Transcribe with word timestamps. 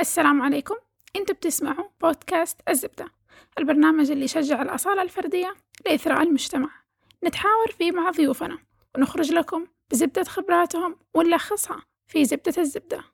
السلام 0.00 0.42
عليكم. 0.42 0.74
أنتوا 1.16 1.34
بتسمعوا 1.34 1.84
بودكاست 2.00 2.60
الزبدة 2.68 3.12
البرنامج 3.58 4.10
اللي 4.10 4.24
يشجع 4.24 4.62
الأصالة 4.62 5.02
الفردية 5.02 5.54
لإثراء 5.86 6.22
المجتمع. 6.22 6.70
نتحاور 7.24 7.70
فيه 7.78 7.92
مع 7.92 8.10
ضيوفنا 8.10 8.58
ونخرج 8.94 9.32
لكم 9.32 9.66
بزبدة 9.90 10.24
خبراتهم 10.24 10.96
ونلخصها 11.14 11.82
في 12.06 12.24
زبدة 12.24 12.52
الزبدة. 12.58 13.04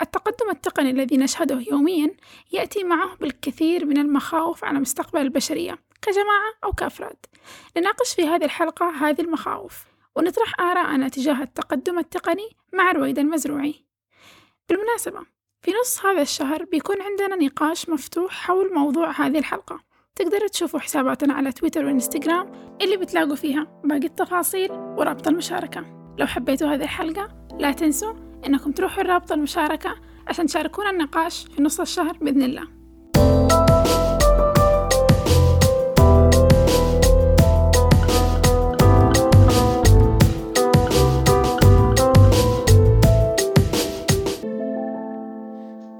التقدم 0.00 0.50
التقني 0.50 0.90
الذي 0.90 1.16
نشهده 1.16 1.64
يوميا 1.70 2.16
يأتي 2.52 2.84
معه 2.84 3.16
بالكثير 3.16 3.84
من 3.84 3.98
المخاوف 3.98 4.64
على 4.64 4.80
مستقبل 4.80 5.20
البشرية 5.20 5.78
كجماعة 6.02 6.52
أو 6.64 6.72
كأفراد. 6.72 7.26
نناقش 7.76 8.14
في 8.14 8.22
هذه 8.22 8.44
الحلقة 8.44 8.90
هذه 8.90 9.20
المخاوف 9.20 9.84
ونطرح 10.16 10.60
آراءنا 10.60 11.08
تجاه 11.08 11.42
التقدم 11.42 11.98
التقني 11.98 12.48
مع 12.72 12.92
رويد 12.92 13.18
المزروعي. 13.18 13.84
بالمناسبة 14.68 15.26
في 15.62 15.70
نص 15.82 16.06
هذا 16.06 16.22
الشهر 16.22 16.64
بيكون 16.64 16.96
عندنا 17.02 17.36
نقاش 17.36 17.88
مفتوح 17.88 18.32
حول 18.32 18.74
موضوع 18.74 19.10
هذه 19.10 19.38
الحلقة. 19.38 19.80
تقدروا 20.16 20.48
تشوفوا 20.48 20.80
حساباتنا 20.80 21.34
على 21.34 21.52
تويتر 21.52 21.84
وإنستغرام 21.84 22.52
اللي 22.82 22.96
بتلاقوا 22.96 23.34
فيها 23.34 23.80
باقي 23.84 24.06
التفاصيل 24.06 24.72
ورابط 24.72 25.28
المشاركة. 25.28 26.14
لو 26.18 26.26
حبيتوا 26.26 26.68
هذه 26.68 26.82
الحلقة 26.82 27.46
لا 27.58 27.72
تنسوا 27.72 28.14
إنكم 28.46 28.72
تروحوا 28.72 29.02
لرابط 29.02 29.32
المشاركة 29.32 29.94
عشان 30.26 30.46
تشاركونا 30.46 30.90
النقاش 30.90 31.46
في 31.56 31.62
نص 31.62 31.80
الشهر 31.80 32.16
بإذن 32.20 32.42
الله. 32.42 32.81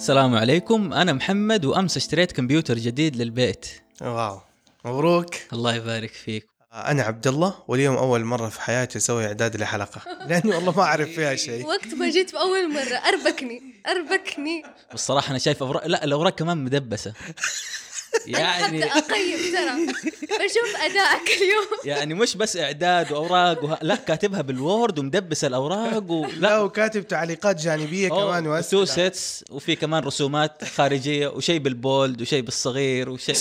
السلام 0.03 0.35
عليكم. 0.35 0.93
أنا 0.93 1.13
محمد 1.13 1.65
وأمس 1.65 1.97
اشتريت 1.97 2.33
كمبيوتر 2.33 2.79
جديد 2.79 3.17
للبيت. 3.17 3.67
واو. 4.01 4.41
مبروك. 4.85 5.35
الله 5.53 5.75
يبارك 5.75 6.13
فيك. 6.13 6.49
أنا 6.73 7.03
عبد 7.03 7.27
الله 7.27 7.55
واليوم 7.69 7.97
أول 7.97 8.25
مرة 8.25 8.49
في 8.49 8.61
حياتي 8.61 8.99
أسوي 8.99 9.27
إعداد 9.27 9.57
لحلقة. 9.57 10.01
لأني 10.29 10.55
والله 10.55 10.77
ما 10.77 10.83
أعرف 10.83 11.09
فيها 11.09 11.35
شيء. 11.35 11.67
وقت 11.73 11.95
ما 11.95 12.11
جيت 12.11 12.33
بأول 12.33 12.73
مرة. 12.73 13.01
أربكني. 13.09 13.63
أربكني. 13.87 14.63
والصراحة 14.91 15.31
أنا 15.31 15.39
شايف 15.39 15.63
اوراق 15.63 15.87
لا 15.87 16.05
الأوراق 16.05 16.35
كمان 16.35 16.65
مدبسة. 16.65 17.13
يعني 18.27 18.85
حتى 18.85 19.15
أقيم 19.15 19.39
ترى. 19.53 19.87
بشوف 20.23 20.77
أدائك 20.77 21.29
اليوم. 21.43 21.67
يعني 21.85 22.15
مش 22.15 22.37
بس 22.37 22.57
إعداد 22.57 23.13
وأوراق 23.13 23.65
وه... 23.65 23.79
لا 23.83 23.95
كاتبها 23.95 24.43
بال 24.43 24.61
Word 24.61 24.99
ومدبس 24.99 25.45
الأوراق 25.45 26.11
و... 26.11 26.27
لا. 26.27 26.59
وكاتب 26.59 27.07
تعليقات 27.09 27.61
جانبية 27.61 28.09
كمان 28.09 28.63
two 28.71 28.85
sets 28.85 29.45
وفي 29.51 29.77
كمان 29.77 30.05
رسومات 30.05 30.65
خارجية 30.65 31.29
وشيء 31.29 31.59
بال 31.59 31.80
bold 31.80 32.23
وشيء 32.23 32.43
بالصغير 32.43 33.11
وشيء 33.11 33.37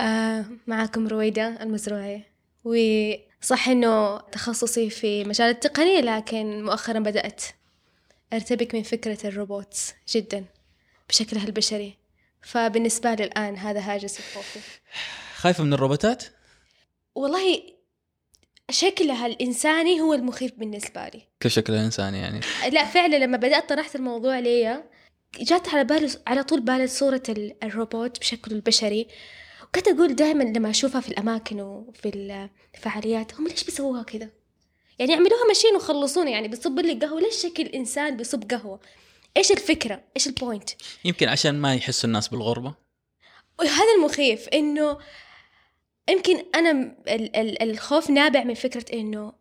آه 0.00 0.44
معكم 0.66 1.08
رويدة 1.08 1.62
المزروعي 1.62 2.24
وصح 2.64 3.68
إنه 3.68 4.18
تخصصي 4.18 4.90
في 4.90 5.24
مجال 5.24 5.50
التقنية 5.50 6.00
لكن 6.00 6.64
مؤخرا 6.64 6.98
بدأت 6.98 7.42
أرتبك 8.32 8.74
من 8.74 8.82
فكرة 8.82 9.18
الروبوتس 9.24 9.94
جدا 10.08 10.44
بشكلها 11.08 11.44
البشري 11.44 12.01
فبالنسبة 12.42 13.14
لي 13.14 13.24
الآن 13.24 13.56
هذا 13.56 13.80
هاجس 13.80 14.18
خوفي. 14.34 14.58
خايفة 15.36 15.64
من 15.64 15.72
الروبوتات؟ 15.72 16.24
والله 17.14 17.62
شكلها 18.70 19.26
الإنساني 19.26 20.00
هو 20.00 20.14
المخيف 20.14 20.52
بالنسبة 20.56 21.08
لي. 21.08 21.22
كيف 21.40 21.52
شكل 21.52 21.72
الانسان 21.72 22.14
يعني. 22.14 22.40
لا 22.70 22.84
فعلا 22.84 23.16
لما 23.16 23.36
بدأت 23.36 23.68
طرحت 23.68 23.96
الموضوع 23.96 24.38
ليا 24.38 24.84
جات 25.40 25.68
على 25.68 25.84
بالي 25.84 26.10
على 26.26 26.42
طول 26.44 26.60
بالي 26.60 26.86
صورة 26.86 27.22
ال- 27.28 27.56
الروبوت 27.62 28.20
بشكله 28.20 28.54
البشري. 28.54 29.08
وكنت 29.64 29.88
أقول 29.88 30.14
دائما 30.14 30.42
لما 30.42 30.70
أشوفها 30.70 31.00
في 31.00 31.08
الأماكن 31.08 31.60
وفي 31.60 32.48
الفعاليات 32.74 33.34
هم 33.34 33.48
ليش 33.48 33.64
بيسووها 33.64 34.02
كذا؟ 34.02 34.28
يعني 34.98 35.12
يعملوها 35.12 35.44
ماشيين 35.48 35.76
وخلصونا 35.76 36.30
يعني 36.30 36.48
بيصب 36.48 36.78
لي 36.78 36.92
قهوة. 36.94 37.20
ليش 37.20 37.34
شكل 37.42 37.62
إنسان 37.66 38.16
بيصب 38.16 38.50
قهوة؟ 38.50 38.80
إيش 39.36 39.52
الفكرة؟ 39.52 40.00
إيش 40.16 40.26
ال 40.26 40.32
point؟ 40.32 40.70
يمكن 41.04 41.28
عشان 41.28 41.54
ما 41.60 41.74
يحسوا 41.74 42.08
الناس 42.08 42.28
بالغربة 42.28 42.74
وهذا 43.58 43.94
المخيف 43.98 44.48
إنه 44.48 44.98
يمكن 46.08 46.42
ال- 47.08 47.62
الخوف 47.62 48.10
نابع 48.10 48.44
من 48.44 48.54
فكرة 48.54 48.84
إنه 48.92 49.32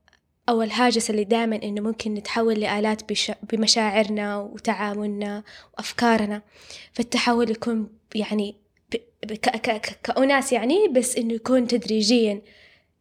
أو 0.50 0.62
الهاجس 0.62 1.10
اللي 1.10 1.24
دائما 1.24 1.56
إنه 1.56 1.82
ممكن 1.82 2.14
نتحول 2.14 2.60
لآلات 2.60 3.10
بش... 3.12 3.32
بمشاعرنا 3.52 4.38
وتعاملنا 4.38 5.44
وأفكارنا 5.78 6.42
فالتحول 6.94 7.52
يكون 7.52 7.90
يعني 8.16 8.56
ب... 8.92 8.96
ب... 9.26 9.34
ك... 9.34 9.50
ك... 9.50 9.82
ك... 9.82 10.00
كأناس 10.04 10.54
يعني 10.54 10.88
بس 10.88 11.16
إنه 11.16 11.34
يكون 11.34 11.68
تدريجيا 11.68 12.42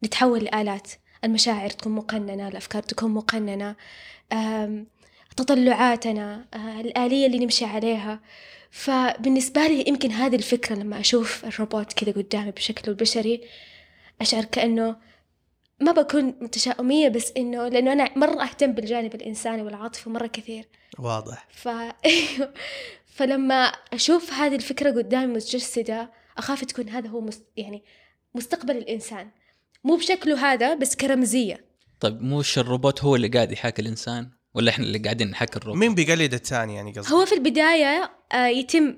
نتحول 0.05 0.43
لآلات 0.43 0.87
المشاعر 1.23 1.69
تكون 1.69 1.91
مقننة 1.91 2.47
الأفكار 2.47 2.83
تكون 2.83 3.11
مقننة. 3.11 3.75
تطلعاتنا 5.37 6.45
آه، 6.53 6.81
الآلية 6.81 7.25
اللي 7.25 7.39
نمشي 7.39 7.65
عليها. 7.65 8.19
فبالنسبة 8.71 9.67
لي 9.67 9.87
يمكن 9.87 10.11
هذه 10.11 10.35
الفكرة 10.35 10.75
لما 10.75 10.99
أشوف 10.99 11.45
الروبوت 11.45 11.93
كذا 11.93 12.11
قدامي 12.11 12.51
بشكله 12.51 12.87
البشري 12.87 13.41
أشعر 14.21 14.45
كأنه 14.45 14.95
ما 15.79 15.91
بكون 15.91 16.25
متشائمية 16.41 17.09
بس 17.09 17.33
إنه 17.37 17.67
لأنه 17.67 17.93
أنا 17.93 18.17
مرة 18.17 18.43
أهتم 18.43 18.71
بالجانب 18.71 19.15
الإنساني 19.15 19.61
والعاطفي 19.61 20.09
مرة 20.09 20.27
كثير. 20.27 20.67
واضح. 20.99 21.47
ف... 21.49 21.69
فلما 23.15 23.63
أشوف 23.93 24.33
هذه 24.33 24.55
الفكرة 24.55 24.91
قدامي 24.91 25.33
متجسدة 25.33 26.11
أخاف 26.37 26.65
تكون 26.65 26.89
هذا 26.89 27.09
هو 27.09 27.21
مست... 27.21 27.43
يعني 27.57 27.83
مستقبل 28.35 28.77
الإنسان. 28.77 29.29
مو 29.83 29.95
بشكله 29.95 30.53
هذا 30.53 30.73
بس 30.73 30.95
كرمزية. 30.95 31.65
طيب 31.99 32.21
مش 32.21 32.57
الروبوت 32.57 33.03
هو 33.03 33.15
اللي 33.15 33.27
قاعد 33.27 33.51
يحاكي 33.51 33.81
الإنسان؟ 33.81 34.40
ولا 34.53 34.71
إحنا 34.71 34.85
اللي 34.85 34.97
قاعدين 34.97 35.29
نحاكي 35.29 35.57
الروبوت 35.57 35.79
مين 35.79 35.95
بيقلد 35.95 36.33
الثاني 36.33 36.75
يعني 36.75 36.91
قصدي 36.91 37.13
هو 37.13 37.25
في 37.25 37.35
البداية 37.35 38.11
آه، 38.33 38.47
يتم 38.47 38.95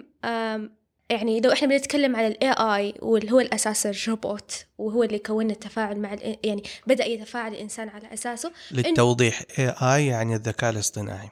يعني 1.09 1.40
لو 1.40 1.52
إحنا 1.52 1.68
بنتكلم 1.68 2.16
على 2.16 2.28
ال 2.28 2.51
AI 2.51 2.94
واللي 3.02 3.31
هو 3.31 3.40
الأساس 3.40 3.86
الروبوت 3.86 4.66
وهو 4.78 5.03
اللي 5.03 5.19
كون 5.19 5.52
التفاعل 5.52 6.00
مع 6.00 6.18
يعني 6.44 6.64
بدأ 6.88 7.06
يتفاعل 7.06 7.53
الإنسان 7.53 7.90
على 7.90 8.14
أساسه 8.14 8.52
للتوضيح 8.72 9.41
AI 9.59 10.07
يعني 10.08 10.36
الذكاء 10.36 10.69
الاصطناعي. 10.69 11.30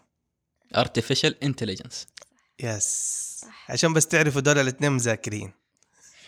Artificial 0.77 1.33
intelligence. 1.45 1.95
yes 2.59 3.45
عشان 3.69 3.93
بس 3.93 4.07
تعرفوا 4.07 4.41
دول 4.41 4.57
الاثنين 4.57 4.91
مذاكرين. 4.91 5.51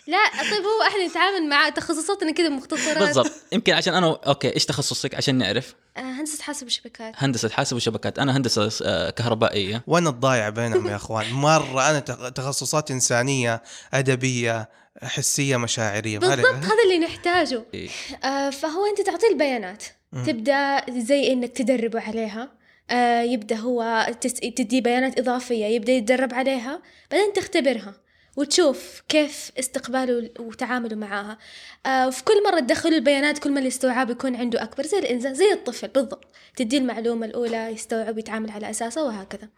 لا 0.08 0.18
طيب 0.52 0.64
هو 0.64 0.88
إحنا 0.88 1.08
نتعامل 1.08 1.50
مع 1.50 1.70
تخصصاتنا 1.70 2.32
كده 2.32 2.50
مختصرات. 2.50 2.98
بالضبط. 2.98 3.32
يمكن 3.52 3.74
عشان 3.74 3.94
أنا 3.94 4.20
okay 4.28 4.54
إيش 4.56 4.66
تخصصك 4.66 5.16
عشان 5.16 5.36
نعرف؟ 5.36 5.76
آه، 5.98 6.00
هندسة 6.02 6.44
حاسب 6.44 6.68
الشبكات 6.68 7.14
هندسة 7.18 7.50
حاسب 7.50 7.76
وشبكات. 7.76 8.20
أنا 8.20 8.38
هندسة 8.38 8.70
آه، 8.86 9.10
كهربائية. 9.10 9.84
وأنا 9.88 10.10
الضايع 10.10 10.50
بينهم 10.50 10.88
يا 10.88 10.96
أخوان. 10.96 11.32
مرة 11.34 11.90
أنا 11.90 12.00
تخ- 12.00 12.32
تخصصات 12.32 12.92
إنسانية 12.92 13.64
أدبية 13.94 14.70
حسية 15.04 15.58
مشاعرية. 15.58 16.20
بالضبط. 16.20 16.40
هذا 16.46 16.84
اللي 16.86 17.00
نحتاجه. 17.00 17.64
إيه. 17.74 17.90
آه 18.24 18.50
فهو 18.50 18.86
أنت 18.86 19.02
تعطيه 19.02 19.28
البيانات. 19.28 19.84
مم. 20.12 20.24
تبدأ 20.26 20.82
زي 20.90 21.34
إنك 21.34 21.58
تدربه 21.58 22.02
عليها. 22.02 22.52
آه 22.90 23.22
يبدأ 23.22 23.56
هو 23.56 24.08
تس... 24.22 24.34
تدي 24.34 24.82
بيانات 24.82 25.20
إضافية 25.20 25.66
يبدأ 25.66 25.92
يتدرب 25.92 26.34
عليها 26.34 26.82
بعدين 27.12 27.34
تختبرها. 27.34 27.94
وتشوف 28.38 29.02
كيف 29.10 29.52
استقباله 29.60 30.30
وتعامله 30.40 30.96
معاها. 30.96 31.38
آه 31.86 32.08
وفي 32.08 32.24
كل 32.24 32.44
مرة 32.44 32.60
تدخله 32.60 32.98
البيانات 32.98 33.40
كل 33.40 33.52
ما 33.52 33.60
الاستوعاب 33.60 34.10
يكون 34.10 34.36
عنده 34.36 34.64
أكبر 34.64 34.84
زي 34.84 35.00
الإنسان 35.00 35.34
زي 35.34 35.54
الطفل 35.54 35.88
بالضبط. 35.88 36.28
تدي 36.56 36.78
المعلومة 36.78 37.26
الأولى 37.26 37.68
يستوعب 37.68 38.16
ويتعامل 38.16 38.52
على 38.52 38.70
أساسها 38.70 39.04
وهكذا. 39.04 39.50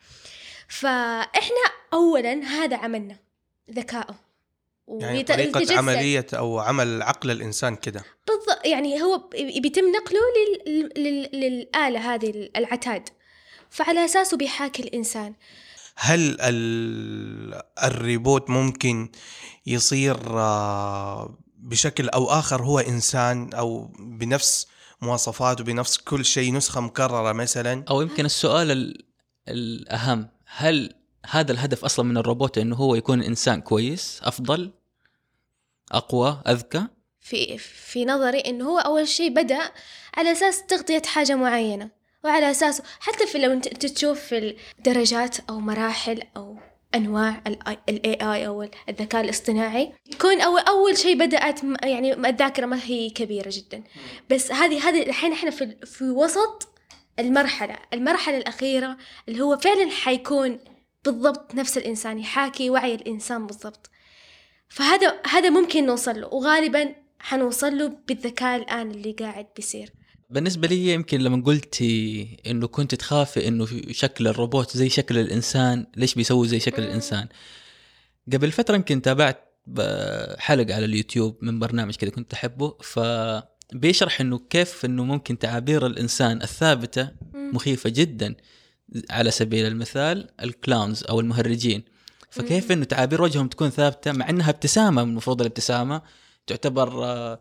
فإحنا 0.68 1.66
أولا 1.94 2.34
هذا 2.34 2.78
عملنا 2.78 3.16
ذكائه 3.72 4.16
يعني 4.88 5.20
يتجسد. 5.20 5.72
عملية 5.72 6.26
أو 6.34 6.60
عمل 6.60 7.02
عقل 7.02 7.32
الإنسان 7.32 7.76
كده. 7.76 8.04
بالضبط 8.28 8.66
يعني 8.66 9.02
هو 9.02 9.18
بيتم 9.34 9.92
نقله 9.92 10.20
لل... 10.68 10.90
لل... 10.98 11.30
للآلة 11.34 12.14
هذه 12.14 12.50
العتاد. 12.56 13.10
فعلى 13.70 14.06
أساسه 14.06 14.38
بيحاكي 14.38 14.84
الإنسان. 14.84 15.34
هل 15.98 16.38
ال- 16.42 17.62
الريبوت 17.84 18.50
ممكن 18.50 19.10
يصير 19.66 20.40
آه، 20.40 21.38
بشكل 21.58 22.10
أو 22.10 22.26
آخر 22.30 22.64
هو 22.64 22.80
إنسان 22.80 23.54
أو 23.54 23.92
بنفس 24.00 24.68
مواصفاته 25.02 25.64
بنفس 25.64 25.98
كل 25.98 26.26
شيء 26.26 26.54
نسخة 26.54 26.82
مكررة 26.82 27.32
مثلا؟ 27.32 27.84
أو 27.90 28.02
يمكن 28.02 28.26
السؤال 28.26 28.72
ال... 28.72 29.06
الأهم 29.48 30.30
هل 30.46 30.94
هذا 31.30 31.52
الهدف 31.52 31.86
أصلا 31.86 32.06
من 32.06 32.18
الروبوت 32.18 32.58
إنه 32.58 32.76
هو 32.76 32.96
يكون 32.96 33.24
إنسان 33.24 33.62
كويس 33.62 34.20
أفضل 34.24 34.72
أقوى 35.92 36.42
أذكى؟ 36.48 36.88
في 37.20 37.58
في 37.58 38.06
نظري 38.06 38.40
إنه 38.40 38.66
هو 38.66 38.78
أول 38.80 39.08
شيء 39.08 39.34
بدأ 39.34 39.72
على 40.18 40.32
أساس 40.32 40.66
تغطية 40.66 41.02
حاجة 41.06 41.36
معينة. 41.36 41.90
وعلى 42.26 42.52
أساسه 42.52 42.84
حتى 43.00 43.28
في 43.28 43.38
لو 43.38 43.52
أنت 43.52 43.68
تشوف 43.68 44.34
الدرجات 44.34 45.38
أو 45.50 45.60
مراحل 45.60 46.24
أو 46.38 46.58
أنواع 46.96 47.42
الاي 47.90 48.18
اي 48.22 48.48
أو 48.48 48.70
الذكاء 48.90 49.22
الاصطناعي 49.22 49.94
يكون 50.14 50.42
اول 50.42 50.62
أول 50.62 50.98
شيء 50.98 51.18
بدأت 51.18 51.60
يعني 51.84 52.14
الذاكرة 52.14 52.66
ما 52.66 52.80
هي 52.84 53.10
كبيرة 53.10 53.50
جدا. 53.54 53.84
بس 54.30 54.52
هذه 54.52 54.90
هذه 54.90 55.04
الحين 55.04 55.32
إحنا 55.32 55.52
في 55.52 55.76
في 55.86 56.04
وسط 56.04 56.68
المرحلة. 57.20 57.78
المرحلة 57.94 58.38
الأخيرة 58.38 58.98
اللي 59.30 59.42
هو 59.42 59.58
فعلا 59.58 59.90
حيكون 59.90 60.60
بالضبط 61.06 61.56
نفس 61.56 61.78
الإنسان 61.78 62.20
يحاكي 62.20 62.70
وعي 62.70 62.96
الإنسان 62.96 63.48
بالضبط. 63.48 63.90
فهذا 64.70 65.22
هذا 65.26 65.50
ممكن 65.50 65.86
نوصل 65.86 66.22
له 66.22 66.28
وغالبا 66.28 66.96
حنوصل 67.20 67.78
له 67.78 67.88
بالذكاء 68.08 68.56
الآن 68.56 68.92
اللي 68.92 69.12
قاعد 69.12 69.48
بيصير. 69.56 70.05
بالنسبة 70.30 70.68
لي 70.68 70.94
يمكن 70.94 71.20
لما 71.20 71.44
قلتي 71.46 72.28
إنه 72.48 72.68
كنت 72.68 72.96
تخافي 72.96 73.48
إنه 73.48 73.68
شكل 73.92 74.28
الروبوت 74.28 74.78
زي 74.78 74.90
شكل 74.90 75.18
الإنسان 75.18 75.86
ليش 75.98 76.16
بيسوي 76.16 76.48
زي 76.48 76.60
شكل. 76.60 76.84
الإنسان 76.84 77.28
قبل 78.34 78.52
فترة 78.52 78.76
يمكن 78.76 79.02
تابعت 79.02 79.46
حلقة 80.38 80.76
على 80.76 80.86
اليوتيوب 80.86 81.38
من 81.42 81.60
برنامج 81.60 81.96
كذا 81.96 82.10
كنت 82.10 82.34
أحبه 82.34 82.76
فبيشرح 82.82 84.22
إنه 84.22 84.40
كيف 84.50 84.86
إنه 84.86 85.04
ممكن 85.04 85.40
تعابير 85.40 85.86
الإنسان 85.86 86.42
الثابتة 86.42 87.10
مخيفة 87.34 87.90
جدا 87.90 88.36
على 89.10 89.32
سبيل 89.32 89.66
المثال 89.66 90.30
الكلاونز 90.44 91.04
أو 91.04 91.20
المهرجين 91.20 91.84
فكيف. 92.30 92.72
إنه 92.72 92.86
تعابير 92.86 93.22
وجههم 93.22 93.48
تكون 93.48 93.70
ثابتة 93.70 94.12
مع 94.12 94.30
إنها 94.30 94.50
ابتسامة 94.50 95.02
المفروض 95.02 95.42
الابتسامة 95.42 96.02
تعتبر 96.48 97.06
آه، 97.06 97.40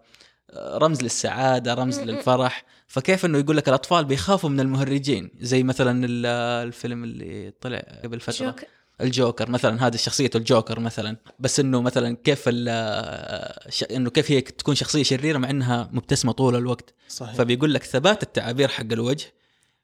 رمز 0.55 1.03
للسعادة 1.03 1.75
رمز. 1.75 1.99
للفرح 2.01 2.65
فكيف 2.87 3.25
إنه 3.25 3.39
يقول 3.39 3.57
لك 3.57 3.69
الأطفال 3.69 4.05
بيخافوا 4.05 4.51
من 4.51 4.61
المهرجين؟ 4.61 5.31
زي 5.41 5.63
مثلا 5.63 6.07
ال- 6.07 6.27
الفيلم 6.67 7.05
اللي 7.05 7.53
طلع 7.61 7.79
قبل 8.05 8.21
فترة. 8.21 8.33
شوك 8.33 8.61
الجوكر 9.01 9.51
مثلا 9.51 9.87
هذه 9.87 9.97
شخصية 9.97 10.31
الجوكر 10.35 10.81
مثلا. 10.81 11.17
بس 11.39 11.61
إنه 11.61 11.83
مثلا 11.83 12.17
كيف 12.25 12.45
ال- 12.47 13.73
ش- 13.73 13.85
إنه 13.85 14.11
كيف 14.11 14.31
هي 14.31 14.41
تكون 14.41 14.75
شخصية 14.75 15.03
شريرة 15.03 15.39
مع 15.39 15.51
إنها 15.51 15.91
مبتسمة 15.93 16.33
طول 16.33 16.57
الوقت. 16.57 16.95
صحيح. 17.09 17.35
فبيقول 17.35 17.75
لك 17.75 17.83
ثبات 17.85 18.23
التعابير 18.23 18.69
حق 18.69 18.93
الوجه 18.93 19.33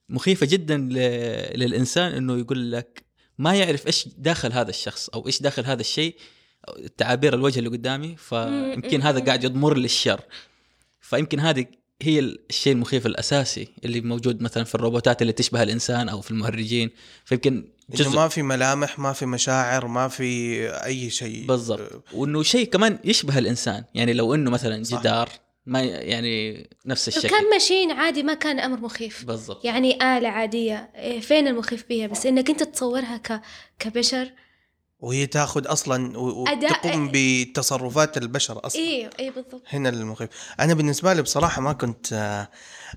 مخيفة 0.08 0.46
جدا 0.46 0.76
ل... 0.76 0.94
للإنسان 1.58 2.12
إنه 2.12 2.38
يقول 2.38 2.72
لك 2.72 3.04
ما 3.38 3.54
يعرف 3.54 3.86
إيش 3.86 4.08
داخل 4.18 4.52
هذا 4.52 4.70
الشخص 4.70 5.08
أو 5.08 5.26
إيش 5.26 5.42
داخل 5.42 5.64
هذا 5.64 5.80
الشيء 5.80 6.16
تعابير 6.96 7.34
الوجه 7.34 7.58
اللي 7.58 7.70
قدامي. 7.70 8.16
فيمكن 8.16 9.02
هذا 9.02 9.20
قاعد 9.24 9.44
يضمر 9.44 9.76
للشر 9.76 10.20
فيمكن 11.00 11.40
هذه 11.40 11.66
هي 12.02 12.18
الشيء 12.18 12.72
المخيف 12.72 13.06
الأساسي 13.06 13.68
اللي 13.84 14.00
موجود 14.00 14.42
مثلا 14.42 14.64
في 14.64 14.74
الروبوتات 14.74 15.22
اللي 15.22 15.32
تشبه 15.32 15.62
الإنسان 15.62 16.08
أو 16.08 16.20
في 16.20 16.30
المهرجين. 16.30 16.90
فيمكن 17.24 17.54
إنه 17.54 17.98
جزء 17.98 18.16
ما 18.16 18.28
في 18.28 18.42
ملامح 18.42 18.98
ما 18.98 19.12
في 19.12 19.26
مشاعر 19.26 19.86
ما 19.86 20.08
في 20.08 20.68
أي 20.84 21.10
شيء. 21.10 21.46
بالضبط. 21.46 22.04
وإنه 22.12 22.42
شيء 22.42 22.66
كمان 22.66 22.98
يشبه 23.04 23.38
الإنسان. 23.38 23.84
يعني 23.94 24.12
لو 24.12 24.34
إنه 24.34 24.50
مثلا 24.50 24.82
صح. 24.84 25.00
جدار 25.00 25.28
ما 25.66 25.80
يعني 25.82 26.66
نفس 26.86 27.08
الشكل. 27.08 27.28
كان 27.28 27.50
ماشيين 27.50 27.90
عادي 27.90 28.22
ما 28.22 28.34
كان 28.34 28.60
أمر 28.60 28.80
مخيف. 28.80 29.24
بالضبط. 29.24 29.64
يعني 29.64 29.94
آلة 29.94 30.28
عادية. 30.28 30.90
إيه، 30.96 31.20
فين 31.20 31.48
المخيف 31.48 31.84
بيها؟ 31.88 32.06
بس 32.06 32.26
إنك 32.26 32.50
أنت 32.50 32.62
تصورها 32.62 33.16
ك... 33.16 33.40
كبشر 33.78 34.30
وهي 35.00 35.26
تاخذ 35.26 35.66
أصلا 35.66 36.18
وتقوم 36.18 37.10
بتصرفات 37.12 38.16
البشر 38.16 38.66
أصلا. 38.66 38.82
إيه 38.82 39.10
إيه 39.18 39.30
بالضبط. 39.30 39.62
هنا 39.68 39.88
المخيف. 39.88 40.28
أنا 40.60 40.74
بالنسبة 40.74 41.12
لي 41.12 41.22
بصراحة 41.22 41.62
ما 41.62 41.72
كنت 41.72 42.12
آه، 42.12 42.48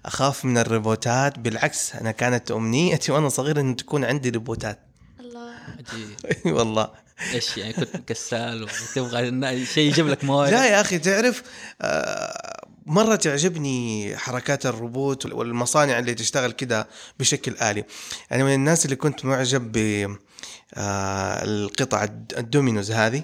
أخاف 0.06 0.46
من 0.46 0.58
الروبوتات 0.58 1.40
بالعكس 1.40 1.96
أنا 1.96 2.12
كانت 2.12 2.52
أمنيتي 2.52 3.12
وأنا 3.12 3.30
صغير 3.30 3.60
انه 3.60 3.74
تكون 3.74 4.06
عندي 4.06 4.30
روبوتات. 4.30 4.80
الله. 5.20 5.54
عجيب. 5.68 6.10
أي 6.46 6.52
والله. 6.52 6.90
إيش 7.34 7.58
يعني 7.58 7.74
كنت 7.74 7.96
كسال 8.08 8.64
وتبغى 8.64 9.66
شيء 9.66 9.88
يجيب 9.88 10.08
لك 10.08 10.24
موارد 10.24 10.52
لا 10.52 10.66
يا 10.66 10.82
أخي 10.82 11.00
تعرف 11.00 11.44
آه، 11.82 12.68
مرة 12.86 13.16
تعجبني 13.16 14.18
حركات 14.18 14.66
الروبوت 14.66 15.26
والمصانع 15.26 16.00
اللي 16.00 16.14
تشتغل 16.14 16.52
كده 16.52 16.88
بشكل 17.20 17.56
آلي. 17.62 17.86
أنا 18.32 18.44
من 18.44 18.54
الناس 18.54 18.86
اللي 18.86 18.96
كنت 18.96 19.26
معجب 19.26 19.72
ب 19.72 20.16
آه، 20.74 21.44
القطع 21.44 22.04
الد- 22.04 22.34
ال 22.38 22.44
dominoes 22.44 22.92
هذه 22.92 23.24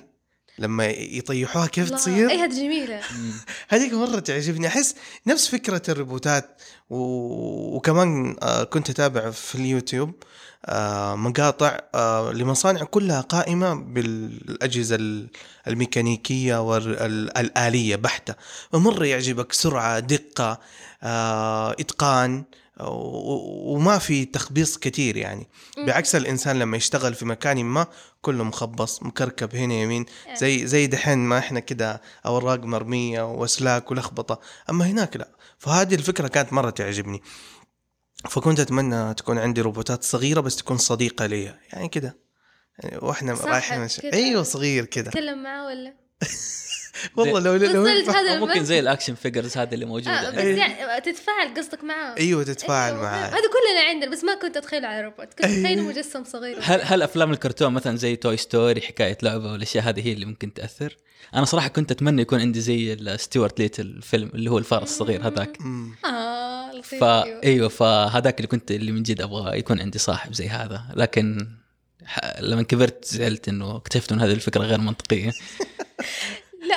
لما 0.60 0.86
يطيحوها 0.88 1.68
كيف 1.68 1.86
الله. 1.88 1.98
تصير 1.98 2.30
إيه 2.30 2.44
هذه 2.44 2.50
جميلة 2.56 3.02
مم. 3.18 3.32
هذيك 3.70 3.94
مرة 3.94 4.20
تعجبني 4.20 4.68
أحس 4.68 4.96
نفس 5.28 5.48
فكرة 5.48 5.82
الروبوتات 5.90 6.62
و... 6.90 6.96
وكمان 7.76 8.36
آه 8.42 8.64
كنت 8.64 8.90
أتابع 8.90 9.32
في 9.32 9.56
اليوتيوب 9.56 10.14
آه 10.66 11.16
مقاطع 11.16 11.80
آه 11.96 12.32
لمصانع 12.32 12.84
كلها 12.84 13.22
قائمة 13.22 13.74
بالأجهزة 13.74 14.96
ال- 14.96 15.30
الميكانيكية 15.68 16.62
والآلية 16.62 17.96
بحتة 17.96 18.36
ومرة 18.74 19.06
يعجبك 19.06 19.54
سرعة 19.54 20.00
دقة 20.00 20.60
آه 21.04 21.72
إتقان 21.72 22.38
و- 22.40 22.44
وما 22.82 23.98
في 23.98 24.26
تخبيص 24.26 24.78
كثير 24.78 25.18
يعني. 25.18 25.48
بعكس 25.78 26.16
الإنسان 26.16 26.60
لما 26.60 26.78
يشتغل 26.78 27.14
في 27.14 27.26
مكان 27.26 27.66
ما 27.66 27.88
كله 28.22 28.44
مخبص 28.44 29.04
مكركب 29.04 29.56
هنا 29.56 29.74
يمين 29.74 30.06
زي 30.36 30.68
زي 30.68 30.88
دحين 30.88 31.18
ما 31.18 31.38
إحنا 31.38 31.60
كده 31.60 32.02
أوراق 32.26 32.60
مرمية 32.60 33.22
وأسلاك 33.22 33.92
ولخبطة. 33.92 34.40
أما 34.70 34.86
هناك 34.86 35.18
لا. 35.18 35.30
فهذه 35.58 35.96
الفكرة 35.96 36.28
كانت 36.28 36.54
مرة 36.54 36.70
تعجبني. 36.70 37.22
فكنت 38.30 38.60
أتمنى 38.60 39.14
تكون 39.14 39.38
عندي 39.38 39.62
روبوتات 39.62 40.04
صغيرة 40.04 40.42
بس 40.42 40.56
تكون 40.56 40.78
صديقة 40.78 41.26
لي 41.26 41.44
يعني 41.74 41.90
كده. 41.90 42.18
يعني 42.80 42.98
وإحنا 43.02 43.34
رايحين. 43.34 43.88
أيوه 44.14 44.44
صغير 44.44 44.86
كده. 44.86 45.12
تكلم 45.12 45.44
معاه 45.44 45.66
ولا؟ 45.66 46.09
والله 47.16 47.40
لو 47.40 47.56
لو 47.56 47.86
هذا 47.86 48.40
ممكن. 48.40 48.64
زي 48.64 48.80
ال 48.80 48.85
action 48.85 49.16
figures 49.16 49.58
هذه 49.58 49.74
اللي 49.74 49.86
آه 49.86 49.88
موجوده 49.88 50.30
بس 50.30 50.38
إيه. 50.38 50.58
يعني 50.58 51.02
تتفاعل 51.02 51.54
قصدك 51.58 51.84
معاه 51.84 52.16
أيوه 52.18 52.44
تتفاعل 52.44 52.92
أيوة، 52.92 53.04
معاه 53.04 53.28
هذا 53.28 53.36
كلنا 53.36 53.90
عندنا 53.90 54.12
بس 54.12 54.24
ما 54.24 54.36
كنت 54.36 54.58
اتخيل 54.58 54.86
على 54.86 55.02
روبوت. 55.02 55.28
كنت 55.28 55.44
اتخيل 55.44 55.84
مجسم 55.84 56.24
صغير. 56.24 56.58
هل 56.62 56.82
هل 56.84 57.02
أفلام 57.02 57.32
الكرتون 57.32 57.74
مثلا 57.74 57.98
زي 57.98 58.16
Toy 58.16 58.38
Story 58.38 58.82
حكاية 58.82 59.18
لعبة 59.24 59.52
والأشياء 59.52 59.84
هذه 59.84 60.08
هي 60.08 60.14
اللي 60.14 60.26
ممكن 60.26 60.54
تأثر؟ 60.54 60.98
أنا 61.36 61.46
صراحة 61.46 61.68
كنت 61.68 61.92
أتمنى 61.92 62.22
يكون 62.22 62.40
عندي 62.40 62.62
زي 62.62 62.98
Stuart 63.18 63.60
Little 63.60 63.86
الفيلم 63.86 64.32
اللي 64.36 64.52
هو 64.52 64.58
الفار 64.58 64.84
الصغير 64.84 65.28
هذاك. 65.28 65.58
آه 66.06 66.72
لطيف 66.72 66.96
فا 66.96 67.24
أيوة. 67.24 67.44
أيوه 67.44 67.70
فهذاك 67.70 68.38
اللي 68.38 68.48
كنت 68.48 68.72
اللي 68.72 68.92
من 68.92 69.04
جد 69.04 69.22
أبغى 69.22 69.60
يكون 69.60 69.82
عندي 69.82 70.00
صاحب 70.00 70.34
زي 70.34 70.48
هذا. 70.50 70.82
لكن 70.96 71.48
لما 72.40 72.64
كبرت 72.64 73.06
زعلت 73.06 73.48
إنه 73.48 73.76
اكتشفت 73.78 74.12
ان 74.12 74.22
هذه 74.22 74.32
الفكرة 74.32 74.62
غير 74.64 74.80
منطقية. 74.82 75.32
لا 76.70 76.76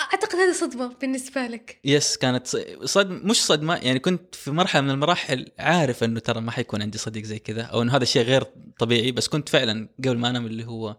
أعتقد 0.00 0.34
هذه 0.36 0.52
صدمة 0.52 0.94
بالنسبة 1.00 1.46
لك. 1.46 1.78
يس 1.84 2.16
كانت 2.16 2.46
ص- 2.46 2.56
صدم 2.84 3.20
مش 3.24 3.44
صدمة 3.44 3.74
يعني 3.76 3.98
كنت 3.98 4.34
في 4.34 4.50
مرحلة 4.50 4.80
من 4.82 4.90
المراحل 4.90 5.48
عارف 5.58 6.04
إنه 6.04 6.20
ترى 6.20 6.40
ما 6.40 6.50
حيكون 6.50 6.82
عندي 6.82 6.98
صديق 6.98 7.24
زي 7.24 7.38
كذا 7.38 7.62
أو 7.62 7.82
إنه 7.82 7.96
هذا 7.96 8.02
الشيء 8.02 8.22
غير 8.22 8.44
طبيعي 8.78 9.12
بس 9.12 9.28
كنت 9.28 9.48
فعلا 9.48 9.88
قبل 9.98 10.18
ما 10.18 10.30
أنام 10.30 10.46
اللي 10.46 10.64
هو 10.66 10.96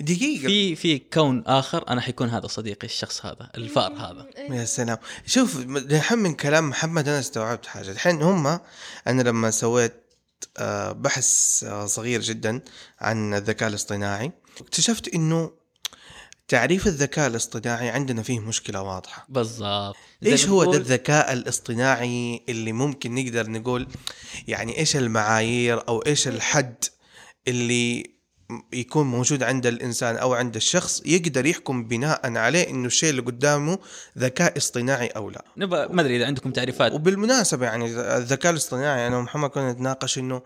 دقيقة. 0.00 0.46
في 0.46 0.76
في 0.76 0.98
كون 0.98 1.44
آخر 1.46 1.88
أنا 1.88 2.00
حيكون 2.00 2.28
هذا 2.28 2.46
صديقي 2.46 2.84
الشخص 2.86 3.26
هذا 3.26 3.50
الفأر 3.56 3.92
هذا. 3.92 4.26
يا 4.50 4.64
سلام. 4.64 4.98
شوف 5.26 5.56
الحين 5.76 6.18
من 6.18 6.34
كلام 6.34 6.68
محمد 6.68 7.08
أنا 7.08 7.18
استوعبت 7.18 7.66
حاجة. 7.66 7.90
الحين 7.90 8.22
هم 8.22 8.60
أنا 9.06 9.22
لما 9.22 9.50
سويت 9.50 9.94
بحث 10.92 11.64
آه، 11.64 11.86
صغير 11.86 12.20
جدا 12.20 12.60
عن 13.00 13.34
الذكاء 13.34 13.68
الاصطناعي. 13.68 14.32
اكتشفت 14.60 15.14
إنه 15.14 15.50
تعريف 16.48 16.86
الذكاء 16.86 17.26
الاصطناعي 17.26 17.88
عندنا 17.88 18.22
فيه 18.22 18.40
مشكلة 18.40 18.82
واضحة. 18.82 19.26
بالضبط. 19.28 19.96
إيش 20.26 20.48
هو 20.48 20.64
ده 20.64 20.78
الذكاء 20.78 21.32
الاصطناعي 21.32 22.42
اللي 22.48 22.72
ممكن 22.72 23.14
نقدر 23.14 23.50
نقول 23.50 23.88
يعني 24.48 24.78
إيش 24.78 24.96
المعايير 24.96 25.88
أو 25.88 25.98
إيش 25.98 26.28
الحد 26.28 26.84
اللي 27.48 28.17
يكون 28.72 29.06
موجود 29.06 29.42
عند 29.42 29.66
الإنسان 29.66 30.16
أو 30.16 30.34
عند 30.34 30.56
الشخص 30.56 31.02
يقدر 31.06 31.46
يحكم 31.46 31.84
بناء 31.84 32.36
عليه 32.36 32.70
إنه 32.70 32.86
الشيء 32.86 33.10
اللي 33.10 33.22
قدامه 33.22 33.78
ذكاء 34.18 34.56
اصطناعي 34.56 35.06
أو 35.06 35.30
لا. 35.30 35.44
نبغى 35.56 35.88
ما 35.90 36.00
أدري 36.00 36.16
إذا 36.16 36.26
عندكم 36.26 36.50
تعريفات. 36.50 36.92
وبالمناسبة 36.92 37.66
يعني 37.66 37.86
الذكاء 38.16 38.52
الاصطناعي 38.52 39.06
أنا 39.06 39.18
ومحمد 39.18 39.50
كنا 39.50 39.72
نتناقش 39.72 40.18
إنه 40.18 40.42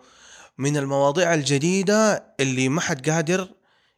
من 0.58 0.76
المواضيع 0.76 1.34
الجديدة 1.34 2.24
اللي 2.40 2.68
ما 2.68 2.80
حد 2.80 3.10
قادر 3.10 3.48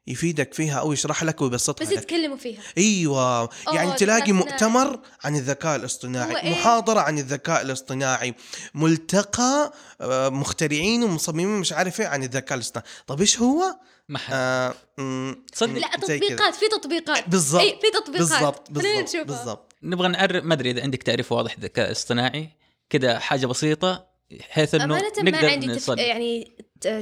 يفيدك 0.06 0.54
فيها 0.54 0.78
أو 0.80 0.92
يشرح 0.92 1.24
لك 1.24 1.42
ويبسطها 1.42 1.84
بس 1.84 1.92
لك. 1.92 1.98
يتكلموا 1.98 2.36
فيها. 2.36 2.60
إيوه 2.78 3.48
يعني 3.72 3.88
أوه، 3.88 3.96
تلاقي 3.96 4.32
مؤتمر 4.32 5.00
عن 5.24 5.36
الذكاء 5.36 5.76
الاصطناعي 5.76 6.36
إيه؟ 6.42 6.50
محاضرة 6.52 7.00
عن 7.00 7.18
الذكاء 7.18 7.62
الاصطناعي 7.62 8.34
ملتقى 8.74 9.72
آه، 10.00 10.28
مخترعين 10.28 11.02
ومصممين 11.02 11.48
مش 11.48 11.72
عارف 11.72 12.00
إيه 12.00 12.06
عن 12.06 12.22
الذكاء 12.22 12.54
الاصطناعي. 12.54 12.88
طب 13.06 13.20
إيش 13.20 13.40
هو؟ 13.40 13.76
ما 14.08 14.18
حد. 14.18 14.32
آه 14.34 14.74
مم، 14.98 15.44
تصدق 15.52 15.72
لا. 15.78 15.88
تطبيقات 16.00 16.54
في 16.54 16.68
تطبيقات. 16.68 17.28
بالضبط 17.28 17.60
اي 17.60 17.78
في 17.82 17.90
تطبيقات. 17.90 18.28
بالضبط 18.30 18.68
خلينا 18.78 19.24
بالضبط. 19.24 19.72
نبغى 19.82 20.08
نعرف 20.08 20.44
ما 20.44 20.54
أدري 20.54 20.70
إذا 20.70 20.82
عندك 20.82 21.02
تعريف 21.02 21.32
واضح 21.32 21.58
للذكاء 21.58 21.86
الاصطناعي 21.86 22.48
كذا 22.90 23.18
حاجة 23.18 23.46
بسيطة 23.46 24.13
بحيث 24.38 24.74
إنه 24.74 24.84
أمانة 24.84 25.12
ما 25.22 25.30
نقدر 25.30 25.48
عندي 25.48 25.66
تف... 25.66 25.76
نصل 25.76 25.98
يعني 25.98 26.56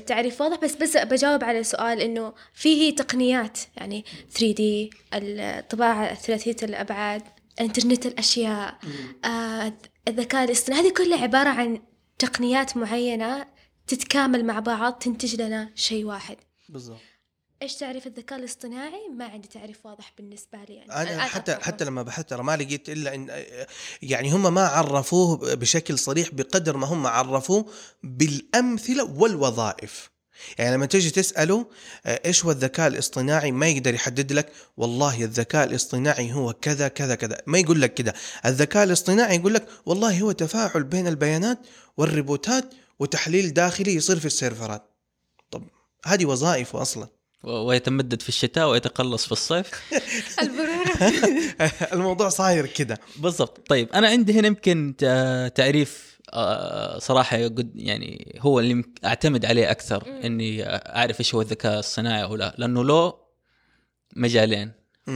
تعريف 0.07 0.41
واضح 0.41 0.61
بس 0.61 0.75
بس 0.75 0.97
بجاوب 0.97 1.45
على 1.45 1.65
سؤال 1.65 2.01
إنه 2.01 2.35
فيه 2.53 2.97
تقنيات 2.97 3.59
يعني 3.77 4.05
3D 4.39 4.63
الطباعة 5.15 6.15
ثلاثية 6.15 6.57
الأبعاد 6.63 7.23
انترنت 7.61 8.07
الأشياء 8.07 8.79
آه 9.25 9.73
الذكاء 10.09 10.45
الاصطناعي 10.45 10.83
هذه 10.83 10.93
كلها 10.93 11.23
عبارة 11.23 11.49
عن 11.49 11.81
تقنيات 12.19 12.77
معينة 12.77 13.47
تتكامل 13.87 14.45
مع 14.45 14.61
بعض 14.61 14.93
تنتج 14.93 15.43
لنا 15.43 15.71
شيء 15.75 16.05
واحد. 16.05 16.37
بالضبط. 16.69 17.01
إيش 17.63 17.75
تعريف 17.75 18.07
الذكاء 18.07 18.39
الاصطناعي؟ 18.39 19.09
ما 19.17 19.25
عندي 19.25 19.49
تعريف 19.49 19.87
واضح 19.87 20.13
بالنسبة 20.19 20.59
لي 20.69 20.75
يعني. 20.75 20.93
أنا 20.93 21.03
الآن 21.03 21.21
حتى 21.21 21.53
أطلع. 21.53 21.65
حتى 21.65 21.85
لما 21.85 22.03
بحثت 22.03 22.33
ما 22.33 22.57
لقيت 22.57 22.89
إلا 22.89 23.15
ان 23.15 23.45
يعني 24.03 24.31
هم 24.31 24.55
ما 24.55 24.67
عرفوه 24.67 25.55
بشكل 25.55 25.99
صريح 25.99 26.29
بقدر 26.33 26.77
ما 26.77 26.87
هم 26.87 27.07
عرفوه 27.07 27.67
بالأمثلة 28.03 29.05
والوظائف. 29.05 30.11
يعني 30.59 30.77
لما 30.77 30.87
تيجي 30.87 31.11
تسأله 31.11 31.67
آه، 32.07 32.21
إيش 32.25 32.45
هو 32.45 32.51
الذكاء 32.51 32.89
الاصطناعي؟ 32.89 33.53
ما 33.53 33.69
يقدر 33.69 33.95
يحدد 33.95 34.33
لك 34.33 34.53
والله 34.77 35.25
الذكاء 35.25 35.65
الاصطناعي 35.65 36.33
هو 36.33 36.53
كذا 36.53 36.89
كذا 36.89 37.15
كذا. 37.15 37.39
ما 37.47 37.59
يقول 37.59 37.81
لك 37.83 37.95
كذا 37.95 38.13
الذكاء 38.47 38.85
الاصطناعي 38.85 39.37
يقول 39.37 39.55
لك 39.55 39.69
والله 39.87 40.21
هو 40.21 40.33
تفاعل 40.33 40.85
بين 40.85 41.07
البيانات 41.07 41.59
والريبوتات 41.97 42.75
وتحليل 42.99 43.53
داخلي 43.55 43.95
يصير 43.95 44.19
في 44.19 44.27
السيرفرات. 44.27 44.91
طب 45.51 45.65
هذه 46.05 46.27
وظائفه 46.27 46.83
أصلا. 46.83 47.22
ويتمدد 47.45 48.23
في 48.23 48.29
الشتاء 48.29 48.71
ويتقلص 48.71 49.27
في 49.27 49.33
الصيف. 49.33 49.71
الموضوع 51.93 52.29
صاير 52.29 52.67
كده. 52.67 52.99
بالضبط. 53.17 53.69
طيب 53.69 53.89
أنا 53.95 54.09
عندي 54.09 54.41
هنا 54.41 54.47
يمكن 54.47 54.95
تعريف 55.55 56.13
آه، 56.33 56.99
صراحة 56.99 57.37
قد 57.45 57.73
يعني 57.75 58.39
هو 58.41 58.61
اللي 58.61 58.85
أعتمد 59.05 59.45
عليه 59.45 59.71
أكثر. 59.71 60.05
إني 60.25 60.65
أعرف 60.67 61.21
إيش 61.21 61.35
هو 61.35 61.41
الذكاء 61.41 61.79
الصناعي 61.79 62.23
أو 62.23 62.37
لا. 62.37 62.55
لأنه 62.59 62.85
له 62.85 63.15
مجالين. 64.17 64.73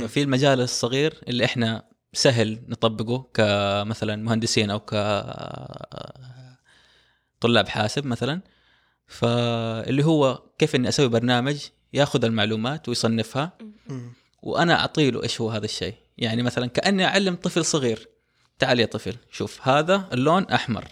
في 0.09 0.23
المجال 0.23 0.61
الصغير 0.61 1.15
اللي 1.29 1.45
إحنا 1.45 1.85
سهل 2.13 2.59
نطبقه 2.69 3.31
كمثلا 3.35 4.17
مهندسين 4.17 4.71
أو 4.71 4.81
ك 4.81 4.95
طلاب 7.41 7.69
حاسب 7.69 8.07
مثلا. 8.07 8.41
فاللي 9.07 10.05
هو 10.05 10.43
كيف 10.59 10.75
إني 10.75 10.89
أسوي 10.89 11.09
برنامج 11.09 11.67
ياخذ 11.97 12.25
المعلومات 12.25 12.89
ويصنفها. 12.89 13.53
وأنا 14.43 14.81
اعطي 14.81 15.11
له 15.11 15.23
إيش 15.23 15.41
هو 15.41 15.51
هذا 15.51 15.65
الشيء؟ 15.65 15.95
يعني 16.19 16.43
مثلا 16.43 16.67
كأني 16.67 17.05
أعلم 17.05 17.35
طفل 17.35 17.65
صغير. 17.65 18.09
تعال 18.59 18.81
يا 18.81 18.87
طفل 18.87 19.17
شوف 19.31 19.69
هذا 19.69 20.09
اللون 20.13 20.45
أحمر 20.45 20.85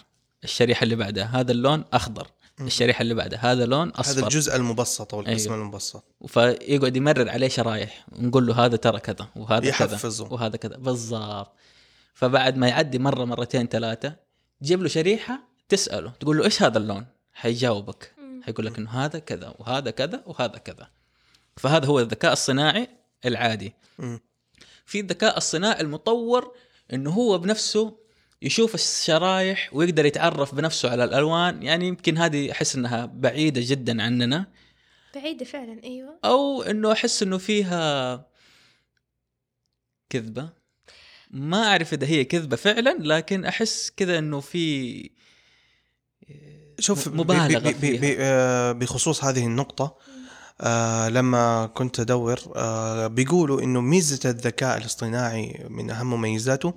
الشريحة 0.43 0.83
اللي 0.83 0.95
بعدها 0.95 1.25
هذا 1.25 1.51
اللون 1.51 1.83
أخضر. 1.93 2.27
الشريحة 2.61 3.01
اللي 3.01 3.13
بعدها 3.13 3.39
هذا 3.51 3.65
لون 3.65 3.87
هذا 3.87 3.99
أصفر. 3.99 4.23
الجزء 4.23 4.55
المبسط 4.55 5.13
أو 5.13 5.19
القسم 5.19 5.51
أيوه. 5.53 5.63
المبسط. 5.63 6.03
فيقعد 6.27 6.97
يمرر 6.97 7.29
عليه 7.29 7.47
شرايح 7.47 8.05
ونقول 8.11 8.47
له 8.47 8.65
هذا 8.65 8.75
ترى 8.75 8.99
كذا 8.99 9.27
وهذا 9.35 9.67
يحفظه. 9.67 10.25
كذا 10.25 10.33
وهذا 10.33 10.57
كذا. 10.57 10.77
بالضبط. 10.77 11.51
فبعد 12.13 12.57
ما 12.57 12.67
يعدي 12.67 12.99
مرة 12.99 13.25
مرتين 13.25 13.67
ثلاثة 13.67 14.15
تجيب 14.61 14.81
له 14.81 14.87
شريحة 14.87 15.39
تسأله 15.69 16.09
تقول 16.19 16.37
له 16.37 16.43
إيش 16.45 16.63
هذا 16.63 16.77
اللون؟ 16.77 17.05
حيجاوبك. 17.33 18.14
حيقول 18.45 18.65
لك 18.65 18.77
انه 18.77 18.89
هذا 18.89 19.19
كذا 19.19 19.55
وهذا 19.59 19.91
كذا 19.91 20.23
وهذا 20.25 20.57
كذا. 20.57 20.89
فهذا 21.57 21.85
هو 21.85 21.99
الذكاء 21.99 22.33
الصناعي 22.33 22.87
العادي. 23.25 23.73
في 24.85 24.99
الذكاء 24.99 25.37
الصناعي 25.37 25.81
المطور 25.81 26.55
إنه 26.93 27.11
هو 27.11 27.37
بنفسه 27.37 27.99
يشوف 28.41 28.75
الشرايح 28.75 29.69
ويقدر 29.73 30.05
يتعرف 30.05 30.55
بنفسه 30.55 30.89
على 30.91 31.03
الألوان. 31.03 31.63
يعني 31.63 31.87
يمكن 31.87 32.17
هذه 32.17 32.51
أحس 32.51 32.75
إنها 32.75 33.05
بعيدة 33.05 33.61
جدا 33.63 34.03
عننا. 34.03 34.45
بعيدة 35.15 35.45
فعلا 35.45 35.83
أيوه. 35.83 36.19
أو 36.25 36.61
إنه 36.61 36.91
أحس 36.91 37.23
إنه 37.23 37.37
فيها 37.37 38.25
كذبة. 40.09 40.49
ما 41.31 41.67
أعرف 41.67 41.93
إذا 41.93 42.07
هي 42.07 42.23
كذبة 42.23 42.55
فعلا 42.55 42.97
لكن 42.99 43.45
أحس 43.45 43.91
كذا 43.97 44.17
إنه 44.17 44.39
في 44.39 45.11
شوف 46.79 47.09
ب- 47.09 47.15
مبالغة 47.15 47.59
ب- 47.59 47.63
ب- 47.63 47.81
ب- 47.81 47.99
فيها. 47.99 48.15
آه، 48.19 48.71
بخصوص 48.71 49.23
هذه 49.23 49.45
النقطة 49.45 49.95
آه 50.61 51.09
لما 51.09 51.65
كنت 51.65 51.99
أدور 51.99 52.39
آه 52.55 53.07
بيقولوا 53.07 53.61
إنه 53.61 53.81
ميزة 53.81 54.29
الذكاء 54.29 54.77
الاصطناعي 54.77 55.65
من 55.69 55.89
أهم 55.91 56.09
مميزاته 56.13 56.73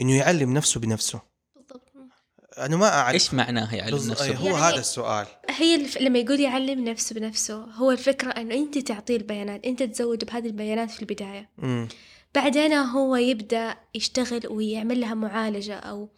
إنه 0.00 0.16
يعلم 0.16 0.54
نفسه 0.54 0.80
بنفسه. 0.80 1.20
بالضبط. 1.56 1.92
أنا 2.58 2.76
ما 2.76 2.88
أعرف. 2.88 3.14
إيش 3.14 3.34
معناها 3.34 3.74
يعلم 3.76 3.94
نفسه؟ 4.10 4.34
هو 4.36 4.44
يعني- 4.46 4.58
هذا 4.58 4.80
السؤال. 4.80 5.26
هي 5.50 5.74
الف... 5.74 5.98
لما 5.98 6.18
يقول 6.18 6.40
يعلم 6.40 6.84
نفسه 6.88 7.14
بنفسه 7.14 7.54
هو 7.64 7.90
الفكرة 7.90 8.30
إنه 8.30 8.54
أنت 8.54 8.78
تعطيه 8.78 9.16
البيانات 9.16 9.64
أنت 9.64 9.82
تزود 9.82 10.24
بهذه 10.24 10.46
البيانات 10.46 10.90
في 10.90 11.02
البداية. 11.02 11.50
مم. 11.58 11.88
بعدين 12.34 12.72
هو 12.72 13.16
يبدأ 13.16 13.76
يشتغل 13.94 14.40
ويعمل 14.50 15.00
لها 15.00 15.14
معالجة 15.14 15.74
أو 15.74 16.08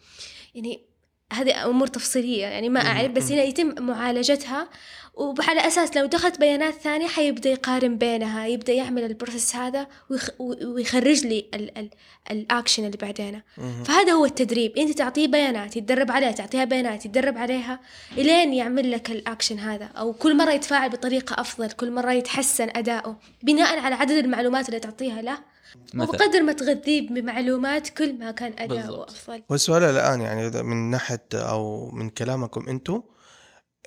يعني 0.55 0.85
هذه 1.33 1.65
أمور 1.65 1.87
تفصيلية 1.87 2.45
يعني 2.45 2.69
ما. 2.69 2.79
أعرف 2.79 3.11
بس 3.11 3.31
هنا 3.31 3.43
يتم 3.43 3.83
معالجتها 3.83 4.69
وعلى 5.13 5.67
أساس 5.67 5.97
لو 5.97 6.05
دخلت 6.05 6.39
بيانات 6.39 6.73
ثانية 6.73 7.07
حيبدأ 7.07 7.49
يقارن 7.49 7.97
بينها 7.97 8.47
يبدأ 8.47 8.73
يعمل 8.73 9.03
ال 9.03 9.10
process 9.10 9.55
هذا 9.55 9.87
ويخ... 10.09 10.29
ويخرج 10.39 11.25
لي 11.25 11.45
ال... 11.53 11.77
ال... 11.77 11.89
الاكشن 12.31 12.85
اللي 12.85 12.97
بعدين. 12.97 13.41
فهذا 13.85 14.11
هو 14.11 14.25
التدريب 14.25 14.77
أنت 14.77 14.97
تعطيه 14.97 15.27
بيانات 15.27 15.77
يتدرب 15.77 16.11
عليها 16.11 16.31
تعطيها 16.31 16.63
بيانات 16.63 17.05
يتدرب 17.05 17.37
عليها 17.37 17.79
إلين 18.17 18.53
يعمل 18.53 18.91
لك 18.91 19.11
الاكشن 19.11 19.59
هذا 19.59 19.85
أو 19.85 20.13
كل 20.13 20.37
مرة 20.37 20.51
يتفاعل 20.51 20.89
بطريقة 20.89 21.41
أفضل 21.41 21.71
كل 21.71 21.91
مرة 21.91 22.11
يتحسن 22.11 22.69
أداؤه 22.75 23.17
بناء 23.43 23.79
على 23.79 23.95
عدد 23.95 24.11
المعلومات 24.11 24.69
اللي 24.69 24.79
تعطيها 24.79 25.21
له 25.21 25.54
مثلا. 25.93 26.09
وبقدر 26.09 26.41
ما 26.43 26.53
تغذيه 26.53 27.09
بمعلومات 27.09 27.89
كل 27.89 28.19
ما 28.19 28.31
كان 28.31 28.53
اداؤه 28.59 28.81
بالضبط. 28.81 29.09
افضل 29.11 29.43
والسؤال 29.49 29.83
الآن 29.83 30.21
يعني 30.21 30.63
من 30.63 30.89
ناحية 30.91 31.25
أو 31.33 31.91
من 31.91 32.09
كلامكم 32.09 32.69
أنتم 32.69 33.01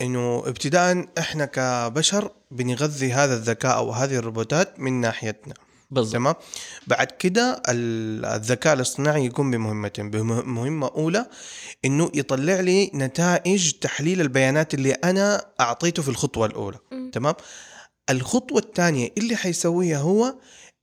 إنه 0.03 0.43
ابتداء 0.47 1.07
إحنا 1.19 1.45
كبشر 1.45 2.31
بنغذي 2.51 3.13
هذا 3.13 3.35
الذكاء 3.35 3.77
أو 3.77 3.91
هذه 3.91 4.17
الروبوتات 4.17 4.81
من 4.81 5.01
ناحيتنا 5.01 5.55
بالضبط. 5.91 6.13
تمام؟ 6.13 6.35
بعد 6.87 7.07
كده 7.07 7.63
ال- 7.69 8.25
الذكاء 8.25 8.75
الاصطناعي 8.75 9.27
يقوم 9.27 9.51
بمهمتين 9.51 10.11
بمه- 10.11 10.43
مهمة 10.43 10.87
أولى 10.97 11.27
إنه 11.85 12.11
يطلع 12.15 12.61
لي 12.61 12.91
نتائج 12.95 13.73
تحليل 13.73 14.21
البيانات 14.21 14.75
اللي 14.75 14.93
أنا 14.93 15.47
أعطيته 15.61 16.03
في 16.03 16.09
الخطوة 16.09 16.47
الأولى 16.47 16.79
مم. 16.93 17.11
تمام؟ 17.11 17.35
الخطوة 18.11 18.59
الثانية 18.59 19.09
اللي 19.19 19.37
حيسويها 19.37 19.99
هو 19.99 20.35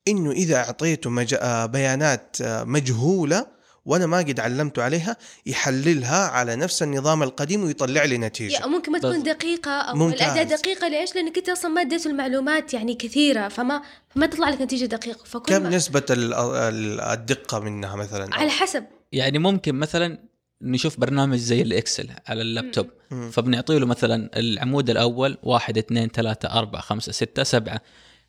إنه 0.07 0.31
إذا 0.31 0.55
أعطيته 0.55 1.09
مج... 1.09 1.35
آه، 1.41 1.65
بيانات 1.65 2.38
آه، 2.41 2.63
مجهولة 2.63 3.55
وأنا 3.85 4.05
ما 4.05 4.17
قد 4.17 4.39
علمته 4.39 4.83
عليها 4.83 5.17
يحللها 5.45 6.27
على 6.27 6.55
نفس 6.55 6.83
النظام 6.83 7.24
القديم 7.24 7.63
ويطلع 7.63 8.03
لي 8.03 8.17
نتيجة 8.17 8.53
يعني 8.53 8.67
ممكن 8.67 8.91
ما 8.91 9.00
تكون. 9.00 9.24
دقيقة 9.24 9.71
أو 9.71 9.95
ممتاز. 9.95 10.21
الأداة 10.21 10.55
دقيقة 10.57 10.88
ليش؟ 10.88 11.15
لأنك 11.15 11.38
أنت 11.38 11.50
أصلا 11.50 11.71
ما 11.71 11.81
اديته 11.81 12.09
المعلومات 12.09 12.74
يعني 12.74 12.95
كثيرة 12.95 13.47
فما 13.47 13.81
فما 14.09 14.25
تطلع 14.25 14.50
لك 14.50 14.62
نتيجة 14.62 14.85
دقيقة 14.85 15.24
فكل 15.25 15.53
كم 15.57 15.63
ما 15.63 15.69
نسبة 15.69 16.03
ال- 16.09 16.33
ال- 16.33 17.01
الدقة 17.01 17.59
منها 17.59 17.95
مثلا 17.95 18.35
على 18.35 18.50
حسب 18.50 18.83
يعني 19.12 19.39
ممكن 19.39 19.75
مثلا 19.75 20.19
نشوف 20.62 21.00
برنامج 21.00 21.38
زي 21.38 21.62
الإكسل 21.62 22.09
على 22.27 22.41
اللابتوب. 22.41 22.88
فبنعطي 23.31 23.79
له 23.79 23.85
مثلا 23.85 24.29
العمود 24.39 24.89
الأول 24.89 25.38
واحد 25.43 25.77
اثنين 25.77 26.09
ثلاثة 26.09 26.50
أربعة 26.59 26.81
خمسة 26.81 27.12
ستة 27.12 27.43
سبعة 27.43 27.81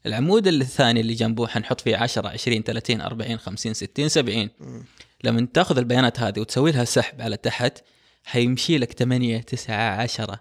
العمود 0.07 0.47
الثاني 0.47 1.01
اللي 1.01 1.15
جنبه 1.15 1.47
حنحط 1.47 1.81
فيه 1.81 1.97
10 1.97 2.29
20 2.29 2.63
30 2.63 3.01
40 3.01 3.39
50 3.39 3.75
60 3.75 4.09
70 4.09 4.51
مم. 4.61 4.85
لما 5.25 5.49
تاخذ 5.55 5.79
البيانات 5.79 6.21
هذه 6.21 6.41
وتسوي 6.41 6.73
لها 6.73 6.85
سحب 6.85 7.23
على 7.23 7.37
تحت 7.37 7.79
حيمشي 8.25 8.79
لك 8.79 8.93
8 8.93 9.39
9 9.41 9.75
10 10.03 10.41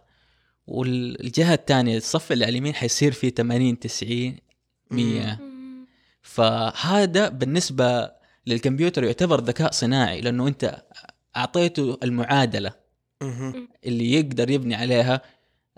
والجهة 0.67 1.53
الثانية 1.53 1.97
الصف 1.97 2.31
اللي 2.31 2.45
على 2.45 2.51
اليمين 2.51 2.75
حيصير 2.75 3.11
فيه 3.11 3.29
80 3.29 3.79
90 3.79 4.35
100 4.91 5.35
مم. 5.35 5.85
فهذا 6.21 7.29
بالنسبة 7.29 8.11
للكمبيوتر 8.47 9.03
يعتبر 9.03 9.41
ذكاء 9.41 9.71
صناعي 9.71 10.21
لأنه 10.21 10.47
أنت 10.47 10.83
أعطيته 11.37 11.97
المعادلة. 12.03 12.71
اللي 13.85 14.13
يقدر 14.13 14.49
يبني 14.49 14.75
عليها 14.75 15.21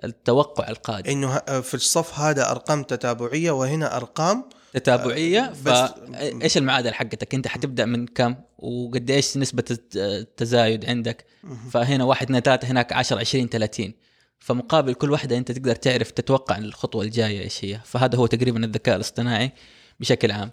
التوقع 0.04 0.70
القادم. 0.70 1.12
إنه 1.12 1.39
في 1.62 1.74
الصف 1.74 2.20
هذا 2.20 2.51
أرقام 2.51 2.84
تتابعية 2.84 3.51
وهنا 3.51 3.98
أرقام 3.98 4.44
تتابعية 4.74 5.50
بس- 5.66 5.92
فايش 6.13 6.58
المعادلة 6.58 6.92
حقتك؟ 6.92 7.36
أنت 7.36 7.48
حتبدأ 7.48 7.86
من 7.86 8.08
كم؟ 8.08 8.36
وقديش 8.60 9.38
نسبة 9.38 9.63
الت- 9.72 9.96
التزايد 9.98 10.86
عندك. 10.86 11.25
فهنا 11.72 12.04
واحد 12.04 12.25
اثنين 12.25 12.42
ثلاثة 12.42 12.68
هناك 12.68 12.94
10 12.94 13.20
20 13.20 13.50
30 13.50 13.94
فمقابل 14.39 14.94
كل 14.94 15.12
واحدة 15.12 15.38
أنت 15.38 15.51
تقدر 15.51 15.75
تعرف 15.75 16.12
تتوقع 16.12 16.58
الخطوة 16.58 17.04
الجاية 17.04 17.39
إيش 17.42 17.66
هي. 17.66 17.80
فهذا 17.86 18.18
هو 18.18 18.27
تقريبا 18.27 18.66
الذكاء 18.66 18.96
الاصطناعي 18.96 19.51
بشكل 20.00 20.32
عام. 20.32 20.51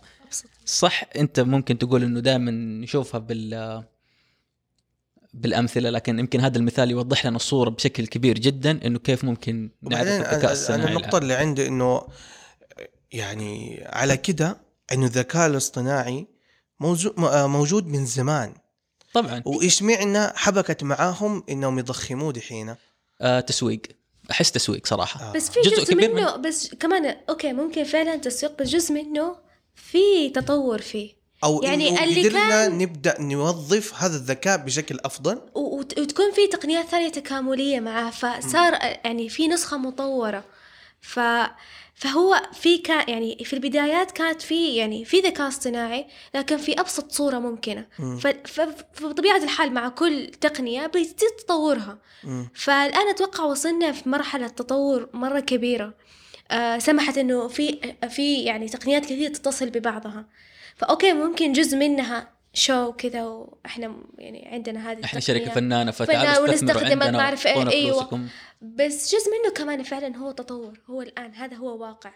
صح 0.67 1.05
أنت 1.17 1.41
ممكن 1.41 1.79
تقول 1.79 2.03
إنه 2.03 2.21
دائما 2.21 2.51
نشوفها 2.51 3.19
بال 3.21 3.85
بالأمثلة 5.35 5.91
لكن 5.91 6.19
يمكن 6.19 6.41
هذا 6.41 6.59
المثال 6.59 6.91
يوضح 6.91 7.27
لنا 7.27 7.37
الصورة 7.37 7.71
بشكل 7.71 8.07
كبير 8.07 8.39
جدا 8.39 8.87
إنه 8.87 8.99
كيف 8.99 9.25
ممكن 9.25 9.71
نعرف 9.83 10.03
وبعدين 10.03 10.21
الذكاء 10.21 10.41
أنا, 10.41 10.53
الصناعي 10.53 10.83
أنا 10.83 10.89
النقطة 10.89 11.09
العام. 11.09 11.23
اللي 11.23 11.35
عندي 11.35 11.67
إنه 11.67 12.03
يعني 13.13 13.85
على 13.87 14.17
كده 14.17 14.57
انه 14.93 15.07
الذكاء 15.07 15.47
الاصطناعي 15.47 16.27
موجود 16.81 17.15
موجود 17.21 17.87
من 17.87 18.07
زمان. 18.07 18.55
طبعا. 19.13 19.43
وإيش 19.47 19.83
معنى 19.83 20.27
حبكت 20.35 20.83
معاهم 20.83 21.45
إنهم 21.49 21.79
يضخموه 21.79 22.33
دحين؟ 22.33 22.75
آه 23.21 23.41
تسويق. 23.41 23.83
أحس 24.31 24.53
تسويق 24.53 24.87
صراحة. 24.87 25.31
آه. 25.31 25.33
بس 25.33 25.51
في 25.51 25.61
جزء 25.61 25.77
جزء, 25.77 25.95
كبير 25.95 26.15
منه 26.15 26.37
بس 26.37 26.75
كمان 26.75 27.17
أوكي 27.29 27.53
ممكن 27.53 27.85
فعلا 27.85 28.17
تسويق 28.17 28.63
بس 28.63 28.69
جزء 28.69 28.93
منه 28.95 29.37
في 29.75 30.31
تطور 30.31 30.81
فيه. 30.81 31.24
أو 31.45 31.63
يعني 31.63 32.05
اللي 32.05 32.29
قدرنا 32.29 32.49
كان- 32.49 32.79
نبدأ 32.79 33.21
نوظف 33.21 33.95
هذا 34.03 34.17
الذكاء 34.17 34.57
بشكل 34.59 34.99
أفضل. 35.05 35.41
وتكون 35.55 36.33
في 36.33 36.47
تقنيات 36.47 36.87
ثانية 36.87 37.09
تكاملية 37.09 37.81
معاه 37.81 38.11
فصار 38.11 38.73
يعني 39.05 39.29
في 39.29 39.49
نسخة 39.49 39.77
مطورة. 39.77 40.45
ف 41.01 41.21
فهو 41.97 42.43
في 42.53 42.79
كان 42.79 43.09
يعني 43.09 43.45
في 43.45 43.53
البدايات 43.53 44.11
كانت 44.11 44.43
في 44.43 44.77
يعني 44.77 45.05
في 45.05 45.21
ذكاء 45.21 45.49
اصطناعي 45.49 46.07
لكن 46.35 46.57
في 46.57 46.81
أبسط 46.81 47.13
صورة 47.13 47.39
ممكنة. 47.39 47.87
فبطبيعة 48.95 49.37
الحال 49.45 49.73
مع 49.75 49.89
كل 49.89 50.27
تقنية 50.41 50.87
بيزيد 50.87 51.15
تطورها. 51.45 51.99
فالآن 52.55 53.09
أتوقع 53.09 53.45
وصلنا 53.45 53.93
في 53.93 54.09
مرحلة 54.09 54.49
تطور 54.49 55.09
مرة 55.13 55.41
كبيرة. 55.41 55.95
آه 56.51 56.79
سمحت 56.79 57.19
إنه 57.19 57.49
في 57.49 57.95
في 58.11 58.43
يعني 58.43 58.69
تقنيات 58.69 59.05
كثير 59.05 59.31
تتصل 59.35 59.71
ببعضها. 59.71 60.25
فأوكي 60.77 61.13
ممكن 61.13 61.53
جزء 61.53 61.77
منها 61.77 62.29
شو 62.55 62.93
كذا 62.93 63.23
وإحنا 63.23 63.97
يعني 64.19 64.49
عندنا 64.49 64.91
هذه 64.93 65.05
إحنا. 65.05 65.21
شركه 65.21 65.51
فنانه 65.51 65.91
فنان 65.91 66.09
فتعالوا 66.09 66.49
ونستخدمك 66.49 67.03
ما 67.03 67.19
وأعطونا 67.19 67.71
أيوة. 67.71 67.99
فلوسكم. 67.99 68.29
بس 68.63 69.15
جزء 69.15 69.31
منه 69.31 69.55
كمان 69.55 69.83
فعلا 69.83 70.17
هو 70.17 70.31
تطور 70.31 70.81
هو 70.91 71.03
الآن 71.03 71.35
هذا 71.35 71.57
هو 71.57 71.79
واقع 71.83 72.11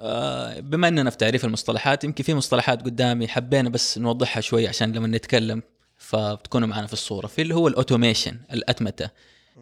آه، 0.00 0.60
بما 0.60 0.88
إننا 0.88 1.10
في 1.10 1.16
تعريف 1.16 1.44
المصطلحات 1.44 2.04
يمكن 2.04 2.24
في 2.24 2.34
مصطلحات 2.34 2.82
قدامي 2.82 3.28
حبينا 3.28 3.68
بس 3.68 3.98
نوضحها 3.98 4.40
شوي 4.40 4.68
عشان 4.68 4.92
لما 4.92 5.06
نتكلم 5.06 5.62
فبتكونوا 5.96 6.68
معنا 6.68 6.86
في 6.86 6.92
الصورة 6.92 7.26
في 7.26 7.42
اللي 7.42 7.54
هو 7.54 7.68
الأوتوميشن 7.68 8.38
الأتمتة 8.52 9.10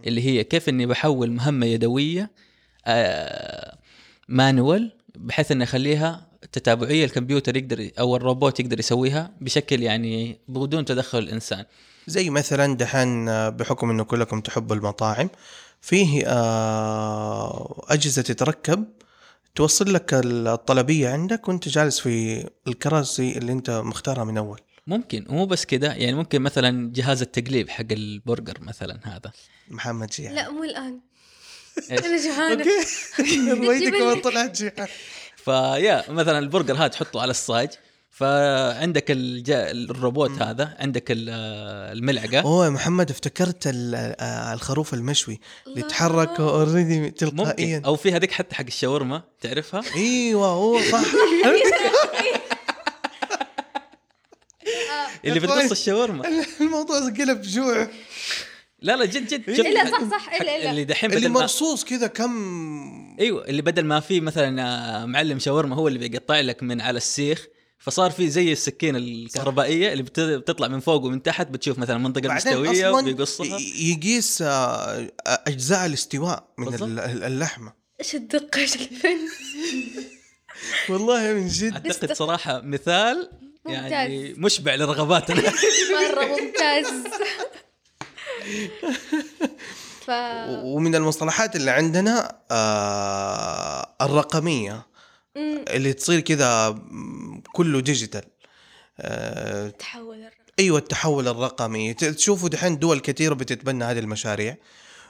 اللي 0.07 0.27
هي 0.27 0.45
كيف 0.45 0.69
إني 0.69 0.87
بحول 0.87 1.31
مهمة 1.31 1.67
يدوية 1.67 2.31
آه، 2.87 3.79
مانوال 4.29 4.93
بحيث 5.15 5.53
إني 5.53 5.65
أخليها 5.65 6.32
تتابعية 6.53 7.05
الكمبيوتر 7.05 7.57
يقدر 7.57 7.91
أو 7.99 8.17
الروبوت 8.17 8.61
يقدر 8.61 8.79
يسويها 8.79 9.31
بشكل 9.41 9.83
يعني 9.83 10.39
بدون 10.49 10.85
تدخل 10.85 11.19
الإنسان. 11.19 11.65
زي 12.07 12.31
مثلا 12.31 12.77
دحين 12.77 13.29
آه، 13.29 13.49
بحكم 13.49 13.91
إنه 13.91 14.05
كلكم 14.05 14.41
تحبوا 14.41 14.77
المطاعم 14.77 15.31
فيه 15.81 16.25
آه، 16.27 17.85
أجهزة 17.89 18.23
تتركب 18.23 18.85
توصل 19.55 19.95
لك 19.95 20.11
الطلبية 20.15 21.09
عندك 21.09 21.49
وأنت 21.49 21.69
جالس 21.69 22.01
في 22.01 22.45
الكراسي 22.67 23.39
اللي 23.39 23.53
أنت 23.53 23.71
مختارها 23.71 24.25
من 24.25 24.39
أول. 24.39 24.61
ممكن 24.87 25.27
ومو 25.29 25.47
بس 25.47 25.65
كده 25.65 25.93
يعني 25.93 26.15
ممكن 26.15 26.43
مثلا 26.43 26.93
جهاز 26.93 27.23
التقليب 27.23 27.69
حق 27.69 27.85
البرجر 27.93 28.59
مثلا 28.61 29.01
هذا. 29.03 29.33
محمد 29.69 30.09
جيعان 30.09 30.35
لا 30.35 30.51
مو 30.51 30.65
الآن؟ 30.65 31.01
أنا 31.91 32.17
جوعانه 32.25 32.65
okay. 33.19 33.91
كمان 33.91 34.15
لي. 34.15 34.21
طلعت 34.21 34.57
جيعان 34.57 34.89
فيا 35.45 36.11
مثلا 36.11 36.39
البرجر 36.39 36.75
هذا 36.75 36.87
تحطه 36.89 37.21
على 37.21 37.31
الصاج 37.31 37.69
فعندك 38.11 39.11
الجا 39.11 39.71
الروبوت 39.71 40.31
هذا 40.31 40.77
عندك 40.79 41.11
ال- 41.11 41.29
الملعقة. 41.99 42.41
أوه 42.41 42.65
يا 42.65 42.71
محمد 42.71 43.11
افتكرت 43.11 43.67
آه، 43.67 44.53
الخروف 44.55 44.95
المشوي 44.95 45.41
اللي. 45.67 45.81
يتحرك 45.81 46.41
already 46.41 47.01
ممكن. 47.01 47.15
تلقائيا 47.15 47.83
أو 47.87 47.97
في 47.97 48.13
هذيك 48.13 48.33
حتى 48.33 48.55
حق 48.55 48.65
الشاورما 48.67 49.23
تعرفها؟ 49.41 49.83
إيوه 49.97 50.47
هو 50.49 50.81
صح. 50.81 51.01
اللي 55.25 55.41
طيب. 55.41 55.43
بتقص 55.51 55.71
الشاورما. 55.71 56.25
الموضوع 56.61 56.97
قلب 57.01 57.43
جوع 57.43 57.89
لا 58.83 58.97
لا 58.97 59.05
جد 59.05 59.27
جد 59.27 59.57
شوف 59.57 59.67
لا 59.67 59.91
صح 59.91 60.11
صح. 60.11 60.33
الا 60.41 60.57
اللي 60.57 60.71
الا 60.71 60.83
دحين 60.83 61.11
اللي 61.11 61.21
بدل 61.21 61.33
ما 61.35 61.41
مرصوص 61.41 61.85
كذا 61.85 62.07
كم؟ 62.07 63.17
أيوه 63.21 63.45
اللي 63.45 63.63
بدل 63.63 63.85
ما 63.85 64.01
في 64.01 64.21
مثلا 64.21 64.63
آه، 64.63 65.05
معلم 65.07 65.39
شاورما 65.39 65.77
هو 65.77 65.89
اللي 65.89 66.09
بيقطع 66.09 66.41
لك 66.41 66.63
من 66.63 66.81
على 66.81 66.97
السيخ 66.97 67.47
فصار 67.79 68.11
في 68.11 68.29
زي 68.31 68.53
السكينة 68.53 68.99
الكهربائية 68.99 69.93
اللي 69.93 70.03
بت- 70.03 70.21
بتطلع 70.21 70.69
من 70.69 70.81
فوق 70.81 71.03
ومن 71.05 71.23
تحت 71.23 71.47
بتشوف 71.51 71.79
مثلا 71.79 71.97
المستويه 71.97 72.91
أصلا 72.91 73.01
وبيقصها. 73.01 73.59
يقيس 73.79 74.43
آه، 74.43 75.11
أجزاء 75.27 75.87
الاستواء 75.87 76.49
من 76.59 76.65
بالضبط. 76.65 76.83
ال- 76.89 76.99
ال- 76.99 77.25
اللحمة. 77.25 77.73
إيش 78.01 78.15
الدقة 78.15 78.61
إيش 78.61 78.75
الفن؟ 78.77 79.19
والله 80.91 81.33
من 81.33 81.49
جد. 81.49 81.73
أعتقد 81.73 82.13
صراحة 82.13 82.61
مثال 82.61 83.31
يعني 83.67 84.19
ممتاز. 84.19 84.39
مشبع 84.39 84.75
لرغباتنا. 84.75 85.43
مرة 85.97 86.25
ممتاز. 86.25 86.87
ف 90.07 90.11
ومن 90.49 90.95
المصطلحات 90.95 91.57
اللي 91.57 91.71
عندنا 91.71 92.39
آه 92.51 93.95
الرقمية 94.01 94.87
مم. 95.37 95.65
اللي 95.69 95.93
تصير 95.93 96.21
كذا 96.21 96.79
كله 97.53 97.81
ديجيتال 97.81 98.23
آه 99.01 99.69
تحول 99.69 100.17
الرقم. 100.17 100.33
أيوه 100.59 100.79
التحول 100.79 101.29
الرقمي 101.29 101.95
تشوفوا 101.95 102.49
دحين 102.49 102.79
دول 102.79 103.01
كثيره 103.01 103.35
بتتبنى 103.35 103.85
هذه 103.85 103.99
المشاريع 103.99 104.57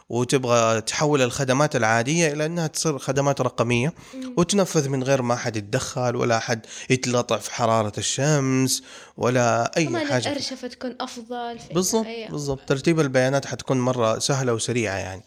وتبغى 0.08 0.80
تحول 0.80 1.22
الخدمات 1.22 1.76
العادية 1.76 2.32
إلى 2.32 2.46
إنها 2.46 2.66
تصير 2.66 2.98
خدمات 2.98 3.40
رقمية. 3.40 3.92
وتنفذ 4.36 4.88
من 4.88 5.02
غير 5.02 5.22
ما 5.22 5.34
أحد 5.34 5.56
يتدخل 5.56 6.16
ولا 6.16 6.36
أحد 6.36 6.66
يتلطع 6.90 7.36
في 7.36 7.54
حرارة 7.54 7.92
الشمس 7.98 8.82
ولا 9.16 9.76
أي 9.76 9.84
كمان 9.84 10.06
حاجة 10.06 10.28
الأرشفة 10.28 10.68
تكون 10.68 10.96
أفضل 11.00 11.58
بالضبط. 11.74 12.06
بالضبط 12.30 12.60
ترتيب 12.66 13.00
البيانات 13.00 13.46
حتكون 13.46 13.80
مرة 13.80 14.18
سهلة 14.18 14.52
وسريعة 14.52 14.96
يعني 14.96 15.22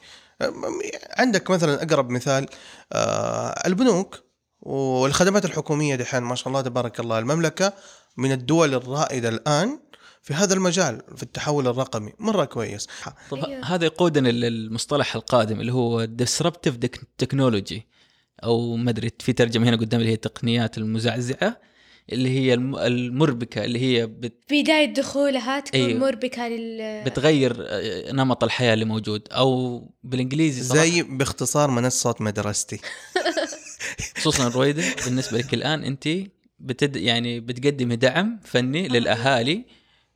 عندك 1.17 1.49
مثلا 1.49 1.83
أقرب 1.83 2.09
مثال 2.09 2.47
آه، 2.93 3.67
البنوك 3.67 4.23
والخدمات 4.61 5.45
الحكومية 5.45 5.95
دحين 5.95 6.23
ما 6.23 6.35
شاء 6.35 6.47
الله 6.47 6.61
تبارك 6.61 6.99
الله 6.99 7.19
المملكة 7.19 7.73
من 8.17 8.31
الدول 8.31 8.73
الرائدة 8.73 9.29
الآن 9.29 9.79
في 10.25 10.33
هذا 10.33 10.53
المجال 10.53 11.01
في 11.15 11.23
التحول 11.23 11.67
الرقمي. 11.67 12.11
مرة 12.19 12.45
كويس. 12.45 12.87
طب 13.31 13.37
أيوة. 13.45 13.65
هذا 13.65 13.85
يقودنا 13.85 14.29
للمصطلح 14.29 15.15
القادم 15.15 15.59
اللي 15.61 15.73
هو 15.73 16.07
disruptive 16.21 16.73
تكنولوجي 17.17 17.87
أو 18.43 18.75
ما 18.75 18.89
أدري 18.89 19.11
في 19.19 19.33
ترجمة 19.33 19.69
هنا 19.69 19.77
قدام 19.77 19.99
اللي 19.99 20.09
هي 20.11 20.15
التقنيات 20.15 20.77
المزعزعة 20.77 21.61
اللي 22.11 22.29
هي 22.29 22.53
الم- 22.53 22.75
المربكة 22.75 23.63
اللي 23.65 23.79
هي 23.79 24.07
بت 24.07 24.33
بداية 24.51 24.93
دخولها 24.93 25.59
تكون 25.59 25.79
أيوة. 25.81 25.99
مربكة 25.99 26.47
لل 26.47 27.03
بتغير 27.03 27.55
آه، 27.59 28.11
نمط 28.11 28.43
الحياة 28.43 28.73
اللي 28.73 28.85
موجود. 28.85 29.27
أو 29.31 29.79
بالإنجليزي 30.03 30.63
صراحة. 30.63 30.85
زي 30.85 31.01
باختصار 31.03 31.71
منصة 31.71 32.15
مدرستي. 32.19 32.79
خصوصا 34.17 34.47
رويده 34.47 34.83
بالنسبة 35.05 35.37
لك 35.37 35.53
الآن 35.53 35.83
أنت 35.83 36.09
بتد 36.59 36.95
يعني 36.95 37.39
بتقدمي 37.39 37.95
دعم 37.95 38.39
فني 38.43 38.87
للأهالي 38.87 39.65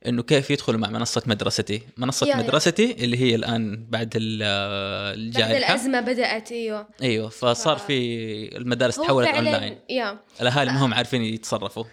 إنه 0.06 0.22
كيف 0.22 0.50
يدخلوا 0.50 0.80
مع 0.80 0.88
منصة 0.90 1.22
مدرستي 1.26 1.82
منصة 1.96 2.26
يا- 2.26 2.32
يا. 2.32 2.36
مدرستي 2.42 2.92
اللي 2.92 3.16
هي 3.18 3.34
الآن 3.34 3.86
بعد 3.90 4.12
ال- 4.16 4.38
بعد 4.38 5.18
الجائحة 5.18 5.56
الأزمة 5.56 6.00
بدأت 6.00 6.52
أيوه 6.52 6.88
أيوه 7.02 7.28
فصار 7.28 7.76
ف- 7.78 7.84
في 7.86 8.56
المدارس 8.56 8.96
تحولت 8.96 9.28
اونلاين 9.28 9.78
يا 9.90 10.18
الأهالي 10.40 10.72
ما 10.72 10.84
هم 10.84 10.94
عارفين 10.94 11.22
يتصرفوا 11.22 11.84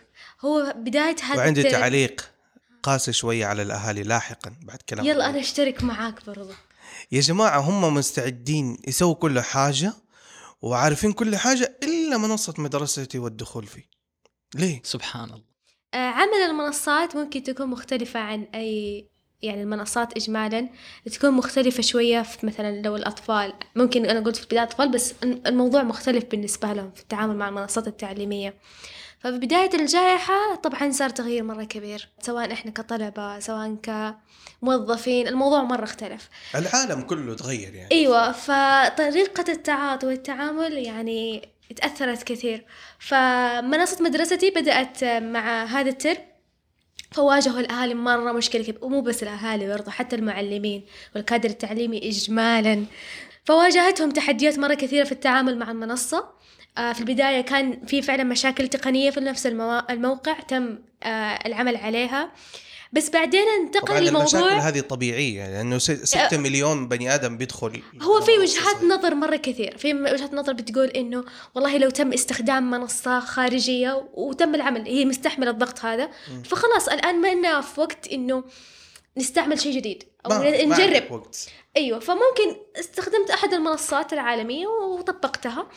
هو 0.42 0.74
بداية 0.78 1.16
هذا 1.24 1.38
وعندي 1.38 1.62
الترند. 1.62 1.80
تعليق 1.82 2.30
قاسي 2.84 3.14
شوية 3.14 3.46
على 3.46 3.62
الأهالي 3.62 4.04
لاحقا 4.04 4.56
بعد 4.62 4.82
كلام 4.90 5.06
يلا. 5.06 5.30
أنا 5.30 5.40
أشترك 5.40 5.84
معاك 5.84 6.26
برضه 6.26 6.56
يا 7.12 7.22
جماعة 7.22 7.60
هم 7.60 7.94
مستعدين 7.94 8.78
يسووا 8.88 9.16
كل 9.16 9.40
حاجة 9.40 9.94
وعارفين 10.62 11.14
كل 11.14 11.36
حاجة 11.36 11.78
إلا 11.84 12.18
منصة 12.18 12.54
مدرستي 12.58 13.20
والدخول 13.20 13.66
فيه 13.68 13.90
ليه؟ 14.56 14.82
سبحان 14.84 15.24
الله 15.24 15.36
آه، 15.38 15.57
عمل 15.94 16.42
المنصات 16.50 17.16
ممكن 17.16 17.44
تكون 17.44 17.68
مختلفة 17.68 18.20
عن 18.20 18.48
أي 18.56 19.08
يعني 19.42 19.62
المنصات 19.64 20.18
إجمالا. 20.18 20.70
تكون 21.14 21.32
مختلفة 21.32 21.82
شوية 21.82 22.22
في 22.22 22.46
مثلا 22.46 22.82
لو 22.82 22.96
الأطفال 22.96 23.54
ممكن 23.76 24.06
أنا 24.06 24.20
قلت 24.20 24.36
في 24.36 24.44
البداية 24.44 24.64
أطفال 24.64 24.92
بس 24.92 25.14
الموضوع 25.24 25.84
مختلف 25.84 26.26
بالنسبة 26.26 26.74
لهم 26.74 26.92
في 26.92 27.02
التعامل 27.02 27.36
مع 27.36 27.50
المنصات 27.50 27.88
التعليمية. 27.88 28.54
ففي 29.20 29.38
بداية 29.38 29.70
الجائحة 29.74 30.56
طبعا 30.56 30.92
صار 30.92 31.10
تغيير 31.10 31.44
مرة 31.44 31.64
كبير 31.64 32.10
سواء 32.22 32.54
إحنا 32.54 32.72
كطلبة 32.72 33.40
سواء 33.40 33.76
كموظفين 34.62 35.28
الموضوع 35.28 35.64
مرة 35.64 35.84
اختلف. 35.84 36.30
العالم 36.56 37.02
كله 37.02 37.36
تغير 37.36 37.74
يعني. 37.76 37.92
إيوه 37.92 38.32
فطريقة 38.32 39.52
التعاطي 39.52 40.08
والتعامل 40.08 40.74
يعني 40.74 41.50
تأثرت 41.76 42.24
كثير. 42.24 42.66
فمنصة 43.00 44.04
مدرستي 44.04 44.50
بدأت 44.50 45.04
مع 45.04 45.64
هذا 45.64 45.90
الترم 45.90 46.18
فواجهوا 47.12 47.60
الأهالي 47.60 47.94
مرة 47.94 48.32
مشكلة 48.32 48.64
كبيرة 48.64 48.86
ومو 48.86 49.02
بس 49.02 49.24
الأهالي 49.24 49.68
برضو 49.68 49.92
حتى 49.92 50.16
المعلمين 50.16 50.86
والكادر 51.16 51.50
التعليمي 51.50 52.10
إجمالا. 52.10 52.86
فواجهتهم 53.46 54.12
تحديات 54.12 54.60
مرة 54.60 54.74
كثيرة 54.74 55.04
في 55.04 55.12
التعامل 55.12 55.58
مع 55.58 55.72
المنصة. 55.72 56.38
آه، 56.78 56.94
في 56.94 57.00
البداية 57.00 57.42
كان 57.42 57.86
في 57.86 58.02
فعلا 58.02 58.24
مشاكل 58.24 58.68
تقنية 58.68 59.10
في 59.10 59.20
نفس 59.20 59.46
الموقع 59.90 60.34
تم 60.34 60.80
آه، 61.04 61.40
العمل 61.46 61.76
عليها. 61.76 62.32
بس 62.94 63.10
بعدين 63.10 63.48
انتقل 63.48 63.88
طبعا 63.88 64.00
المشاكل 64.00 64.46
هذه 64.46 64.80
طبيعية 64.80 65.50
لأنه 65.52 65.78
6 65.78 66.38
مليون 66.38 66.88
بني 66.88 67.16
آدم 67.16 67.38
بيدخل 67.38 67.82
هو 68.02 68.22
في 68.22 68.32
وجهات 68.40 68.84
نظر 68.84 69.16
مرة 69.16 69.36
كثير. 69.36 69.78
في 69.78 69.94
وجهات 69.94 70.34
نظر 70.34 70.54
بتقول 70.54 70.88
إنه 70.88 71.24
والله 71.56 71.78
لو 71.78 71.90
تم 71.90 72.14
استخدام 72.14 72.72
منصة 72.72 73.20
خارجية 73.20 74.08
وتم 74.14 74.56
العمل 74.56 74.82
هي 74.88 75.06
مستحملة 75.06 75.52
الضغط 75.52 75.80
هذا. 75.86 76.10
فخلاص 76.46 76.88
الآن 76.88 77.22
ما 77.22 77.32
إننا 77.32 77.62
في 77.62 77.82
وقت 77.82 78.08
إنه 78.08 78.44
نستعمل 79.18 79.60
شيء 79.62 79.76
جديد 79.76 80.04
أو 80.26 80.30
ما- 80.30 80.40
ما 80.40 80.50
نجرب. 80.64 80.80
عندك 80.82 81.12
وقت. 81.12 81.50
أيوه 81.78 82.00
فممكن 82.00 82.56
استخدمت 82.80 83.30
أحد 83.30 83.54
المنصات 83.54 84.14
العالمية 84.14 84.68
وطبقتها. 84.68 85.68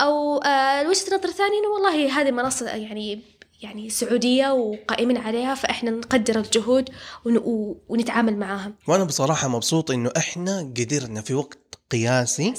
أو 0.00 0.38
آه 0.38 0.88
وجهة 0.88 1.06
نظر 1.16 1.30
ثانية 1.30 1.58
إنه 1.60 1.68
والله 1.68 2.20
هذه 2.20 2.30
منصة 2.30 2.70
يعني 2.70 3.20
يعني 3.64 3.90
سعودية 3.90 4.52
وقائمين 4.52 5.16
عليها 5.16 5.54
فإحنا 5.54 5.90
نقدر 5.90 6.38
الجهود 6.38 6.90
ونتعامل 7.88 8.36
معاها 8.36 8.72
وأنا 8.86 9.04
بصراحة 9.04 9.48
مبسوط 9.48 9.90
إنه 9.90 10.10
إحنا 10.16 10.60
قدرنا 10.60 11.20
في 11.20 11.34
وقت 11.34 11.58
قياسي 11.90 12.54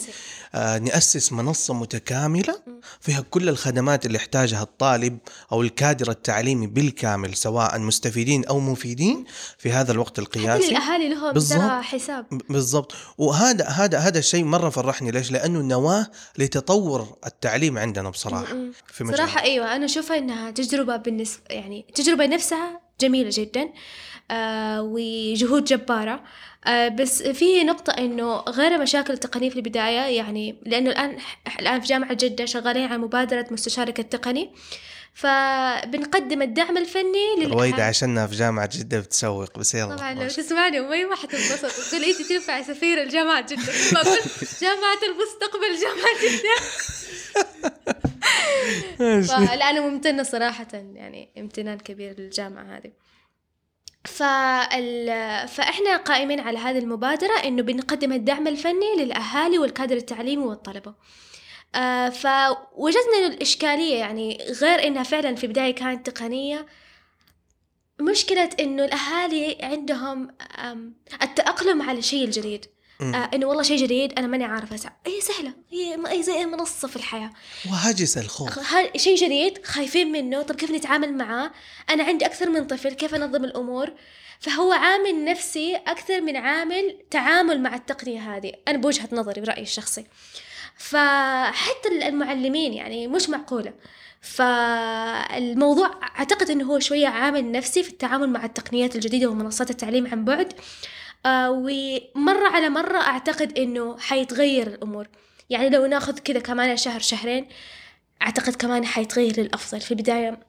آه 0.56 0.78
نأسس 0.78 1.34
منصة 1.34 1.74
متكاملة 1.74 2.56
فيها 3.02 3.22
كل 3.22 3.50
الخدمات 3.50 4.06
اللي 4.06 4.18
يحتاجها 4.18 4.62
الطالب 4.62 5.18
أو 5.52 5.62
الكادر 5.62 6.12
التعليمي 6.12 6.68
بالكامل 6.68 7.36
سواء 7.36 7.80
مستفيدين 7.80 8.46
أو 8.46 8.60
مفيدين 8.60 9.26
في 9.58 9.72
هذا 9.72 9.91
الوقت 9.91 10.20
القياسي. 10.20 10.70
الأهالي 10.70 11.10
لهم 11.10 11.34
بالضبط. 11.34 11.60
ترى 11.60 11.82
حساب. 11.82 12.26
بالضبط. 12.50 12.96
وهذا 13.18 13.65
هذا 13.65 13.98
هذا 13.98 14.20
الشيء 14.20 14.44
مرة 14.44 14.70
فرحني. 14.70 15.12
ليش؟ 15.12 15.32
لأنه 15.32 15.60
نواة 15.60 16.08
لتطور 16.38 17.18
التعليم 17.26 17.78
عندنا 17.78 18.10
بصراحة 18.10 18.54
م-م. 18.54 18.72
في 18.88 19.04
مجال 19.04 19.18
صراحة 19.18 19.41
أيوة 19.41 19.76
أنا 19.76 19.86
أشوفها 19.86 20.18
إنها 20.18 20.52
تجربة 20.52 20.96
بالنسبة 20.96 21.44
يعني 21.50 21.86
التجربة 21.89 22.26
نفسها 22.26 22.82
جميلة 23.02 23.30
جدا. 23.34 23.70
آه 24.32 24.82
وجهود 24.82 25.63
جبارة. 25.63 26.24
بس 26.69 27.23
في 27.23 27.63
نقطة 27.63 27.91
إنه 27.91 28.36
غير 28.36 28.75
المشاكل 28.75 29.13
التقنية 29.13 29.49
في 29.49 29.56
البداية 29.56 30.17
يعني 30.17 30.56
لأنه 30.65 30.89
الآن 30.89 31.17
الآن 31.60 31.82
في 31.82 31.88
جامعة 31.88 32.13
جدة 32.13 32.45
شغالين 32.45 32.86
على 32.86 32.97
مبادرة 32.97 33.45
مستشارك 33.51 33.99
التقني 33.99 34.49
فبنقدم 35.15 36.41
الدعم 36.41 36.78
الفني 36.78 37.36
رويدة 37.38 37.56
للأهالي 37.56 37.82
عشانها 37.82 38.28
في 38.28 38.36
جامعة 38.36 38.69
جدة 38.73 38.99
بتسوق 38.99 39.60
بس 39.60 39.75
يلا 39.75 39.95
طبعا 39.95 40.13
لو. 40.13 40.28
تسمعني 40.28 40.80
أمي 40.80 41.06
ما 41.06 41.15
حتنبسط 41.15 41.89
تقول 41.89 42.04
أنت 42.04 42.21
تنفع 42.21 42.62
سفيرة 42.62 43.04
الجامعة 43.04 43.41
جدة؟ 43.41 43.73
بقول 43.91 44.17
جامعة 44.62 44.99
المستقبل 45.04 45.75
جامعة 45.82 46.15
جدة. 46.23 46.56
فلا 49.28 49.69
أنا 49.69 49.82
ممتنة 49.82 50.23
صراحة 50.23 50.67
يعني 50.73 51.30
امتنان 51.38 51.78
كبير 51.78 52.19
للجامعة 52.19 52.78
هذه. 52.78 52.91
فال... 54.06 55.08
فإحنا 55.48 55.98
قائمين 55.98 56.39
على 56.39 56.58
هذه 56.58 56.78
المبادرة 56.78 57.34
إنه 57.44 57.63
بنقدم 57.63 58.13
الدعم 58.13 58.48
الفني 58.48 58.96
للأهالي 58.98 59.60
والكادر 59.60 59.96
التعليمي 59.96 60.44
والطلبة 60.46 60.94
آه 61.76 62.10
فوجدنا 62.10 63.18
إنه 63.18 63.28
الإشكالية 63.28 63.96
يعني 63.96 64.38
غير 64.62 64.88
إنها 64.88 65.04
فعلا 65.04 65.36
في 65.36 65.48
بداية 65.48 65.76
كانت 65.76 66.10
تقنية 66.10 66.65
مشكلة 68.02 68.50
إنه 68.60 68.86
الأهالي 68.86 69.58
عندهم 69.62 70.28
التأقلم 71.24 71.82
على 71.82 72.00
الشيء 72.00 72.26
الجديد. 72.26 72.65
آه 73.02 73.30
إنه 73.34 73.46
والله 73.46 73.64
شيء 73.64 73.78
جديد 73.78 74.20
أنا 74.20 74.28
ماني 74.28 74.44
عارفة 74.44 74.76
أسع 74.76 74.90
هي 75.08 75.22
سهلة 75.22 75.54
هي 75.72 75.98
هي 76.08 76.24
زي 76.24 76.34
أي 76.34 76.46
منصة 76.46 76.88
في 76.88 76.96
الحياة. 76.96 77.30
وهاجس 77.72 78.18
الخوف. 78.18 78.74
ها- 78.74 78.98
شيء 78.98 79.16
جديد 79.18 79.66
خايفين 79.66 80.12
منه 80.12 80.42
طب 80.42 80.56
كيف 80.56 80.72
نتعامل 80.72 81.14
معاه؟ 81.18 81.52
أنا 81.90 82.04
عندي 82.04 82.26
أكثر 82.26 82.50
من 82.50 82.68
طفل 82.68 82.94
كيف 82.94 83.16
أنظم 83.16 83.44
الأمور؟ 83.46 83.94
فهو 84.40 84.72
عامل 84.72 85.26
نفسي 85.26 85.76
أكثر 85.76 86.22
من 86.22 86.36
عامل 86.36 86.98
تعامل 87.12 87.62
مع 87.62 87.76
التقنية 87.76 88.20
هذه 88.38 88.52
أنا 88.68 88.78
بوجهة 88.78 89.10
نظري 89.12 89.42
برأيي 89.42 89.62
الشخصي. 89.64 90.06
فحتى 90.78 91.90
المعلمين 92.08 92.74
يعني 92.74 93.08
مش 93.08 93.30
معقولة. 93.30 93.74
فالموضوع 94.22 95.92
أعتقد 96.20 96.50
أنه 96.52 96.66
هو 96.66 96.80
شوية 96.80 97.08
عامل 97.08 97.52
نفسي 97.52 97.84
في 97.84 97.90
التعامل 97.90 98.30
مع 98.30 98.46
التقنيات 98.46 98.96
الجديدة 98.96 99.28
ومنصات 99.28 99.70
التعليم 99.70 100.08
عن 100.08 100.26
بعد. 100.26 100.54
آه 101.26 101.52
ومرة 101.52 102.48
على 102.48 102.70
مرة 102.70 102.98
أعتقد 102.98 103.58
أنه 103.58 103.98
حيتغير 103.98 104.68
الأمور. 104.68 105.08
يعني 105.50 105.70
لو 105.70 105.86
ناخذ 105.86 106.20
كذا 106.20 106.40
كمان 106.40 106.78
شهر 106.78 107.00
شهرين 107.00 107.48
أعتقد 108.22 108.56
كمان 108.56 108.86
حيتغير 108.86 109.40
للأفضل. 109.40 109.82
في 109.82 109.92
البداية 109.92 110.40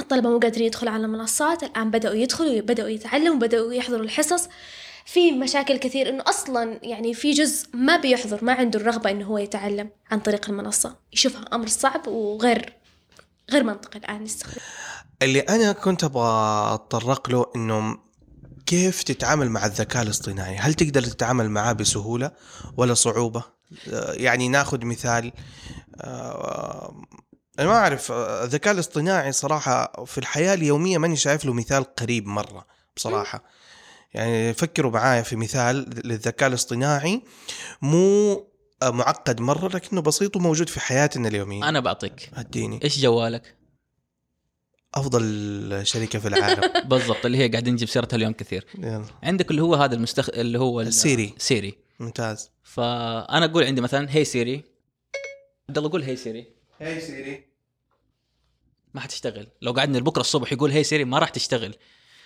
الطلبة 0.00 0.30
مو 0.30 0.38
قادرين 0.38 0.66
يدخلوا 0.66 0.92
على 0.92 1.04
المنصات 1.04 1.62
الآن 1.62 1.90
بدأوا 1.90 2.14
يدخلوا 2.14 2.60
بدأوا 2.60 2.88
يتعلموا 2.88 3.38
بدأوا 3.38 3.72
يحضروا 3.72 4.04
الحصص. 4.04 4.48
في 5.04 5.32
مشاكل 5.32 5.76
كثير 5.76 6.08
إنه 6.08 6.24
أصلا 6.26 6.78
يعني 6.82 7.14
في 7.14 7.30
جزء 7.30 7.68
ما 7.74 7.96
بيحضر 7.96 8.44
ما 8.44 8.52
عنده 8.52 8.80
الرغبة 8.80 9.10
إنه 9.10 9.26
هو 9.26 9.38
يتعلم 9.38 9.90
عن 10.10 10.20
طريق 10.20 10.50
المنصة. 10.50 10.96
يشوفها 11.12 11.44
أمر 11.52 11.66
صعب 11.66 12.08
وغير 12.08 12.72
غير 13.50 13.64
منطقي 13.64 13.98
الآن 13.98 14.22
نستخدم 14.22 14.60
اللي 15.22 15.40
أنا 15.40 15.72
كنت 15.72 16.04
أبغى 16.04 16.74
اتطرق 16.74 17.30
له 17.30 17.46
إنه 17.56 18.07
كيف 18.68 19.02
تتعامل 19.02 19.50
مع 19.50 19.66
الذكاء 19.66 20.02
الاصطناعي؟ 20.02 20.56
هل 20.56 20.74
تقدر 20.74 21.02
تتعامل 21.02 21.50
معاه 21.50 21.72
بسهولة 21.72 22.30
ولا 22.76 22.94
صعوبة؟ 22.94 23.42
آه، 23.92 24.12
يعني 24.12 24.48
ناخذ 24.48 24.84
مثال 24.84 25.32
آه، 26.00 27.02
أنا 27.58 27.68
ما 27.68 27.74
أعرف 27.74 28.12
آه، 28.12 28.44
الذكاء 28.44 28.74
الاصطناعي 28.74 29.32
صراحة 29.32 30.04
في 30.04 30.18
الحياة 30.18 30.54
اليومية 30.54 30.98
ماني 30.98 31.16
شايف 31.16 31.44
له 31.44 31.52
مثال 31.52 31.84
قريب 31.94 32.26
مرة 32.26 32.66
بصراحة. 32.96 33.44
يعني 34.14 34.54
فكروا 34.54 34.92
معايا 34.92 35.22
في 35.22 35.36
مثال 35.36 35.90
للذكاء 36.04 36.48
الاصطناعي 36.48 37.22
مو 37.82 38.32
آه، 38.82 38.90
معقد 38.90 39.40
مرة 39.40 39.68
لكنه 39.68 40.00
بسيط 40.00 40.36
وموجود 40.36 40.68
في 40.68 40.80
حياتنا 40.80 41.28
اليومية. 41.28 41.68
أنا 41.68 41.80
بعطيك. 41.80 42.30
أديني. 42.34 42.80
إيش 42.84 42.98
جوالك؟ 42.98 43.57
أفضل 44.94 45.80
شركة 45.86 46.18
في 46.18 46.28
العالم. 46.28 46.72
بالضبط 46.90 47.26
اللي 47.26 47.38
هي 47.38 47.48
قاعدين 47.48 47.72
نجيب 47.74 47.88
سيرتها 47.88 48.16
اليوم 48.16 48.32
كثير. 48.32 48.64
يلا. 48.78 49.04
عندك 49.22 49.50
اللي 49.50 49.62
هو 49.62 49.74
هذا 49.74 49.94
المستخ... 49.94 50.28
اللي 50.30 50.58
هو 50.58 50.80
ال- 50.80 50.92
Siri. 50.92 51.34
Siri. 51.38 51.74
ممتاز. 52.00 52.50
فأنا 52.62 53.44
أقول 53.44 53.64
عندي 53.64 53.80
مثلا 53.80 54.06
Hey 54.16 54.24
Siri 54.24 54.62
عبد 55.68 55.78
الله 55.78 55.90
قول 55.90 56.02
Hey 56.02 56.16
Siri 56.16 56.46
Hey 56.80 57.00
Siri 57.00 57.44
ما 58.94 59.00
حتشتغل. 59.00 59.46
لو 59.62 59.72
قعدنا 59.72 59.98
بكرة 59.98 60.20
الصبح 60.20 60.52
يقول 60.52 60.70
Hey 60.70 60.84
Siri 60.84 61.04
ما 61.04 61.18
راح 61.18 61.28
تشتغل. 61.28 61.74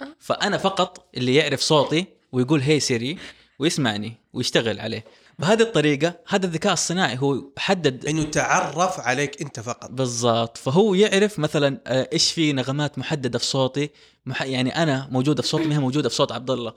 أه. 0.02 0.06
فأنا 0.20 0.58
فقط 0.58 1.08
اللي 1.16 1.34
يعرف 1.34 1.60
صوتي 1.60 2.06
ويقول 2.32 2.60
Hey 2.60 2.80
Siri 2.80 3.18
ويسمعني 3.58 4.14
ويشتغل 4.32 4.80
عليه. 4.80 5.04
بهذه 5.38 5.62
الطريقة 5.62 6.14
هذا 6.28 6.46
الذكاء 6.46 6.72
الصناعي 6.72 7.18
هو 7.18 7.42
حدد 7.58 8.06
إنه 8.06 8.22
تعرف 8.22 9.00
عليك 9.00 9.42
أنت 9.42 9.60
فقط. 9.60 9.90
بالضبط. 9.90 10.56
فهو 10.56 10.94
يعرف 10.94 11.38
مثلا 11.38 11.80
آه، 11.86 12.08
إيش 12.12 12.32
في 12.32 12.52
نغمات 12.52 12.98
محددة 12.98 13.38
في 13.38 13.44
صوتي 13.44 13.90
مح... 14.26 14.42
يعني 14.42 14.82
أنا 14.82 15.08
موجودة 15.10 15.42
في 15.42 15.48
صوتي 15.48 15.64
ما 15.64 15.74
هي 15.74 15.78
موجودة 15.78 16.08
في 16.08 16.14
صوت 16.14 16.32
عبد 16.32 16.50
الله. 16.50 16.72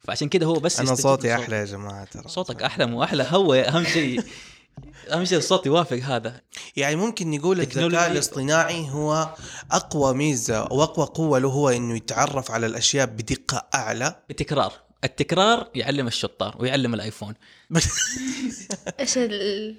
فعشان 0.00 0.28
كده 0.28 0.46
هو 0.46 0.52
بس 0.52 0.80
أنا 0.80 0.94
صوتي. 0.94 1.34
أحلى 1.34 1.56
يا 1.56 1.64
جماعة 1.64 2.04
ترى. 2.04 2.22
صوتك 2.26 2.62
أحلى 2.62 2.86
مو 2.86 3.04
أحلى. 3.04 3.26
هو 3.30 3.54
أهم 3.54 3.84
شيء 3.84 4.22
أهم 5.12 5.24
شيء 5.24 5.38
الصوت 5.38 5.66
يوافق 5.66 5.96
هذا. 5.96 6.40
يعني 6.76 6.96
ممكن 6.96 7.30
نقول 7.30 7.60
الذكاء. 7.60 8.12
الاصطناعي 8.12 8.90
هو 8.90 9.28
أقوى 9.72 10.14
ميزة 10.14 10.62
وأقوى 10.62 11.06
قوة 11.06 11.38
له 11.38 11.48
هو 11.48 11.68
إنه 11.68 11.96
يتعرف 11.96 12.50
على 12.50 12.66
الأشياء 12.66 13.06
بدقة 13.06 13.66
أعلى. 13.74 14.16
التكرار 14.30 14.72
التكرار 15.04 15.68
يعلم 15.74 16.06
الشطار 16.06 16.56
ويعلم 16.58 16.94
الآيفون. 16.94 17.34
إيش 19.00 19.18
ال- 19.18 19.76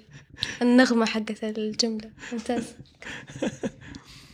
النغمة 0.62 1.06
حقت 1.06 1.44
الجملة؟ 1.44 2.10
ممتاز. 2.32 2.64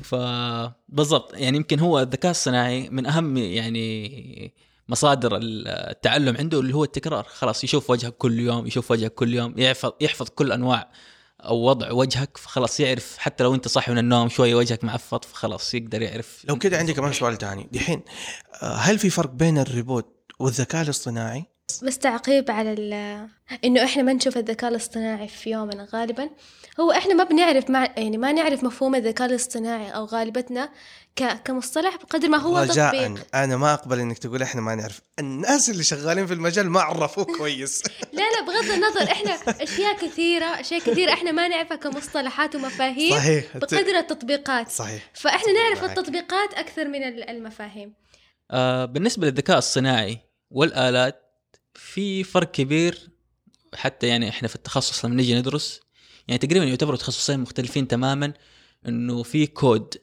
فبالضبط 0.02 1.34
يعني 1.34 1.56
يمكن 1.56 1.78
هو 1.80 2.00
الذكاء 2.00 2.30
الصناعي 2.30 2.88
من 2.90 3.06
أهم 3.06 3.36
يعني 3.36 4.54
مصادر 4.88 5.38
التعلم 5.42 6.36
عنده 6.36 6.60
اللي 6.60 6.74
هو 6.74 6.84
التكرار. 6.84 7.24
خلاص 7.24 7.64
يشوف 7.64 7.90
وجهك 7.90 8.16
كل 8.16 8.40
يوم 8.40 8.66
يشوف 8.66 8.90
وجهك 8.90 9.14
كل 9.14 9.34
يوم 9.34 9.54
يحفظ 9.58 9.92
يحفظ 10.00 10.28
كل 10.28 10.52
أنواع 10.52 10.90
أو 11.40 11.56
وضع 11.62 11.92
وجهك 11.92 12.36
فخلاص 12.36 12.80
يعرف 12.80 13.18
حتى 13.18 13.44
لو 13.44 13.54
أنت 13.54 13.68
صاحي 13.68 13.92
من 13.92 13.98
النوم 13.98 14.28
شوية 14.28 14.54
وجهك 14.54 14.84
معفط 14.84 15.24
فخلاص 15.24 15.74
يقدر 15.74 16.02
يعرف. 16.02 16.44
لو 16.48 16.58
كده 16.58 16.78
عندي 16.78 16.92
كمان 16.94 17.12
سؤال 17.12 17.36
تاني. 17.36 17.68
دحين 17.72 18.02
آه، 18.62 18.74
هل 18.74 18.98
في 18.98 19.10
فرق 19.10 19.30
بين 19.30 19.58
الريبوت 19.58 20.32
والذكاء 20.38 20.82
الاصطناعي؟ 20.82 21.44
بس 21.82 21.98
تعقيب 21.98 22.50
على 22.50 22.72
ال- 22.72 23.28
إنه 23.64 23.84
إحنا 23.84 24.02
ما 24.02 24.12
نشوف 24.12 24.36
الذكاء 24.36 24.70
الاصطناعي 24.70 25.28
في 25.28 25.50
يومنا. 25.50 25.88
غالبا 25.94 26.30
هو 26.80 26.92
إحنا 26.92 27.14
ما 27.14 27.24
بنعرف 27.24 27.70
مع 27.70 27.84
يعني 27.96 28.18
ما 28.18 28.32
نعرف 28.32 28.64
مفهوم 28.64 28.94
الذكاء 28.94 29.28
الاصطناعي 29.28 29.90
أو 29.90 30.04
غالبتنا 30.04 30.68
ك... 31.16 31.42
كمصطلح 31.44 31.96
بقدر 31.96 32.28
ما 32.28 32.38
هو 32.38 32.58
رجاء 32.58 32.92
تطبيق 33.06 33.26
أنا 33.34 33.56
ما 33.56 33.74
أقبل 33.74 34.00
إنك 34.00 34.18
تقول 34.18 34.42
إحنا 34.42 34.60
ما 34.60 34.74
نعرف. 34.74 35.00
الناس 35.18 35.70
اللي 35.70 35.82
شغالين 35.84 36.26
في 36.26 36.34
المجال 36.34 36.70
ما 36.70 36.80
عرفوه 36.80 37.24
كويس. 37.38 37.82
لا 38.12 38.22
لا 38.22 38.40
بغض 38.46 38.70
النظر 38.70 39.12
إحنا 39.12 39.30
أشياء 39.62 39.96
كثيرة 39.96 40.46
أشياء 40.60 40.80
كثيرة 40.80 41.12
إحنا 41.12 41.32
ما 41.32 41.48
نعرفها 41.48 41.76
كمصطلحات 41.76 42.56
ومفاهيم 42.56 43.16
صحيح. 43.16 43.56
بقدر 43.56 43.98
التطبيقات. 43.98 44.68
صحيح. 44.68 45.10
فإحنا 45.14 45.52
نعرف 45.52 45.82
معك. 45.84 45.98
التطبيقات 45.98 46.54
أكثر 46.54 46.88
من 46.88 47.02
ال- 47.02 47.30
المفاهيم. 47.30 47.94
آه 48.50 48.84
بالنسبة 48.84 49.26
للذكاء 49.26 49.58
الصناعي 49.58 50.18
والآلات 50.50 51.22
في 51.78 52.24
فرق 52.24 52.50
كبير 52.50 53.08
حتى 53.74 54.06
يعني 54.06 54.28
إحنا 54.28 54.48
في 54.48 54.54
التخصص 54.54 55.04
لما 55.04 55.14
نيجي 55.14 55.38
ندرس 55.38 55.80
يعني 56.28 56.38
تقريبا 56.38 56.64
يعتبروا 56.64 56.96
تخصصين 56.96 57.40
مختلفين 57.40 57.88
تماما 57.88 58.32
إنه 58.86 59.22
في 59.22 59.46
كود 59.46 59.94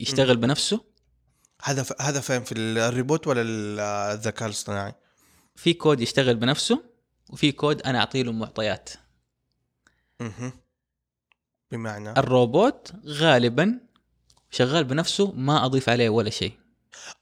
يشتغل 0.00 0.36
بنفسه 0.36 0.84
هذا 1.62 1.82
ف... 1.82 2.02
هذا 2.02 2.20
فين 2.20 2.44
في 2.44 2.54
الروبوت 2.58 3.26
ولا 3.26 3.42
ال- 3.42 3.80
الذكاء 4.14 4.48
الاصطناعي؟ 4.48 4.94
في 5.56 5.72
كود 5.74 6.00
يشتغل 6.00 6.36
بنفسه 6.36 6.82
وفي 7.30 7.52
كود 7.52 7.82
أنا 7.82 7.98
أعطي 7.98 8.22
له 8.22 8.32
معطيات 8.32 8.90
مهم. 10.20 10.52
بمعنى 11.70 12.10
الروبوت 12.10 12.92
غالبا 13.06 13.80
شغال 14.50 14.84
بنفسه 14.84 15.32
ما 15.32 15.64
أضيف 15.64 15.88
عليه 15.88 16.08
ولا 16.08 16.30
شيء 16.30 16.52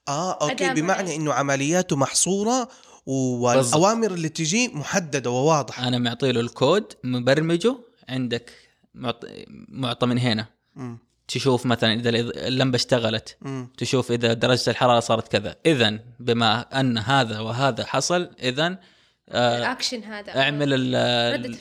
آه 0.08 0.32
okay 0.50 0.74
بمعنى. 0.74 1.16
إنه 1.16 1.32
عملياته 1.32 1.96
محصورة 1.96 2.68
والاوامر 3.06 4.10
اللي 4.10 4.28
تجي 4.28 4.68
محددة 4.68 5.30
وواضحة. 5.30 5.88
أنا 5.88 5.98
معطي 5.98 6.32
له 6.32 6.40
الكود 6.40 6.84
مبرمجه 7.04 7.76
عندك 8.08 8.50
معط- 8.94 9.26
معطى 9.68 10.06
من 10.06 10.18
هنا. 10.18 10.46
مم. 10.76 10.98
تشوف 11.28 11.66
مثلا 11.66 11.94
إذا 11.94 12.10
اللمبة 12.48 12.76
اشتغلت. 12.76 13.36
مم. 13.40 13.72
تشوف 13.78 14.12
إذا 14.12 14.32
درجة 14.32 14.70
الحرارة 14.70 15.00
صارت 15.00 15.28
كذا. 15.28 15.56
اذا 15.66 15.98
بما 16.20 16.80
أن 16.80 16.98
هذا 16.98 17.40
وهذا 17.40 17.84
حصل 17.86 18.30
اذا 18.42 18.78
آه 19.28 19.58
الأكشن 19.58 20.02
هذا. 20.02 20.42
أعمل. 20.42 20.94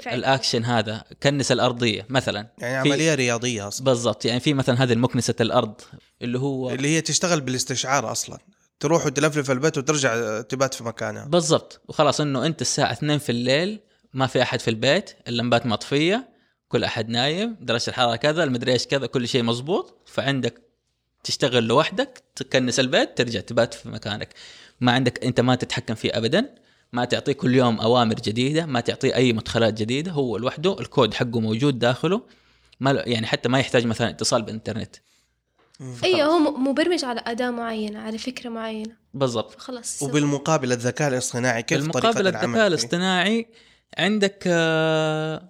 الأكشن 0.07 0.65
هذا. 0.65 1.03
كنس 1.23 1.51
الأرضية 1.51 2.05
مثلا. 2.09 2.47
يعني 2.57 2.89
عملية 2.89 3.15
رياضية 3.15 3.67
أصلا. 3.67 3.85
بالضبط. 3.85 4.25
يعني 4.25 4.39
في 4.39 4.53
مثلا 4.53 4.83
هذه 4.83 4.93
المكنسة 4.93 5.35
الأرض 5.41 5.81
اللي 6.21 6.39
هو 6.39 6.69
اللي 6.69 6.87
هي 6.87 7.01
تشتغل 7.01 7.41
بالإستشعار 7.41 8.11
أصلا. 8.11 8.39
تروح 8.79 9.05
وتلفلف 9.05 9.51
البيت 9.51 9.77
وترجع 9.77 10.41
تبات 10.41 10.73
في 10.73 10.83
مكانها. 10.83 11.25
بالضبط. 11.25 11.81
وخلاص 11.87 12.21
إنه 12.21 12.45
أنت 12.45 12.61
الساعة 12.61 12.91
2 12.91 13.19
في 13.19 13.31
الليل 13.31 13.79
ما 14.13 14.27
في 14.27 14.41
أحد 14.41 14.59
في 14.59 14.69
البيت 14.69 15.11
اللمبات 15.27 15.65
مطفية 15.65 16.29
كل 16.67 16.83
أحد 16.83 17.09
نايم 17.09 17.57
درجة 17.61 17.89
الحرارة 17.89 18.15
كذا 18.15 18.43
المدري 18.43 18.71
إيش 18.71 18.87
كذا 18.87 19.05
كل 19.05 19.27
شيء 19.27 19.43
مزبوط 19.43 19.97
فعندك 20.05 20.61
تشتغل 21.23 21.63
لوحدك 21.63 22.23
تكنس 22.35 22.79
البيت 22.79 23.17
ترجع 23.17 23.39
تبات 23.39 23.73
في 23.73 23.89
مكانك. 23.89 24.33
ما 24.81 24.91
عندك 24.91 25.23
أنت 25.23 25.39
ما 25.39 25.55
تتحكم 25.55 25.95
فيه 25.95 26.17
ابدا. 26.17 26.55
ما 26.93 27.05
تعطيه 27.05 27.33
كل 27.33 27.55
يوم 27.55 27.79
أوامر 27.79 28.15
جديدة 28.15 28.65
ما 28.65 28.79
تعطيه 28.79 29.15
أي 29.15 29.33
مدخلات 29.33 29.73
جديدة 29.73 30.11
هو 30.11 30.37
لوحده 30.37 30.79
الكود 30.79 31.13
حقه 31.13 31.39
موجود 31.39 31.79
داخله. 31.79 32.21
ما 32.79 32.91
يعني 32.91 33.27
حتى 33.27 33.49
ما 33.49 33.59
يحتاج 33.59 33.85
مثلا 33.85 34.09
اتصال 34.09 34.41
بالانترنت 34.41 34.95
أيوه 36.03 36.27
هو 36.27 36.39
مبرمج 36.39 37.05
على 37.05 37.21
أداة 37.25 37.49
معينة 37.51 37.99
على 37.99 38.17
فكرة 38.17 38.49
معينة. 38.49 38.95
بالضبط. 39.13 39.51
فخلاص. 39.51 40.03
وبالمقابل 40.03 40.71
الذكاء 40.71 41.07
الاصطناعي 41.07 41.63
كيف 41.63 41.77
بالمقابل 41.79 42.13
طريقه 42.13 42.45
الذكاء؟ 42.45 42.67
الاصطناعي 42.67 43.47
عندك 43.97 44.43
آه، 44.47 45.49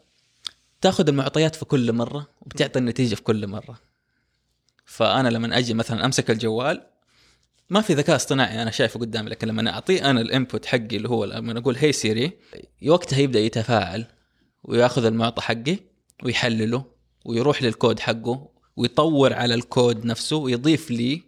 تاخذ 0.81 1.07
المعطيات 1.07 1.55
في 1.55 1.65
كل 1.65 1.93
مرة 1.93 2.27
وبتعطي 2.41 2.79
النتيجة 2.79 3.15
في 3.15 3.21
كل 3.21 3.47
مرة. 3.47 3.79
فأنا 4.85 5.29
لما 5.29 5.57
أجي 5.57 5.73
مثلا 5.73 6.05
أمسك 6.05 6.31
الجوال 6.31 6.85
ما 7.69 7.81
في 7.81 7.93
ذكاء 7.93 8.15
اصطناعي 8.15 8.61
أنا 8.61 8.71
شايفه 8.71 8.99
قدامي 8.99 9.29
لكن 9.29 9.47
لما 9.47 9.69
أعطيه 9.69 10.09
أنا 10.09 10.21
ال 10.21 10.29
input 10.29 10.65
حقي 10.65 10.97
اللي 10.97 11.09
هو 11.09 11.25
لما 11.25 11.59
أقول 11.59 11.75
hey 11.75 11.91
Siri 11.91 12.31
وقتها 12.87 13.19
يبدأ 13.19 13.39
يتفاعل 13.39 14.05
ويأخذ 14.63 15.05
المعطى 15.05 15.41
حقي 15.41 15.77
ويحلله 16.23 16.85
ويروح 17.25 17.63
للكود 17.63 17.99
حقه 17.99 18.49
ويطور 18.79 19.33
على 19.33 19.53
الكود 19.53 20.05
نفسه 20.05 20.35
ويضيف 20.35 20.91
لي 20.91 21.21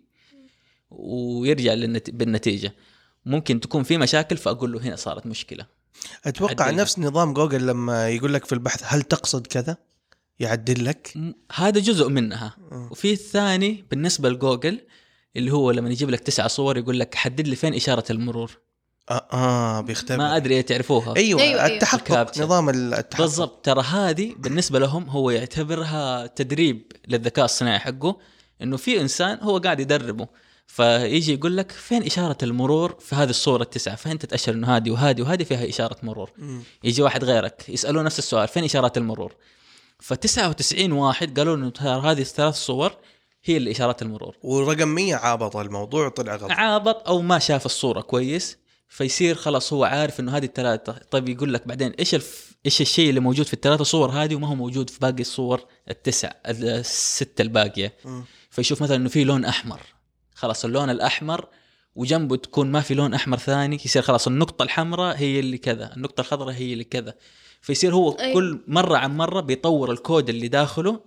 ويرجع 0.91 1.73
للنت... 1.73 2.09
بالنتيجة 2.09 2.75
ممكن 3.25 3.59
تكون 3.59 3.83
في 3.83 3.97
مشاكل 3.97 4.37
فأقول 4.37 4.71
له 4.71 4.79
هنا 4.81 4.95
صارت 4.95 5.25
مشكلة 5.25 5.65
أتوقع 6.25 6.65
عدلها. 6.65 6.81
نفس 6.81 6.99
نظام 6.99 7.33
جوجل 7.33 7.67
لما 7.67 8.09
يقول 8.09 8.33
لك 8.33 8.45
في 8.45 8.53
البحث 8.53 8.81
هل 8.85 9.01
تقصد 9.01 9.47
كذا؟ 9.47 9.77
يعدل 10.39 10.85
لك 10.85 11.17
هذا 11.53 11.79
جزء 11.79 12.09
منها 12.09 12.55
مم. 12.71 12.87
وفي 12.91 13.13
الثاني 13.13 13.85
بالنسبة 13.91 14.29
لجوجل 14.29 14.79
اللي 15.35 15.51
هو 15.51 15.71
لما 15.71 15.89
يجيب 15.89 16.09
لك 16.09 16.19
تسعة 16.19 16.47
صور 16.47 16.77
يقول 16.77 16.99
لك 16.99 17.15
حدد 17.15 17.47
لي 17.47 17.55
فين 17.55 17.73
إشارة 17.73 18.11
المرور 18.11 18.57
آه, 19.11 19.27
آه 19.33 19.81
بيختبر. 19.81 20.17
ما 20.17 20.35
أدري 20.35 20.63
تعرفوها. 20.63 21.15
أيوه, 21.17 21.41
أيوة، 21.41 21.63
أيوة. 21.63 21.75
التحقق 21.75 22.01
الكابتشا. 22.01 22.43
نظام 22.43 22.69
التحقق. 22.69 23.21
بالضبط 23.21 23.65
ترى 23.65 23.81
هذه 23.81 24.35
بالنسبة 24.37 24.79
لهم 24.79 25.09
هو 25.09 25.29
يعتبرها 25.29 26.27
تدريب 26.27 26.91
للذكاء 27.07 27.45
الصناعي 27.45 27.79
حقه 27.79 28.17
إنه 28.61 28.77
في 28.77 29.01
إنسان 29.01 29.37
هو 29.41 29.57
قاعد 29.57 29.79
يدربه 29.79 30.27
فيجي 30.67 31.33
يقول 31.33 31.57
لك 31.57 31.71
فين 31.71 32.03
إشارة 32.03 32.37
المرور 32.43 32.97
في 32.99 33.15
هذه 33.15 33.29
الصورة 33.29 33.61
التسعة؟ 33.63 33.95
فانت 33.95 34.25
تاشر 34.25 34.53
إنه 34.53 34.77
هذه 34.77 34.91
وهذه 34.91 35.21
وهذه 35.21 35.43
فيها 35.43 35.69
إشارة 35.69 35.95
مرور؟ 36.03 36.31
مم. 36.37 36.63
يجي 36.83 37.01
واحد 37.01 37.23
غيرك 37.23 37.69
يسألوه 37.69 38.03
نفس 38.03 38.19
السؤال 38.19 38.47
فين 38.47 38.63
اشارات 38.63 38.97
المرور؟ 38.97 39.33
ف 39.99 40.13
99 40.13 40.91
واحد 40.91 41.39
قالوا 41.39 41.55
إنه 41.55 41.69
ترى 41.69 42.01
هذه 42.11 42.21
الثلاث 42.21 42.55
صور 42.55 42.93
هي 43.43 43.57
اللي 43.57 43.71
اشارات 43.71 44.01
المرور. 44.01 44.35
ورقم 44.43 44.87
100 44.87 45.15
عابط 45.15 45.57
الموضوع 45.57 46.05
وطلع 46.05 46.35
غلط. 46.35 46.51
عابط 46.51 47.07
أو 47.07 47.21
ما 47.21 47.39
شاف 47.39 47.65
الصورة 47.65 48.01
كويس 48.01 48.57
فيصير 48.91 49.35
خلاص 49.35 49.73
هو 49.73 49.83
عارف 49.83 50.19
إنه 50.19 50.37
هذه 50.37 50.45
الثلاثة. 50.45 50.95
طيب 51.11 51.29
يقول 51.29 51.53
لك 51.53 51.67
بعدين 51.67 51.91
إيش 51.91 52.15
الف... 52.15 52.55
إيش 52.65 52.81
الشيء 52.81 53.09
اللي 53.09 53.19
موجود 53.19 53.45
في 53.45 53.53
الثلاثة 53.53 53.83
صور 53.83 54.09
هذه 54.09 54.35
وما 54.35 54.47
هو 54.47 54.55
موجود 54.55 54.89
في 54.89 54.99
باقي 54.99 55.21
الصور 55.21 55.65
التسع 55.89 56.31
السته 56.45 57.41
الباقية. 57.41 57.93
فيشوف 58.49 58.83
مثلا 58.83 58.95
إنه 58.95 59.09
في 59.09 59.23
لون 59.23 59.45
أحمر. 59.45 59.79
خلاص 60.35 60.65
اللون 60.65 60.89
الأحمر 60.89 61.47
وجنبه 61.95 62.35
تكون 62.35 62.71
ما 62.71 62.81
في 62.81 62.93
لون 62.93 63.13
أحمر 63.13 63.37
ثاني 63.37 63.75
يصير 63.85 64.01
خلاص 64.01 64.27
النقطة 64.27 64.63
الحمراء 64.63 65.17
هي 65.17 65.39
اللي 65.39 65.57
كذا 65.57 65.93
النقطة 65.95 66.21
الخضراء 66.21 66.53
هي 66.55 66.73
اللي 66.73 66.83
كذا. 66.83 67.13
فيصير 67.61 67.93
هو 67.93 68.11
أي. 68.11 68.33
كل 68.33 68.63
مرة 68.67 68.97
عن 68.97 69.17
مرة 69.17 69.41
بيطور 69.41 69.91
الكود 69.91 70.29
اللي 70.29 70.47
داخله 70.47 70.99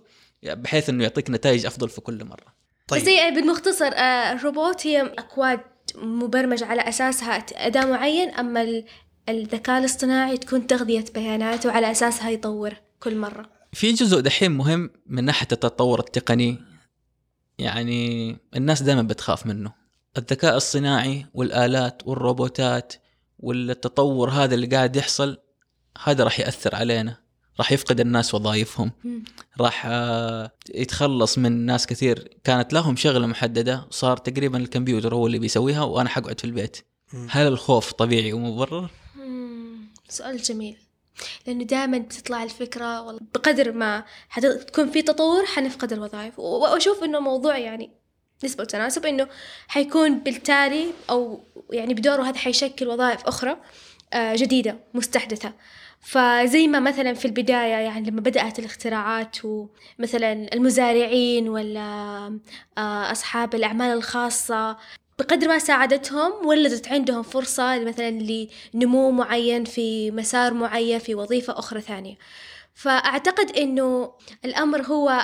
بحيث 0.43 0.89
إنه 0.89 1.03
يعطيك 1.03 1.29
نتائج 1.29 1.65
أفضل 1.65 1.89
في 1.89 2.01
كل 2.01 2.25
مرة. 2.25 2.55
طيب. 2.87 3.01
بس 3.01 3.07
هي 3.07 3.31
بالمختصر 3.31 3.85
آه، 3.85 4.31
الروبوت 4.33 4.87
هي 4.87 5.01
أكواد 5.01 5.59
مبرمج 5.97 6.63
على 6.63 6.81
اساسها 6.81 7.45
اداء 7.53 7.87
معين 7.87 8.29
ال- 8.57 8.85
الذكاء 9.29 9.79
الاصطناعي 9.79 10.37
تكون 10.37 10.67
تغذية 10.67 11.05
بيانات 11.13 11.65
وعلى 11.65 11.91
اساسها 11.91 12.29
يطور 12.29 12.73
كل 12.99 13.17
مرة. 13.17 13.49
في 13.73 13.91
جزء 13.91 14.19
دحين 14.19 14.51
مهم 14.51 14.89
من 15.07 15.23
ناحية 15.23 15.47
التطور 15.51 15.99
التقني 15.99 16.57
يعني 17.57 18.37
الناس 18.55 18.81
دائما 18.81 19.01
بتخاف 19.01 19.45
منه. 19.45 19.71
الذكاء 20.17 20.57
الصناعي 20.57 21.25
والآلات 21.33 22.01
والروبوتات 22.05 22.93
والتطور 23.39 24.29
هذا 24.29 24.55
اللي 24.55 24.67
قاعد 24.67 24.95
يحصل 24.95 25.37
هذا 26.03 26.23
راح 26.23 26.39
يأثر 26.39 26.75
علينا. 26.75 27.17
راح 27.59 27.71
يفقد 27.71 27.99
الناس 27.99 28.33
وظائفهم. 28.33 28.91
راح 29.61 29.83
آه، 29.85 30.51
يتخلص 30.75 31.37
من 31.37 31.65
ناس 31.65 31.87
كثير 31.87 32.27
كانت 32.43 32.73
لهم 32.73 32.95
شغلة 32.95 33.27
محددة 33.27 33.87
صار 33.89 34.17
تقريبا 34.17 34.57
الكمبيوتر 34.57 35.15
هو 35.15 35.27
اللي 35.27 35.39
بيسويها 35.39 35.83
وأنا 35.83 36.09
حقعد 36.09 36.39
في 36.39 36.45
البيت. 36.45 36.77
هل 37.29 37.47
الخوف 37.47 37.91
طبيعي 37.93 38.33
ومبرر؟ 38.33 38.89
سؤال 40.09 40.37
جميل. 40.37 40.77
لأنه 41.47 41.63
دائما 41.63 41.97
تطلع 41.97 42.43
الفكرة 42.43 43.01
والله 43.01 43.21
بقدر 43.33 43.71
ما 43.71 44.03
حتكون 44.29 44.91
في 44.91 45.01
تطور 45.01 45.45
حنفقد 45.45 45.93
الوظائف. 45.93 46.39
و- 46.39 46.57
وأشوف 46.59 47.03
إنه 47.03 47.19
موضوع 47.19 47.57
يعني 47.57 47.91
نسبة 48.43 48.61
وتناسب 48.61 49.05
إنه 49.05 49.27
حيكون 49.67 50.19
بالتالي 50.19 50.85
أو 51.09 51.43
يعني 51.71 51.93
بدوره 51.93 52.23
هذا 52.23 52.37
حيشكل 52.37 52.87
وظائف 52.87 53.21
أخرى. 53.25 53.51
آه، 53.51 53.57
جديدة 54.13 54.77
مستحدثة. 54.93 55.53
فزي 56.05 56.67
ما 56.67 56.79
مثلا 56.79 57.13
في 57.13 57.25
البداية 57.25 57.73
يعني 57.75 58.09
لما 58.09 58.21
بدأت 58.21 58.59
الاختراعات 58.59 59.37
ومثلا 59.45 60.53
المزارعين 60.53 61.49
ولا 61.49 61.81
آه، 62.77 63.11
أصحاب 63.11 63.55
الأعمال 63.55 63.97
الخاصة 63.97 64.77
بقدر 65.19 65.47
ما 65.47 65.59
ساعدتهم 65.59 66.47
ولدت 66.47 66.87
عندهم 66.87 67.23
فرصة 67.23 67.79
مثلا 67.79 68.11
لنمو 68.73 69.11
معين 69.11 69.63
في 69.63 70.11
مسار 70.11 70.53
معين 70.53 70.99
في 70.99 71.15
وظيفة 71.15 71.59
أخرى 71.59 71.81
ثانية. 71.81 72.15
فأعتقد 72.75 73.57
إنه 73.57 74.11
الأمر 74.45 74.81
هو 74.81 75.23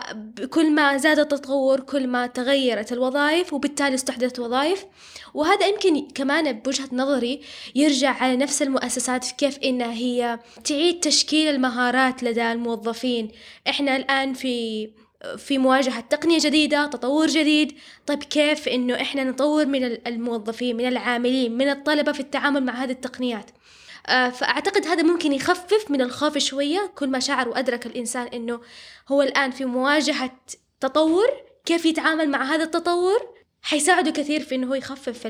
كل 0.49 0.71
ما 0.71 0.97
زاد 0.97 1.19
التطور 1.19 1.79
كل 1.79 2.07
ما 2.07 2.27
تغيرت 2.27 2.91
الوظائف 2.93 3.53
وبالتالي 3.53 3.95
استحدثت 3.95 4.39
وظائف. 4.39 4.85
وهذا 5.33 5.67
يمكن 5.67 6.07
كمان 6.07 6.51
بوجهة 6.51 6.89
نظري 6.93 7.41
يرجع 7.75 8.09
على 8.09 8.37
نفس 8.37 8.61
المؤسسات 8.61 9.23
في 9.23 9.35
كيف 9.35 9.57
إنها 9.57 9.93
هي 9.93 10.39
تعيد 10.63 10.99
تشكيل 10.99 11.47
المهارات 11.55 12.23
لدى 12.23 12.51
الموظفين. 12.51 13.31
إحنا 13.69 13.95
الآن 13.95 14.33
في 14.33 14.89
في 15.37 15.57
مواجهة 15.57 15.99
تقنية 15.99 16.39
جديدة 16.41 16.85
تطور 16.85 17.27
جديد. 17.27 17.77
طيب 18.05 18.23
كيف 18.23 18.67
إنه 18.67 19.01
إحنا 19.01 19.23
نطور 19.23 19.65
من 19.65 19.83
الموظفين 20.07 20.77
من 20.77 20.87
العاملين 20.87 21.57
من 21.57 21.69
الطلبة 21.69 22.11
في 22.11 22.19
التعامل 22.19 22.63
مع 22.63 22.73
هذه 22.73 22.91
التقنيات؟ 22.91 23.51
فأعتقد 24.07 24.85
هذا 24.85 25.03
ممكن 25.03 25.33
يخفف 25.33 25.91
من 25.91 26.01
الخوف 26.01 26.37
شوية 26.37 26.91
كل 26.95 27.09
ما 27.09 27.19
شعر 27.19 27.49
وأدرك 27.49 27.85
الإنسان 27.85 28.27
إنه 28.27 28.61
هو 29.11 29.21
الآن 29.21 29.51
في 29.51 29.65
مواجهة 29.65 30.31
تطور 30.79 31.27
كيف 31.65 31.85
يتعامل 31.85 32.29
مع 32.29 32.43
هذا 32.43 32.63
التطور 32.63 33.35
حيساعده 33.61 34.11
كثير 34.11 34.43
في 34.43 34.55
إنه 34.55 34.67
هو 34.67 34.73
يخفف 34.73 35.27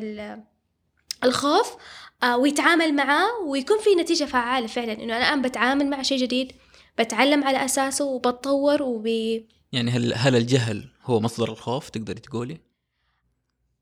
الخوف 1.24 1.76
آه، 2.24 2.38
ويتعامل 2.38 2.96
معاه 2.96 3.40
ويكون 3.46 3.80
في 3.80 3.96
نتيجة 3.96 4.26
فعالة 4.26 4.68
فعلا 4.68 4.94
إنه 4.94 5.18
أنا 5.18 5.28
الآن 5.28 5.42
بتعامل 5.42 5.90
مع 5.90 6.02
شيء 6.02 6.18
جديد 6.18 6.52
بتعلم 7.00 7.44
على 7.44 7.66
أساسه 7.66 8.06
وبتطور 8.06 8.84
وبي 8.84 9.48
يعني 9.72 9.92
هل 9.92 10.14
هل 10.14 10.36
الجهل 10.36 10.90
هو 11.04 11.20
مصدر 11.20 11.52
الخوف 11.52 11.90
تقدري 11.90 12.20
تقولي؟ 12.20 12.58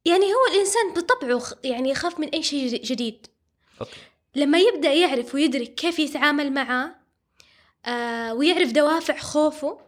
يعني 0.06 0.26
هو 0.26 0.54
الإنسان 0.54 0.94
بطبعه 0.94 1.42
يعني 1.64 1.90
يخاف 1.90 2.20
من 2.20 2.28
أي 2.28 2.44
شيء 2.44 2.84
جديد 2.84 3.28
أوكي. 3.82 3.98
لما 4.36 4.58
يبدأ 4.60 4.94
يعرف 4.94 5.36
ويدرك 5.36 5.74
كيف 5.76 6.00
يتعامل 6.00 6.54
معاه 6.54 6.96
آه 7.86 8.34
ويعرف 8.34 8.72
دوافع 8.72 9.18
خوفه 9.18 9.80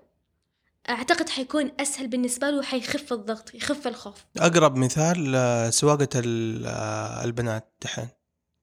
أعتقد 0.89 1.29
حيكون 1.29 1.71
أسهل 1.79 2.07
بالنسبة 2.07 2.49
له 2.49 2.57
وحيخف 2.59 3.13
الضغط 3.13 3.55
يخف 3.55 3.87
الخوف. 3.87 4.25
أقرب 4.37 4.75
مثال 4.75 5.35
آه، 5.35 5.69
سواقة 5.69 6.09
ال- 6.15 6.65
آه، 6.65 7.23
البنات 7.23 7.73
دحين. 7.81 8.07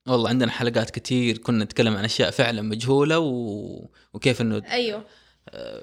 والله 0.08 0.28
عندنا 0.28 0.50
حلقات 0.50 0.90
كتير 0.90 1.38
كنا 1.38 1.64
نتكلم 1.64 1.96
عن 1.96 2.04
أشياء 2.04 2.30
فعلا 2.30 2.62
مجهولة 2.62 3.18
و... 3.18 3.86
وكيف 4.14 4.40
إنه 4.40 4.62
أيوه. 4.70 5.04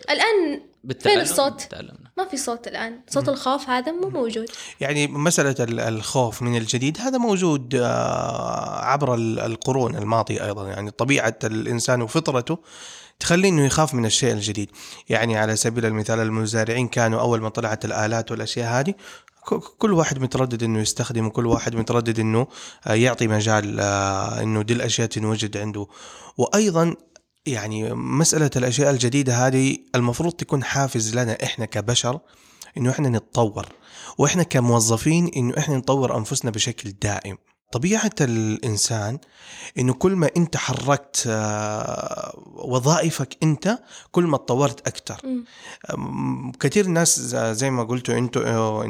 الآن 0.09 0.61
بالتعلم 0.83 1.21
الصوت؟ 1.21 1.61
تعلمنا 1.61 2.11
ما 2.17 2.25
في 2.25 2.37
صوت 2.37 2.67
الآن. 2.67 2.99
صوت 3.09 3.29
الخوف 3.29 3.69
هذا 3.69 3.91
مو 3.91 4.09
موجود. 4.09 4.45
يعني 4.79 5.07
مسألة 5.07 5.55
ال- 5.59 5.79
الخوف 5.79 6.41
من 6.41 6.57
الجديد 6.57 6.97
هذا 7.01 7.17
موجود 7.17 7.75
آه، 7.75 8.79
عبر 8.85 9.13
ال- 9.15 9.39
القرون 9.39 9.95
الماضية 9.95 10.45
أيضا. 10.45 10.67
يعني 10.67 10.91
طبيعة 10.91 11.35
الإنسان 11.43 12.01
وفطرته 12.01 12.57
تخليه 13.19 13.49
إنه 13.49 13.65
يخاف 13.65 13.93
من 13.93 14.05
الشيء 14.05 14.33
الجديد. 14.33 14.69
يعني 15.09 15.37
على 15.37 15.55
سبيل 15.55 15.85
المثال 15.85 16.19
المزارعين 16.19 16.87
كانوا 16.87 17.19
أول 17.21 17.41
ما 17.41 17.49
طلعت 17.49 17.85
الآلات 17.85 18.31
والأشياء 18.31 18.67
هذه 18.79 18.93
كل 19.77 19.93
واحد 19.93 20.19
متردد 20.19 20.63
إنه 20.63 20.79
يستخدم 20.79 21.25
وكل 21.27 21.45
واحد 21.45 21.75
متردد 21.75 22.19
إنه 22.19 22.47
آه، 22.87 22.93
يعطي 22.93 23.27
مجال 23.27 23.79
آه، 23.79 24.41
إنه 24.41 24.61
دي 24.61 24.73
الأشياء 24.73 25.07
تنوجد 25.07 25.57
عنده. 25.57 25.87
وأيضا 26.37 26.95
يعني 27.47 27.93
مسألة 27.93 28.49
الأشياء 28.55 28.91
الجديدة 28.91 29.47
هذه 29.47 29.77
المفروض 29.95 30.33
تكون 30.33 30.63
حافز 30.63 31.15
لنا 31.15 31.37
إحنا 31.43 31.65
كبشر 31.65 32.19
إنه 32.77 32.89
إحنا 32.89 33.09
نتطور 33.09 33.65
وإحنا 34.17 34.43
كموظفين 34.43 35.27
إنه 35.27 35.53
إحنا 35.57 35.77
نطور 35.77 36.17
أنفسنا 36.17 36.51
بشكل 36.51 36.91
دائم. 36.91 37.37
طبيعة 37.79 38.11
الإنسان 38.21 39.19
إنه 39.77 39.93
كل 39.93 40.11
ما 40.15 40.29
أنت 40.37 40.57
حركت 40.57 41.23
آه، 41.27 42.39
وظائفك 42.55 43.37
أنت 43.43 43.79
كل 44.11 44.23
ما 44.23 44.37
تطورت 44.37 44.87
أكثر 44.87 45.21
كثير 46.59 46.87
ناس 46.87 47.19
زي 47.35 47.69
ما 47.69 47.83
قلتوا 47.83 48.17
أنتوا 48.17 48.45
آه، 48.47 48.85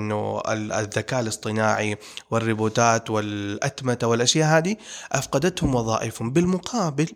ال- 0.54 0.72
الذكاء 0.72 1.20
الاصطناعي 1.20 1.98
والريبوتات 2.32 3.10
والأتمتة 3.10 4.08
والأشياء 4.08 4.58
هذه 4.58 4.76
أفقدتهم 5.12 5.76
وظائفهم. 5.76 6.32
بالمقابل 6.32 7.08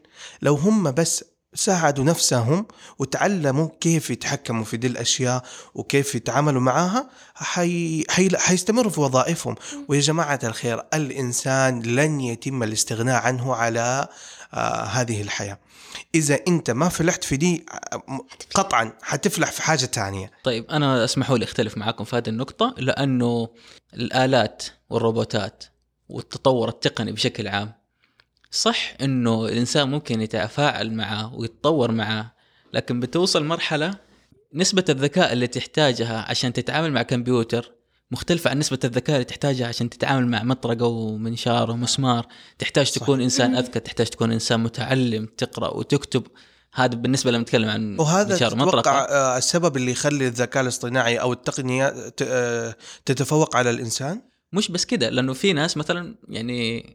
لو 0.41 0.55
هم 0.55 0.91
بس 0.91 1.23
ساعدوا 1.53 2.03
نفسهم 2.03 2.65
وتعلموا 2.99 3.69
كيف 3.81 4.09
يتحكموا 4.09 4.65
في 4.65 4.77
دي 4.77 4.87
الأشياء 4.87 5.43
وكيف 5.75 6.15
يتعاملوا 6.15 6.61
معاها 6.61 7.09
حي... 7.35 8.03
حي... 8.09 8.29
حيستمروا 8.37 8.91
في 8.91 8.99
وظائفهم. 8.99 9.55
ويا 9.87 9.99
جماعة 10.01 10.39
الخير 10.43 10.83
الإنسان 10.93 11.81
لن 11.81 12.21
يتم 12.21 12.63
الاستغناء 12.63 13.21
عنه 13.21 13.55
على 13.55 14.07
آه 14.53 14.83
هذه 14.83 15.21
الحياة. 15.21 15.59
إذا 16.15 16.39
أنت 16.47 16.71
ما 16.71 16.89
فلحت 16.89 17.23
في 17.23 17.37
دي 17.37 17.65
قطعا 18.53 18.93
حتفلح 19.01 19.51
في 19.51 19.61
حاجة 19.61 19.85
تانية. 19.85 20.31
طيب 20.43 20.65
أنا 20.65 21.03
أسمحوا 21.03 21.37
لي 21.37 21.45
أختلف 21.45 21.77
معاكم 21.77 22.03
في 22.03 22.15
هذه 22.15 22.29
النقطة 22.29 22.75
لأنه 22.77 23.49
الآلات 23.93 24.63
والروبوتات 24.89 25.63
والتطور 26.09 26.69
التقني 26.69 27.11
بشكل 27.11 27.47
عام 27.47 27.78
صح 28.51 28.93
إنه 29.01 29.45
الإنسان 29.45 29.89
ممكن 29.89 30.21
يتفاعل 30.21 30.93
معه 30.93 31.35
ويتطور 31.35 31.91
معه 31.91 32.35
لكن 32.73 32.99
بتوصل 32.99 33.45
مرحلة 33.45 33.95
نسبة 34.53 34.85
الذكاء 34.89 35.33
اللي 35.33 35.47
تحتاجها 35.47 36.25
عشان 36.29 36.53
تتعامل 36.53 36.91
مع 36.93 37.01
كمبيوتر 37.01 37.71
مختلفة 38.11 38.49
عن 38.49 38.59
نسبة 38.59 38.79
الذكاء 38.83 39.15
اللي 39.15 39.25
تحتاجها 39.25 39.67
عشان 39.67 39.89
تتعامل 39.89 40.27
مع 40.27 40.43
مطرقة 40.43 40.85
ومنشار 40.85 41.71
ومسمار. 41.71 42.27
تحتاج 42.59 42.87
صح. 42.87 43.01
تكون 43.01 43.21
إنسان 43.21 43.55
أذكى 43.55 43.79
تحتاج 43.79 44.07
تكون 44.07 44.31
إنسان 44.31 44.59
متعلم 44.59 45.25
تقرأ 45.37 45.69
وتكتب. 45.69 46.23
هذا 46.73 46.95
بالنسبة 46.95 47.31
لما 47.31 47.41
نتكلم 47.41 47.69
عن 47.69 47.99
وهذا 47.99 48.47
ومطرقة. 48.53 48.91
آه، 48.91 49.37
السبب 49.37 49.77
اللي 49.77 49.91
يخلي 49.91 50.27
الذكاء 50.27 50.63
الاصطناعي 50.63 51.17
أو 51.17 51.33
التقنيه 51.33 51.89
ت- 52.09 52.21
آه، 52.21 52.75
تتفوق 53.05 53.55
على 53.55 53.69
الإنسان؟ 53.69 54.21
مش 54.53 54.71
بس 54.71 54.85
كده 54.85 55.09
لأنه 55.09 55.33
في 55.33 55.53
ناس 55.53 55.77
مثلا 55.77 56.15
يعني 56.29 56.85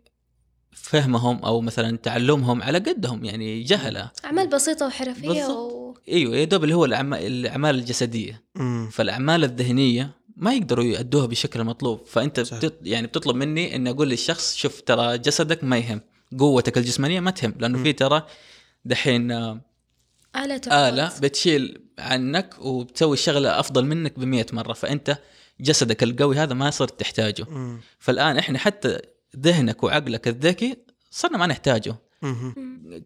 فهمهم 0.75 1.45
أو 1.45 1.61
مثلا 1.61 1.97
تعلمهم 1.97 2.63
على 2.63 2.79
قدهم 2.79 3.25
يعني 3.25 3.63
جهلة 3.63 4.11
أعمال 4.25 4.49
بسيطة 4.49 4.87
وحرفية 4.87 5.29
بالضبط. 5.29 5.73
و... 5.73 5.95
أيوه 6.09 6.37
يا 6.37 6.45
دوب 6.45 6.65
اللي 6.65 6.75
هو 6.75 6.85
الأعمال 6.85 7.75
الجسدية 7.75 8.43
مم. 8.55 8.89
فالأعمال 8.93 9.45
الذهنية 9.45 10.11
ما 10.37 10.55
يقدروا 10.55 10.85
يأدوها 10.85 11.27
بالشكل 11.27 11.61
المطلوب 11.61 12.07
فأنت 12.07 12.41
صحيح. 12.41 12.59
بتط... 12.59 12.75
يعني 12.83 13.07
بتطلب 13.07 13.37
مني 13.37 13.77
إني 13.77 13.91
أقول 13.91 14.09
للشخص 14.09 14.57
شوف 14.57 14.81
ترى 14.81 15.19
جسدك 15.19 15.65
ما 15.65 15.79
يهم 15.79 16.01
قوتك 16.39 16.79
الجسمانية 16.79 17.21
ما 17.21 17.31
تهم 17.31 17.55
لأنه 17.59 17.83
في 17.83 17.93
ترى 17.93 18.23
دحين 18.85 19.33
آه، 19.33 19.61
آلة 20.37 20.89
آلة 20.89 21.13
بتشيل 21.23 21.81
عنك 21.99 22.55
وبتسوي 22.61 23.13
الشغلة 23.13 23.61
أفضل 23.61 23.87
منك 23.87 24.19
بمية 24.19 24.47
مرة 24.53 24.73
فأنت 24.73 25.19
جسدك 25.61 26.03
القوي 26.03 26.37
هذا 26.37 26.55
ما 26.55 26.71
صرت 26.71 27.01
تحتاجه 27.01 27.47
مم. 27.51 27.81
فالآن 27.99 28.39
إحنا 28.39 28.59
حتى 28.59 28.99
ذهنك 29.39 29.83
وعقلك 29.83 30.29
الذكي 30.29 30.77
صرنا 31.11 31.39
ما 31.39 31.47
نحتاجه. 31.47 31.97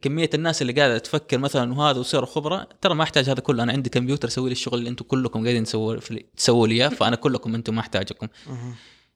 كمية 0.03 0.31
الناس 0.35 0.63
اللي 0.63 0.73
قاعدة 0.73 0.99
تفكر 0.99 1.39
مثلا 1.39 1.75
وهذا 1.75 1.99
وصيروا 1.99 2.27
خبراء 2.27 2.69
ترى 2.81 2.95
ما 2.95 3.03
أحتاج 3.03 3.31
هذا 3.31 3.41
كله. 3.41 3.63
أنا 3.63 3.73
عندي 3.73 3.91
كمبيوتر 3.91 4.29
يسوي 4.29 4.49
لي 4.49 4.53
الشغل 4.53 4.79
اللي 4.79 4.91
أنتم 4.91 5.05
كلكم 5.05 5.43
قاعدين 5.43 5.65
تسووا 5.65 5.97
تسووا 6.37 6.67
لي 6.67 6.75
إياه 6.75 6.89
فأنا 6.89 7.17
كلكم 7.17 7.55
أنتم 7.55 7.75
ما 7.75 7.81
أحتاجكم. 7.81 8.29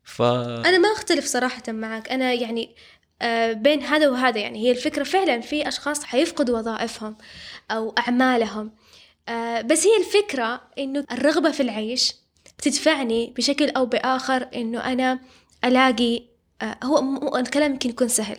ف 0.05 0.23
أنا 0.23 0.79
ما 0.79 0.93
أختلف 0.93 1.25
صراحة 1.25 1.63
معك. 1.69 2.09
أنا 2.09 2.33
يعني 2.33 2.75
آه، 3.23 3.53
بين 3.53 3.83
هذا 3.83 4.09
وهذا 4.09 4.41
يعني 4.41 4.59
هي 4.59 4.71
الفكرة 4.71 5.03
فعلا 5.03 5.41
في 5.41 5.69
أشخاص 5.69 6.05
حيفقدوا 6.05 6.59
وظائفهم 6.59 7.17
أو 7.71 7.95
أعمالهم. 7.99 8.73
آه، 9.29 9.61
بس 9.61 9.87
هي 9.87 9.97
الفكرة 9.97 10.61
إنه 10.79 11.05
الرغبة 11.13 11.51
في 11.51 11.61
العيش 11.63 12.13
بتدفعني 12.59 13.35
بشكل 13.37 13.71
أو 13.71 13.87
بآخر 13.87 14.49
إنه 14.55 14.93
أنا 14.93 15.21
ألاقي 15.65 16.32
هو 16.85 17.03
مو- 17.03 17.37
الكلام 17.37 17.73
يمكن 17.73 17.91
يكون 17.91 18.09
سهل 18.09 18.37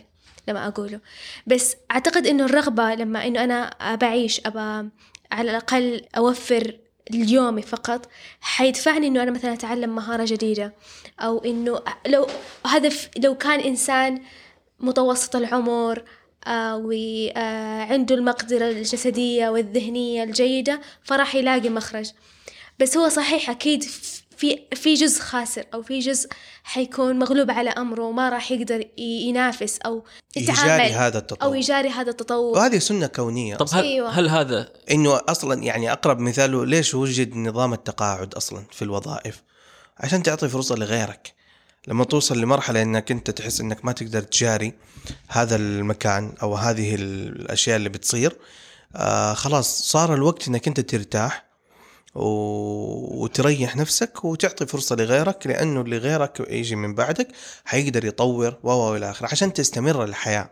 لما 0.48 0.66
أقوله. 0.68 1.00
بس 1.46 1.76
أعتقد 1.90 2.26
إنه 2.26 2.44
الرغبة 2.44 2.94
لما 2.94 3.26
إنه 3.26 3.44
أنا 3.44 3.74
بعيش 3.94 4.40
أبى 4.46 4.88
على 5.32 5.50
الأقل 5.50 6.04
أوفر 6.16 6.78
اليومي 7.10 7.62
فقط 7.62 8.08
حيدفعني 8.40 9.06
إنه 9.06 9.22
أنا 9.22 9.30
مثلا 9.30 9.52
أتعلم 9.52 9.94
مهارة 9.94 10.24
جديدة 10.24 10.72
أو 11.20 11.38
إنه 11.44 11.80
لو 12.06 12.26
هذا 12.66 12.88
ف- 12.88 13.08
لو 13.18 13.34
كان 13.34 13.60
إنسان 13.60 14.22
متوسط 14.80 15.36
العمر 15.36 16.02
آه 16.46 16.76
وعنده 16.76 18.14
المقدرة 18.14 18.68
الجسدية 18.68 19.48
والذهنية 19.48 20.24
الجيدة 20.24 20.80
فراح 21.04 21.34
يلاقي 21.34 21.68
مخرج. 21.68 22.10
بس 22.80 22.96
هو 22.96 23.08
صحيح 23.08 23.50
أكيد 23.50 23.84
في 24.36 24.60
في 24.74 24.94
جزء 24.94 25.20
خاسر 25.20 25.64
أو 25.74 25.82
في 25.82 25.98
جزء 25.98 26.28
حيكون 26.62 27.18
مغلوب 27.18 27.50
على 27.50 27.70
أمره 27.70 28.02
وما 28.02 28.28
راح 28.28 28.52
يقدر 28.52 28.84
ينافس 28.98 29.78
أو 29.78 30.04
يجاري 30.36 30.60
يتعامل 30.60 30.92
هذا 30.92 31.14
أو 31.14 31.20
التطور 31.20 31.56
يجاري 31.56 31.88
هذا 31.88 32.10
التطور 32.10 32.58
وهذه 32.58 32.78
سنة 32.78 33.06
كونية 33.06 33.56
طب 33.56 33.66
هل, 33.72 33.84
أيوة. 33.84 34.10
هل 34.10 34.28
هذا 34.28 34.68
إنه 34.90 35.20
أصلا 35.28 35.62
يعني 35.62 35.92
أقرب 35.92 36.18
مثاله 36.18 36.66
ليش 36.66 36.94
وجد 36.94 37.36
نظام 37.36 37.72
التقاعد 37.72 38.34
أصلا 38.34 38.64
في 38.72 38.82
الوظائف 38.82 39.42
عشان 39.98 40.22
تعطي 40.22 40.48
فرصة 40.48 40.74
لغيرك 40.74 41.34
لما 41.88 42.04
توصل 42.04 42.40
لمرحلة 42.40 42.82
إنك 42.82 43.10
أنت 43.10 43.30
تحس 43.30 43.60
إنك 43.60 43.84
ما 43.84 43.92
تقدر 43.92 44.22
تجاري 44.22 44.74
هذا 45.28 45.56
المكان 45.56 46.34
أو 46.42 46.54
هذه 46.54 46.94
الأشياء 46.94 47.76
اللي 47.76 47.88
بتصير 47.88 48.36
آه 48.96 49.34
خلاص 49.34 49.82
صار 49.82 50.14
الوقت 50.14 50.48
إنك 50.48 50.68
أنت 50.68 50.80
ترتاح. 50.80 51.43
وتريح 52.14 53.76
نفسك 53.76 54.24
وتعطي 54.24 54.66
فرصة 54.66 54.96
لغيرك 54.96 55.46
لأنه 55.46 55.80
اللي 55.80 55.98
غيرك 55.98 56.46
يجي 56.50 56.76
من 56.76 56.94
بعدك 56.94 57.28
حيقدر 57.64 58.04
يطور 58.04 58.58
و 58.62 58.70
و 58.70 58.96
إلى 58.96 59.10
آخره 59.10 59.28
عشان 59.32 59.52
تستمر 59.52 60.04
الحياة. 60.04 60.50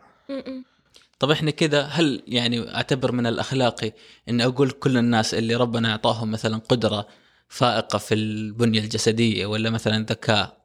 طب 1.18 1.30
إحنا 1.30 1.50
كده 1.50 1.84
هل 1.84 2.22
يعني 2.26 2.74
أعتبر 2.74 3.12
من 3.12 3.26
الاخلاقي 3.26 3.92
اني 4.28 4.44
أقول 4.44 4.70
كل 4.70 4.98
الناس 4.98 5.34
اللي 5.34 5.54
ربنا 5.54 5.90
أعطاهم 5.90 6.30
مثلا 6.30 6.58
قدرة 6.68 7.06
فائقة 7.48 7.98
في 7.98 8.14
البنية 8.14 8.80
الجسدية 8.80 9.46
ولا 9.46 9.70
مثلا 9.70 10.06
ذكاء 10.10 10.61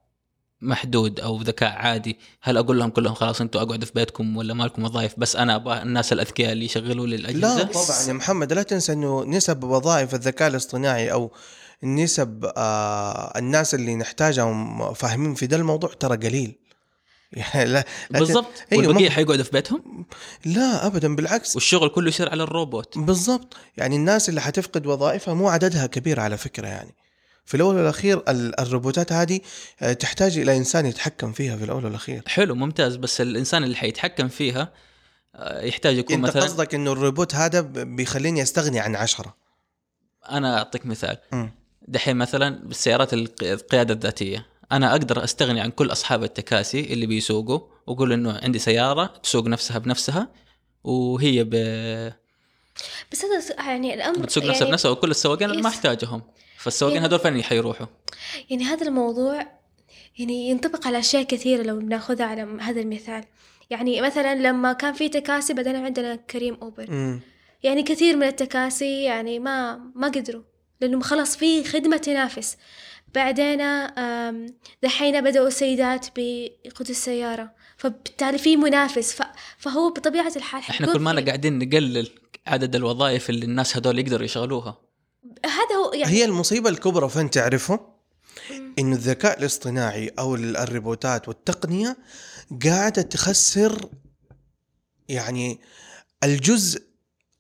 محدود 0.62 1.20
أو 1.20 1.42
ذكاء 1.42 1.72
عادي. 1.72 2.20
هل 2.42 2.58
أقول 2.58 2.80
لهم 2.80 2.90
كلهم 2.90 3.14
خلاص 3.14 3.42
أنتم 3.42 3.60
اقعدوا 3.60 3.86
في 3.86 3.92
بيتكم 3.96 4.38
ولا 4.38 4.54
مالكم 4.54 4.84
وظائف؟ 4.84 5.14
بس 5.18 5.36
أنا 5.36 5.56
أبغى 5.56 5.82
الناس 5.82 6.14
الأذكياء 6.14 6.52
اللي 6.52 6.66
يشغلوا 6.66 7.08
لي 7.08 7.18
لا 7.18 7.30
الاجهزه 7.30 7.64
طبعا 7.64 8.08
يا 8.08 8.14
محمد 8.14 8.54
لا 8.54 8.64
تنسى 8.64 8.94
إنه 8.94 9.24
نسب 9.24 9.64
وظائف 9.64 10.16
الذكاء 10.16 10.48
الاصطناعي 10.48 11.12
أو 11.12 11.32
نسب 11.84 12.52
آه 12.58 13.34
الناس 13.38 13.76
اللي 13.76 13.96
نحتاجهم 13.96 14.94
فاهمين 14.94 15.34
في 15.34 15.48
ده 15.48 15.58
الموضوع 15.58 15.90
ترى 16.00 16.18
قليل. 16.18 16.56
يعني 17.32 17.66
لا 17.70 17.74
لا 18.10 18.20
ت- 18.20 18.20
بالضبط 18.20 18.48
أيوة، 18.72 18.88
والبقية 18.88 19.10
حيقعدوا 19.10 19.44
في 19.44 19.52
بيتهم؟ 19.52 20.06
لا 20.46 20.86
ابدا 20.88 21.16
بالعكس. 21.16 21.56
والشغل 21.56 21.90
كله 21.90 22.08
يصير 22.08 22.30
على 22.30 22.44
الروبوت. 22.44 22.98
بالضبط. 22.98 23.54
يعني 23.78 23.96
الناس 23.96 24.30
اللي 24.30 24.42
حتفقد 24.42 24.88
وظائفها 24.88 25.34
مو 25.34 25.50
عددها 25.50 25.86
كبير 25.86 26.20
على 26.20 26.38
فكرة 26.38 26.68
يعني. 26.68 26.96
في 27.48 27.58
الأول 27.58 27.76
والأخير 27.76 28.18
ال- 28.28 28.60
الروبوتات 28.60 29.12
هذه 29.12 29.40
آه، 29.82 29.94
تحتاج 29.94 30.38
إلى 30.38 30.58
إنسان 30.58 30.86
يتحكم 30.86 31.32
فيها 31.34 31.58
في 31.58 31.64
الأول 31.64 31.86
والأخير. 31.86 32.22
حلو 32.28 32.56
ممتاز. 32.56 32.96
بس 32.96 33.22
الإنسان 33.22 33.64
اللي 33.64 33.76
حيتحكم 33.76 34.28
فيها 34.28 34.74
آه، 35.36 35.62
يحتاج 35.66 35.98
يكون 35.98 36.16
أنت 36.16 36.24
مثلا 36.26 36.44
قصدك 36.44 36.76
إنه 36.76 36.92
الروبوت 36.92 37.36
هذا 37.36 37.62
بيخليني 37.62 38.42
أستغني 38.42 38.80
عن 38.80 38.96
عشرة. 38.96 39.36
أنا 40.30 40.58
أعطيك 40.58 40.86
مثال. 40.86 41.18
دحين 41.88 42.16
مثلا 42.18 42.60
بالسيارات 42.68 43.14
الق- 43.14 43.44
القيادة 43.44 43.94
الذاتية 43.94 44.46
أنا 44.72 44.92
أقدر 44.92 45.24
أستغني 45.24 45.62
عن 45.62 45.72
كل 45.72 45.92
أصحاب 45.92 46.24
التكاسي 46.24 46.80
اللي 46.94 47.06
بيسوقوا 47.06 47.60
وأقول 47.88 48.14
إنه 48.14 48.40
عندي 48.44 48.60
سيارة 48.60 49.06
تسوق 49.24 49.48
نفسها 49.48 49.78
بنفسها 49.78 50.28
وهي 50.84 51.44
ب... 51.44 51.50
بس 53.12 53.26
هذا 53.26 53.68
يعني 53.68 53.94
الأمر 53.94 54.20
بتسوق 54.20 54.44
نفسها 54.44 54.60
يعني, 54.60 54.70
بنفسها 54.72 54.92
وكل 54.92 55.12
السواقين 55.12 55.62
ما. 55.62 55.70
أحتاجهم. 55.70 56.22
فالسواقين 56.58 56.96
يعني- 56.96 57.08
هذول 57.08 57.20
فين 57.20 57.44
حيروحوا؟ 57.44 57.86
يعني 58.50 58.64
هذا 58.64 58.88
الموضوع 58.88 59.48
يعني 60.20 60.50
ينطبق 60.50 60.88
على 60.88 61.00
أشياء 61.00 61.24
كثيرة 61.24 61.64
لو 61.64 61.80
بناخذها 61.80 62.26
على 62.26 62.46
م- 62.46 62.60
هذا 62.60 62.82
المثال 62.82 63.24
يعني 63.70 64.02
مثلا 64.02 64.36
لما 64.36 64.74
كان 64.74 64.94
في 64.94 65.10
تكاسي 65.10 65.54
بعدين 65.54 65.76
عندنا 65.76 66.16
كريم 66.16 66.58
أوبر 66.62 66.92
مم. 66.92 67.20
يعني 67.64 67.84
كثير 67.84 68.16
من 68.18 68.24
التكاسي 68.28 69.04
يعني 69.04 69.40
ما 69.40 69.76
ما 69.96 70.08
قدروا 70.08 70.42
لأنه 70.82 71.00
خلاص 71.00 71.38
في 71.38 71.64
خدمة 71.64 71.98
تنافس 71.98 72.58
بعدين 73.16 73.58
دحين 74.84 75.22
بدأوا 75.22 75.48
السيدات 75.48 76.08
بيقودوا 76.16 76.92
السيارة 76.92 77.52
فبالتالي 77.78 78.38
في 78.38 78.58
منافس. 78.58 79.22
فهو 79.58 79.90
بطبيعة 79.90 80.32
الحال 80.36 80.62
إحنا 80.62 80.94
كل 80.94 81.00
ما 81.00 81.22
قاعدين 81.26 81.60
نقلل 81.60 82.10
عدد 82.48 82.76
الوظائف 82.76 83.30
اللي 83.30 83.46
الناس 83.46 83.78
هذول 83.78 84.00
يقدروا 84.00 84.26
يشغلوها 84.26 84.87
هذا 85.46 85.76
هو 85.86 85.94
يعني 85.94 86.12
هي 86.14 86.26
المصيبة 86.26 86.70
الكبرى 86.70 87.10
فين 87.10 87.30
تعرفه؟ 87.30 87.80
إنه 88.80 88.96
الذكاء 88.96 89.40
الاصطناعي 89.40 90.08
أو 90.20 90.36
ال- 90.36 90.58
الروبوتات 90.58 91.28
والتقنية 91.28 91.98
قاعدة 92.64 93.02
تخسر 93.02 93.90
يعني 95.10 95.60
الجزء 96.24 96.82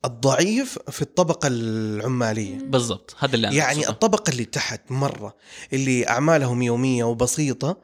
الضعيف 0.05 0.79
في 0.89 1.01
الطبقة 1.01 1.47
العمالية. 1.47 2.57
بالضبط. 2.59 3.15
هذا 3.19 3.35
اللي 3.35 3.47
أنا 3.47 3.55
يعني 3.55 3.79
أقصده. 3.79 3.91
الطبقة 3.93 4.31
اللي 4.31 4.45
تحت 4.45 4.91
مرة 4.91 5.35
اللي 5.73 6.07
أعمالهم 6.09 6.61
يومية 6.61 7.03
وبسيطة 7.03 7.77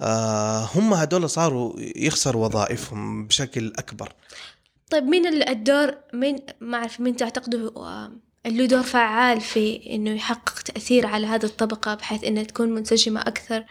آه 0.00 0.68
هم 0.74 0.94
هدول 0.94 1.30
صاروا 1.30 1.72
يخسروا 1.78 2.46
وظائفهم 2.46 3.26
بشكل 3.26 3.72
أكبر. 3.76 4.12
طيب 4.90 5.04
مين 5.04 5.26
ال- 5.26 5.48
الدور؟ 5.48 5.94
مين 6.14 6.36
ما 6.60 6.78
أعرف 6.78 7.00
مين 7.00 7.16
تعتقدوا 7.16 7.70
آه، 7.76 8.12
له 8.46 8.66
دور 8.66 8.82
فعال 8.82 9.40
في 9.40 9.80
إنه 9.90 10.10
يحقق 10.10 10.62
تأثير 10.62 11.06
على 11.06 11.26
هذه 11.26 11.44
الطبقة 11.44 11.94
بحيث 11.94 12.24
إنها 12.24 12.42
تكون 12.42 12.70
منسجمة 12.70 13.20
أكثر. 13.20 13.64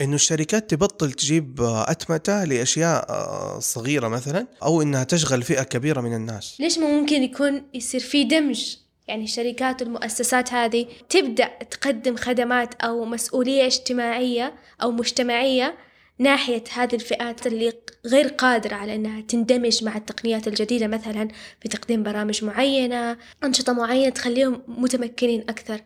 إنه 0.00 0.14
الشركات 0.14 0.70
تبطل 0.70 1.12
تجيب 1.12 1.60
أتمتة 1.60 2.44
لأشياء 2.44 3.10
آه، 3.10 3.58
صغيرة 3.58 4.08
مثلا 4.08 4.46
أو 4.62 4.82
إنها 4.82 5.04
تشغل 5.04 5.42
فئة 5.42 5.62
كبيرة 5.62 6.00
من 6.00 6.14
الناس. 6.14 6.56
ليش 6.60 6.78
ما 6.78 7.00
ممكن 7.00 7.22
يكون 7.22 7.62
يصير 7.74 8.00
في 8.00 8.24
دمج؟ 8.24 8.76
يعني 9.08 9.24
الشركات 9.24 9.82
والمؤسسات 9.82 10.52
هذه 10.52 10.86
تبدأ 11.08 11.50
تقدم 11.70 12.16
خدمات 12.16 12.74
أو 12.82 13.04
مسؤولية 13.04 13.66
اجتماعية 13.66 14.54
أو 14.82 14.90
مجتمعية 14.90 15.74
ناحية 16.22 16.64
هذه 16.72 16.94
الفئات 16.94 17.46
اللي 17.46 17.72
غير 18.06 18.28
قادرة 18.28 18.74
على 18.74 18.94
أنها 18.94 19.20
تندمج 19.20 19.84
مع 19.84 19.96
التقنيات 19.96 20.48
الجديدة 20.48 20.86
مثلا 20.86 21.28
بتقديم 21.64 22.02
برامج 22.02 22.44
معينة 22.44 23.16
أنشطة 23.44 23.72
معينة 23.72 24.10
تخليهم 24.10 24.62
متمكنين 24.68 25.40
أكثر 25.40 25.80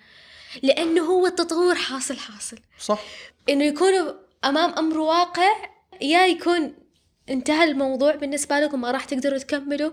لأنه 0.62 1.02
هو 1.02 1.26
التطور 1.26 1.74
حاصل 1.74 2.16
حاصل. 2.16 2.58
صح. 2.78 3.00
إنه 3.48 3.64
يكونوا 3.64 4.12
أمام 4.44 4.70
أمر 4.70 4.98
واقع 4.98 5.52
يا 6.00 6.26
يكون 6.26 6.74
انتهى 7.30 7.64
الموضوع 7.64 8.14
بالنسبة 8.14 8.60
لكم 8.60 8.80
ما 8.80 8.90
راح 8.90 9.04
تقدروا 9.04 9.38
تكملوا 9.38 9.90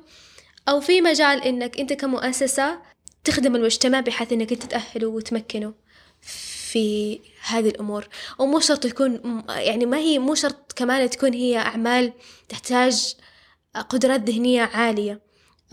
أو 0.69 0.79
في 0.79 1.01
مجال 1.01 1.43
إنك 1.43 1.79
أنت 1.79 1.93
كمؤسسة 1.93 2.79
تخدم 3.23 3.55
المجتمع 3.55 3.99
بحيث 3.99 4.33
إنك 4.33 4.51
أنت 4.51 4.63
تاهله 4.63 5.07
وتمكنه 5.07 5.73
في 6.21 7.19
هذه 7.47 7.69
الأمور. 7.69 8.07
ومو 8.39 8.59
شرط 8.59 8.85
يكون 8.85 9.43
يعني 9.49 9.85
ما 9.85 9.97
هي 9.97 10.19
مو 10.19 10.35
شرط 10.35 10.73
كمان 10.73 11.09
تكون 11.09 11.33
هي 11.33 11.57
أعمال 11.57 12.13
تحتاج 12.49 13.15
قدرات 13.89 14.29
ذهنية 14.29 14.61
عالية 14.61 15.21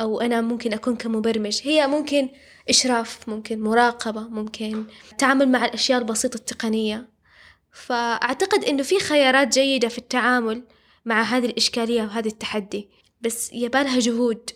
أو 0.01 0.21
أنا 0.21 0.41
ممكن 0.41 0.73
أكون 0.73 0.97
كمبرمج. 0.97 1.61
هي 1.63 1.87
ممكن 1.87 2.29
إشراف 2.69 3.29
ممكن 3.29 3.61
مراقبة 3.61 4.21
ممكن 4.21 4.85
تعامل 5.19 5.49
مع 5.49 5.65
الأشياء 5.65 5.99
البسيطة 5.99 6.37
التقنية. 6.37 7.09
فأعتقد 7.73 8.65
إنه 8.65 8.83
في 8.83 8.99
خيارات 8.99 9.49
جيدة 9.49 9.89
في 9.89 9.99
التعامل 9.99 10.63
مع 11.05 11.23
هذه 11.23 11.47
الإشكالية 11.47 12.03
وهذا 12.03 12.29
التحدي. 12.29 12.89
بس 13.21 13.53
يبالها 13.53 13.99
جهود. 13.99 14.51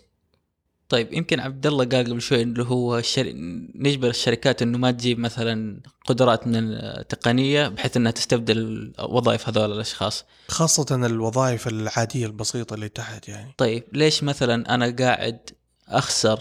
طيب 0.89 1.13
يمكن 1.13 1.39
عبد 1.39 1.67
الله 1.67 1.85
قال 1.85 2.05
قبل 2.05 2.21
شوي 2.21 2.41
اللي 2.41 2.63
هو 2.63 2.97
الشر... 2.97 3.31
نجبر 3.75 4.09
الشركات 4.09 4.61
إنه 4.61 4.77
ما 4.77 4.91
تجيب 4.91 5.19
مثلا 5.19 5.81
قدرات 6.05 6.47
من 6.47 6.73
التقنية 6.73 7.67
بحيث 7.67 7.97
إنها 7.97 8.11
تستبدل 8.11 8.93
وظائف 9.09 9.49
هذول 9.49 9.71
الأشخاص. 9.71 10.25
خاصة 10.47 11.05
الوظائف 11.05 11.67
العادية 11.67 12.25
البسيطة 12.25 12.73
اللي 12.73 12.89
تحت 12.89 13.27
يعني. 13.27 13.53
طيب 13.57 13.83
ليش 13.93 14.23
مثلا 14.23 14.75
أنا 14.75 14.95
قاعد 14.99 15.49
أخسر 15.87 16.39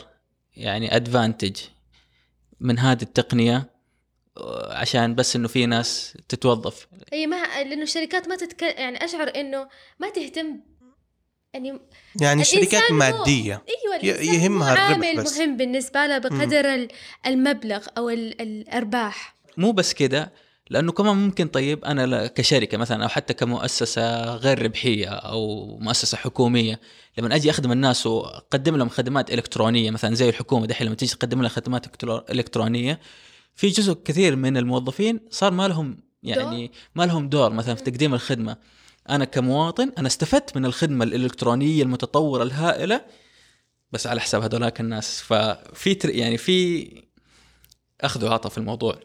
يعني 0.57 0.97
ادفانتج 0.97 1.57
من 2.61 2.79
هذه 2.79 3.03
التقنية 3.03 3.75
عشان 4.71 5.15
بس 5.15 5.37
إنه 5.37 5.49
في 5.49 5.67
ناس 5.67 6.19
تتوظف؟ 6.29 6.87
أي 7.13 7.27
ما 7.27 7.37
لأنه 7.65 7.83
الشركات 7.83 8.29
ما 8.29 8.37
تتك... 8.37 8.63
يعني 8.63 9.05
أشعر 9.05 9.33
إنه 9.37 9.69
ما 10.01 10.11
تهتم 10.11 10.61
يعني 11.55 11.81
يعني 12.21 12.43
الشركات 12.43 12.93
مادية. 12.93 13.63
أيوة 14.03 14.21
يهمها 14.21 14.71
هو 14.71 14.73
الربح 14.73 15.07
عامل 15.09 15.17
بس. 15.25 15.39
مهم 15.39 15.57
بالنسبة 15.57 16.07
له 16.07 16.19
بقدر 16.19 16.75
ال- 16.75 16.89
المبلغ 17.27 17.87
أو 17.99 18.11
ال- 18.11 18.41
الأرباح. 18.43 19.35
مو 19.57 19.73
بس 19.73 19.93
كده 19.93 20.33
لأنه 20.71 20.93
كمان 20.93 21.17
ممكن 21.17 21.49
طيب 21.49 21.85
أنا 21.85 22.07
ل- 22.07 22.27
كشركة 22.27 22.79
مثلا 22.79 23.03
أو 23.05 23.09
حتى 23.09 23.35
كمؤسسة 23.35 24.35
غير 24.37 24.63
ربحية 24.63 25.09
أو 25.09 25.67
مؤسسة 25.79 26.17
حكومية 26.19 26.81
لما 27.19 27.35
أجي 27.37 27.51
أخدم 27.51 27.73
الناس 27.73 28.07
وأقدم 28.07 28.77
لهم 28.77 28.89
خدمات 28.89 29.31
إلكترونية 29.33 29.91
مثلا 29.91 30.15
زي 30.15 30.29
الحكومة 30.29 30.67
دحين 30.67 30.87
لما 30.87 30.97
تيجي 30.97 31.15
تقدم 31.15 31.41
لها 31.43 31.49
خدمات 31.49 31.87
إلكترو- 31.87 32.31
إلكترونية 32.31 33.01
في 33.55 33.69
جزء 33.69 33.93
كثير 34.05 34.37
من 34.37 34.57
الموظفين 34.57 35.21
صار 35.31 35.51
ما 35.53 35.69
لهم 35.69 35.99
يعني 36.23 36.73
ما 36.95 37.03
لهم 37.07 37.29
دور 37.29 37.53
مثلا 37.53 37.75
في 37.75 37.83
تقديم 37.83 38.15
الخدمة. 38.15 38.57
أنا 39.11 39.25
كمواطن 39.25 39.93
أنا 39.99 40.07
استفدت 40.07 40.57
من 40.57 40.65
الخدمة 40.65 41.05
الإلكترونية 41.05 41.83
المتطورة 41.83 42.43
الهائلة 42.43 43.01
بس 43.93 44.07
على 44.07 44.21
حساب 44.21 44.43
هذولاك 44.43 44.81
الناس 44.81 45.21
ففي 45.21 45.95
تر- 45.95 46.11
يعني 46.11 46.39
في 46.39 46.89
أخذ 48.01 48.25
وعطى 48.25 48.51
في 48.51 48.59
الموضوع. 48.59 48.97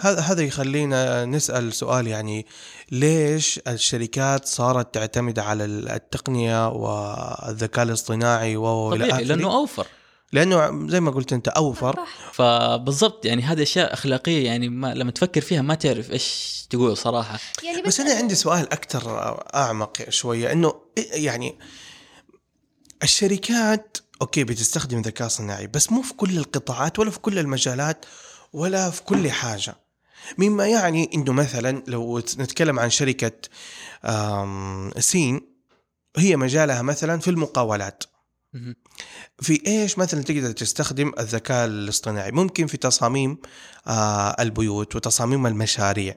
هذا 0.00 0.20
هذا 0.20 0.42
يخلينا 0.42 1.24
نسأل 1.24 1.72
سؤال 1.72 2.06
يعني 2.06 2.46
ليش 2.92 3.60
الشركات 3.68 4.44
صارت 4.46 4.94
تعتمد 4.94 5.38
على 5.38 5.64
التقنية 5.64 6.68
والذكاء 6.68 7.84
الاصطناعي 7.84 8.56
و 8.56 8.92
إلى 8.92 9.04
طبيعي 9.04 9.22
آخره؟ 9.22 9.24
لأنه 9.34 9.54
أوفر 9.54 9.86
لأنه 10.32 10.88
زي 10.88 11.00
ما 11.00 11.10
قلت 11.10 11.32
أنت 11.32 11.48
أوفر. 11.48 11.98
فبالضبط 12.32 13.24
يعني 13.24 13.42
هذه 13.42 13.62
أشياء 13.62 13.92
أخلاقية 13.92 14.46
يعني 14.46 14.68
ما 14.68 14.94
لما 14.94 15.10
تفكر 15.10 15.40
فيها 15.40 15.62
ما 15.62 15.74
تعرف 15.74 16.10
إيش 16.10 16.56
تقول 16.70 16.96
صراحة 16.96 17.38
يعني 17.64 17.82
بس 17.82 18.00
أنا 18.00 18.14
عندي 18.14 18.34
سؤال 18.34 18.72
أكثر 18.72 19.10
أعمق 19.54 20.10
شوية 20.10 20.52
إنه 20.52 20.74
يعني 21.12 21.58
الشركات 23.02 23.98
أوكي 24.22 24.44
بتستخدم 24.44 25.00
ذكاء 25.00 25.28
صناعي 25.28 25.66
بس 25.66 25.92
مو 25.92 26.02
في 26.02 26.14
كل 26.14 26.38
القطاعات 26.38 26.98
ولا 26.98 27.10
في 27.10 27.18
كل 27.18 27.38
المجالات 27.38 28.04
ولا 28.52 28.90
في 28.90 29.02
كل 29.02 29.30
حاجة 29.30 29.74
مما 30.38 30.66
يعني 30.66 31.10
إنه 31.14 31.32
مثلا 31.32 31.82
لو 31.86 32.18
نتكلم 32.18 32.78
عن 32.78 32.90
شركة 32.90 33.32
سين 34.98 35.40
هي 36.16 36.36
مجالها 36.36 36.82
مثلا 36.82 37.20
في 37.20 37.30
المقاولات. 37.30 38.04
في 39.40 39.62
إيش 39.66 39.98
مثلا 39.98 40.22
تقدر 40.22 40.52
تستخدم 40.52 41.12
الذكاء 41.18 41.66
الاصطناعي؟ 41.66 42.32
ممكن 42.32 42.66
في 42.66 42.76
تصاميم 42.76 43.38
آه 43.86 44.36
البيوت 44.40 44.96
وتصاميم 44.96 45.46
المشاريع. 45.46 46.14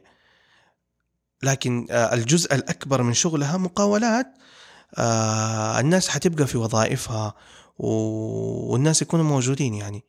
لكن 1.43 1.87
آه 1.91 2.13
الجزء 2.13 2.55
الأكبر 2.55 3.03
من 3.03 3.13
شغلها 3.13 3.57
مقاولات. 3.57 4.27
آه 4.95 5.79
الناس 5.79 6.09
حتبقى 6.09 6.47
في 6.47 6.57
وظائفها 6.57 7.33
والناس 7.79 9.01
يكونوا 9.01 9.25
موجودين 9.25 9.73
يعني. 9.73 10.03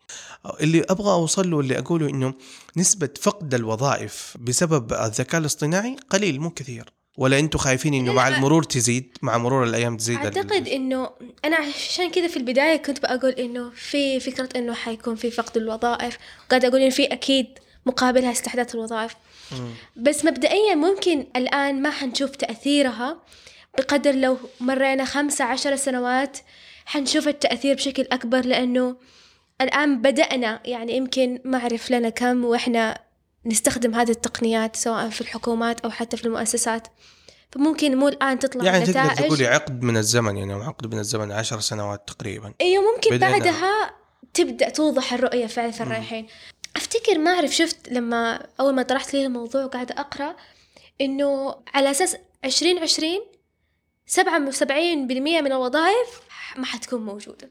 اللي 0.60 0.84
أبغى 0.90 1.12
أوصل 1.12 1.50
له 1.50 1.60
اللي 1.60 1.78
أقوله 1.78 2.08
إنه 2.08 2.34
نسبة 2.76 3.08
فقد 3.22 3.54
الوظائف 3.54 4.36
بسبب 4.40 4.92
الذكاء 4.92 5.40
الاصطناعي 5.40 5.96
قليل 6.10 6.40
مو 6.40 6.50
كثير. 6.50 6.92
ولا 7.20 7.38
أنتم 7.38 7.58
خايفين 7.58 7.94
انه 7.94 8.12
مع. 8.12 8.28
المرور 8.28 8.62
تزيد 8.62 9.18
مع 9.22 9.38
مرور 9.38 9.64
الأيام 9.64 9.96
تزيد 9.96 10.16
أعتقد 10.16 10.68
إنه 10.68 11.10
أنا 11.44 11.56
عشان 11.56 12.10
كذا 12.10 12.28
في 12.28 12.36
البداية 12.36 12.76
كنت 12.76 13.02
بقول 13.02 13.30
إنه 13.30 13.70
في 13.70 14.20
فكرة 14.20 14.48
إنه 14.56 14.74
حيكون 14.74 15.14
في 15.16 15.30
فقد 15.30 15.56
الوظائف 15.56 16.18
وقاعده 16.46 16.68
أقول 16.68 16.80
إنه 16.80 16.90
في 16.90 17.04
أكيد 17.04 17.46
مقابلها 17.86 18.32
استحداث 18.32 18.74
الوظائف. 18.74 19.14
بس 19.96 20.24
مبدئيا 20.24 20.74
ممكن 20.74 21.26
الآن 21.36 21.82
ما 21.82 21.90
حنشوف 21.90 22.30
تأثيرها 22.30 23.16
بقدر 23.78 24.12
لو 24.14 24.38
مرينا 24.60 25.04
خمسة 25.04 25.44
عشر 25.44 25.76
سنوات 25.76 26.38
حنشوف 26.86 27.28
التأثير 27.28 27.74
بشكل 27.74 28.06
أكبر 28.12 28.46
لأنه 28.46 28.96
الآن 29.60 30.02
بدأنا 30.02 30.60
يعني 30.64 30.96
يمكن 30.96 31.40
ما 31.44 31.58
أعرف 31.58 31.90
لنا 31.90 32.08
كم 32.08 32.44
وإحنا 32.44 33.09
نستخدم 33.46 33.94
هذه 33.94 34.10
التقنيات 34.10 34.76
سواء 34.76 35.08
في 35.08 35.20
الحكومات 35.20 35.80
أو 35.80 35.90
حتى 35.90 36.16
في 36.16 36.24
المؤسسات. 36.24 36.88
فممكن 37.52 37.96
مو 37.96 38.08
الآن 38.08 38.38
تطلع 38.38 38.64
يعني 38.64 38.86
تقدر 38.86 39.00
نتائج. 39.00 39.26
تقولي 39.26 39.46
عقد 39.46 39.82
من 39.82 39.96
الزمن 39.96 40.36
يعني 40.36 40.52
عقد 40.52 40.94
من 40.94 40.98
الزمن 41.00 41.32
عشر 41.32 41.60
سنوات 41.60 42.08
تقريبا. 42.08 42.54
أيوه 42.60 42.84
ممكن. 42.94 43.18
بعدها 43.18 43.90
تبدأ 44.34 44.68
توضح 44.68 45.12
الرؤية 45.12 45.46
فعلا 45.46 45.70
في 45.70 45.80
الرايحين 45.80 46.26
أفتكر 46.76 47.18
ما 47.18 47.30
أعرف 47.30 47.50
شفت 47.50 47.88
لما 47.88 48.46
أول 48.60 48.74
ما 48.74 48.82
طرحت 48.82 49.14
لي 49.14 49.26
الموضوع 49.26 49.64
وقاعدة 49.64 49.94
أقرأ 49.98 50.36
إنه 51.00 51.54
على 51.74 51.90
أساس 51.90 52.16
2020 52.44 53.20
77% 54.06 54.22
من 55.16 55.46
الوظائف 55.46 56.20
ما 56.56 56.64
حتكون 56.64 57.00
موجودة. 57.00 57.50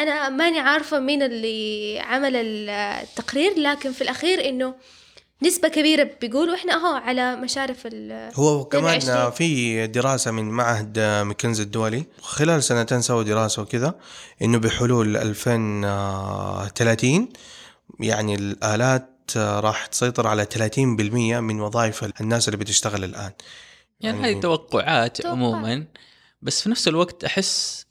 أنا 0.00 0.28
ماني 0.28 0.60
عارفة 0.60 0.98
مين 0.98 1.22
اللي 1.22 1.98
عمل 2.00 2.36
التقرير 2.36 3.58
لكن 3.58 3.92
في 3.92 4.02
الأخير 4.02 4.48
إنه 4.48 4.74
نسبة 5.42 5.68
كبيرة 5.68 6.10
بيقولوا 6.20 6.54
إحنا 6.54 6.72
أهو 6.74 6.94
على 6.96 7.36
مشارف 7.36 7.86
ال 7.86 8.30
هو 8.34 8.64
كمان 8.64 8.96
22. 8.96 9.30
في 9.30 9.86
دراسة 9.86 10.30
من 10.30 10.50
معهد 10.50 10.98
ماكنزي 10.98 11.62
الدولي 11.62 12.04
خلال 12.22 12.62
سنتين 12.62 13.02
سووا 13.02 13.22
دراسة 13.22 13.62
وكذا 13.62 13.94
إنه 14.42 14.58
بحلول 14.58 15.16
2030 15.16 17.28
يعني 18.00 18.34
الآلات 18.34 19.06
راح 19.36 19.86
تسيطر 19.86 20.26
على 20.26 20.44
30% 20.44 20.78
من 21.40 21.60
وظائف 21.60 22.20
الناس 22.20 22.48
اللي 22.48 22.56
بتشتغل 22.56 23.04
الآن 23.04 23.32
يعني 24.00 24.20
يعني- 24.20 24.34
هذه 24.36 24.40
توقعات 24.40 25.16
توقع. 25.16 25.30
عموما 25.30 25.84
بس 26.42 26.62
في 26.62 26.70
نفس 26.70 26.88
الوقت 26.88 27.24
أحس 27.24 27.86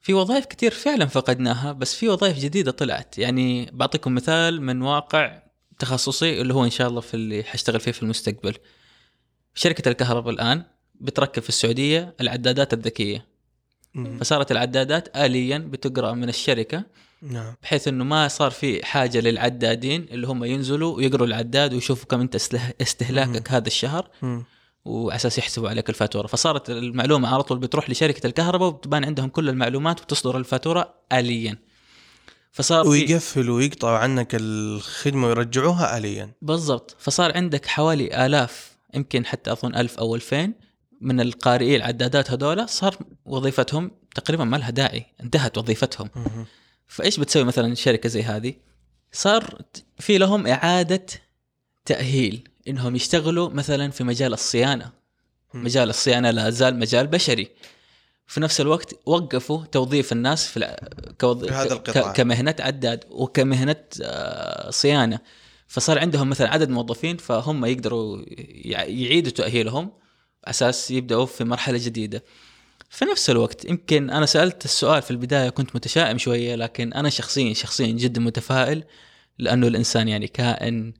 في 0.00 0.14
وظائف 0.14 0.46
كثير 0.46 0.70
فعلا 0.70 1.06
فقدناها 1.06 1.72
بس 1.72 1.94
في 1.94 2.08
وظائف 2.08 2.38
جديدة 2.38 2.70
طلعت 2.70 3.18
يعني 3.18 3.70
بعطيكم 3.72 4.14
مثال 4.14 4.62
من 4.62 4.82
واقع 4.82 5.43
تخصصي 5.78 6.40
اللي 6.40 6.54
هو 6.54 6.64
إن 6.64 6.70
شاء 6.70 6.88
الله 6.88 7.00
في 7.00 7.14
اللي 7.14 7.42
حاشتغل 7.42 7.80
فيه 7.80 7.92
في 7.92 8.02
المستقبل. 8.02 8.54
شركة 9.54 9.88
الكهرباء 9.88 10.34
الآن 10.34 10.64
بتركب 10.94 11.42
في 11.42 11.48
السعودية 11.48 12.14
العدادات 12.20 12.72
الذكية. 12.72 13.26
مم. 13.94 14.18
فصارت 14.18 14.52
العدادات 14.52 15.16
آليا 15.16 15.58
بتقرأ 15.58 16.12
من 16.12 16.28
الشركة 16.28 16.84
نعم. 17.22 17.54
بحيث 17.62 17.88
إنه 17.88 18.04
ما 18.04 18.28
صار 18.28 18.50
في 18.50 18.86
حاجة 18.86 19.20
للعدادين 19.20 20.06
اللي 20.10 20.26
هم 20.26 20.44
ينزلوا 20.44 20.96
ويقروا 20.96 21.26
العداد 21.26 21.74
ويشوفوا 21.74 22.06
كم 22.06 22.20
أنت 22.20 22.34
استهلاكك 22.80 23.50
هذا 23.50 23.66
الشهر. 23.66 24.10
وعلى 24.84 25.16
أساس 25.16 25.38
يحسبوا 25.38 25.68
عليك 25.68 25.90
الفاتورة. 25.90 26.26
فصارت 26.26 26.70
المعلومة 26.70 27.28
على 27.28 27.42
طول 27.42 27.58
بتروح 27.58 27.90
لشركة 27.90 28.26
الكهرباء 28.26 28.68
وبتبان 28.68 29.04
عندهم 29.04 29.28
كل 29.28 29.48
المعلومات 29.48 30.00
وتصدر 30.00 30.36
الفاتورة 30.36 30.94
اليا. 31.12 31.58
فصار 32.54 32.84
في 32.84 32.90
ويقفلوا 32.90 33.56
ويقطعوا 33.56 33.98
عنك 33.98 34.34
الخدمة 34.34 35.26
ويرجعوها 35.26 35.98
آليا 35.98 36.30
بالضبط 36.42 36.96
فصار 36.98 37.36
عندك 37.36 37.66
حوالي 37.66 38.26
آلاف 38.26 38.76
يمكن 38.94 39.26
حتى 39.26 39.52
أظن 39.52 39.74
ألف 39.74 39.98
أو 39.98 40.14
ألفين 40.14 40.54
من 41.00 41.20
القارئي 41.20 41.76
العدادات 41.76 42.30
هذولا 42.30 42.66
صار 42.66 42.96
وظيفتهم 43.24 43.90
تقريبا 44.14 44.44
ما 44.44 44.56
لها 44.56 44.70
داعي 44.70 45.06
انتهت 45.20 45.58
وظيفتهم. 45.58 46.10
فإيش 46.88 47.20
بتسوي 47.20 47.44
مثلا 47.44 47.74
شركة 47.74 48.08
زي 48.08 48.22
هذه؟ 48.22 48.54
صار 49.12 49.58
في 49.98 50.18
لهم 50.18 50.46
إعادة 50.46 51.06
تأهيل 51.84 52.48
إنهم 52.68 52.96
يشتغلوا 52.96 53.48
مثلا 53.48 53.90
في 53.90 54.04
مجال 54.04 54.32
الصيانة. 54.32 54.92
مجال 55.54 55.90
الصيانة 55.90 56.30
لا 56.30 56.50
زال 56.50 56.78
مجال 56.78 57.06
بشري 57.06 57.48
في 58.26 58.40
نفس 58.40 58.60
الوقت 58.60 58.94
وقفوا 59.06 59.64
توظيف 59.64 60.12
الناس 60.12 60.46
في. 60.46 60.76
كوظ... 61.20 61.44
هذا 61.52 61.72
القطاع. 61.72 62.12
كمهنة 62.12 62.54
عداد 62.60 63.04
وكمهنة 63.10 63.76
آه، 64.02 64.70
صيانة 64.70 65.18
فصار 65.68 65.98
عندهم 65.98 66.30
مثلا 66.30 66.50
عدد 66.50 66.68
موظفين 66.70 67.16
فهم 67.16 67.64
يقدروا 67.64 68.22
يع- 68.64 68.84
يعيدوا 68.84 69.32
تأهيلهم 69.32 69.92
أساس 70.44 70.90
يبدأوا 70.90 71.26
في 71.26 71.44
مرحلة 71.44 71.78
جديدة 71.84 72.24
في 72.90 73.04
نفس 73.04 73.30
الوقت 73.30 73.64
يمكن 73.64 74.10
أنا 74.10 74.26
سألت 74.26 74.64
السؤال 74.64 75.02
في 75.02 75.10
البداية 75.10 75.48
كنت 75.48 75.76
متشائم 75.76 76.18
شوية 76.18 76.54
لكن 76.54 76.92
أنا 76.92 77.08
شخصيا 77.10 77.54
شخصيا 77.54 77.86
جدا 77.86 78.20
متفائل 78.20 78.84
لأنه 79.38 79.66
الإنسان 79.66 80.08
يعني 80.08 80.28
كائن 80.28 80.92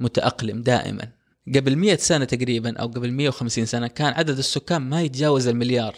متأقلم 0.00 0.62
دائما 0.62 1.08
قبل 1.54 1.76
100 1.76 1.96
سنة 1.96 2.24
تقريبا 2.24 2.76
أو 2.78 2.86
قبل 2.86 3.12
150 3.12 3.66
سنة 3.66 3.86
كان 3.86 4.12
عدد 4.12 4.38
السكان 4.38 4.82
ما 4.82 5.02
يتجاوز 5.02 5.48
المليار 5.48 5.94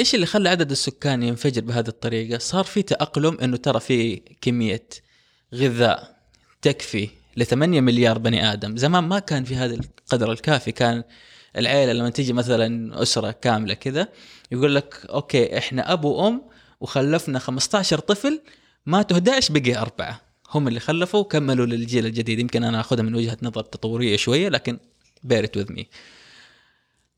إيش 0.00 0.14
اللي 0.14 0.26
خلى 0.26 0.48
عدد 0.48 0.70
السكان 0.70 1.22
ينفجر 1.22 1.62
بهذه 1.62 1.88
الطريقة؟ 1.88 2.38
صار 2.38 2.64
في 2.64 2.82
تأقلم 2.82 3.38
إنه 3.40 3.56
ترى 3.56 3.80
في 3.80 4.16
كمية 4.40 4.88
غذاء 5.54 6.16
تكفي 6.62 7.08
ل 7.36 7.44
8 7.46 7.80
مليار 7.80 8.18
بني 8.18 8.52
آدم. 8.52 8.76
زمان 8.76 9.04
ما 9.04 9.18
كان 9.18 9.44
في 9.44 9.56
هذا 9.56 9.74
القدر 9.74 10.32
الكافي. 10.32 10.72
كان 10.72 11.04
العيلة 11.56 11.92
لما 11.92 12.10
تيجي 12.10 12.32
مثلا 12.32 13.02
أسرة 13.02 13.30
كاملة 13.30 13.74
كذا 13.74 14.08
يقول 14.52 14.74
لك 14.74 15.06
أوكي 15.10 15.58
إحنا 15.58 15.92
ابو 15.92 16.12
وأم 16.12 16.42
وخلفنا 16.80 17.38
15 17.38 17.98
طفل 17.98 18.42
ماتوا 18.86 19.16
11 19.16 19.54
بقي 19.54 19.76
أربعة. 19.76 20.20
هم 20.50 20.68
اللي 20.68 20.80
خلفوا 20.80 21.20
وكملوا 21.20 21.66
للجيل 21.66 22.06
الجديد. 22.06 22.38
يمكن 22.38 22.64
أنا 22.64 22.80
آخذها 22.80 23.02
من 23.02 23.14
وجهة 23.14 23.38
نظر 23.42 23.62
تطوريه 23.62 24.16
شوية 24.16 24.48
لكن 24.48 24.78
بيرت 25.22 25.56
وذ 25.56 25.72
مي 25.72 25.88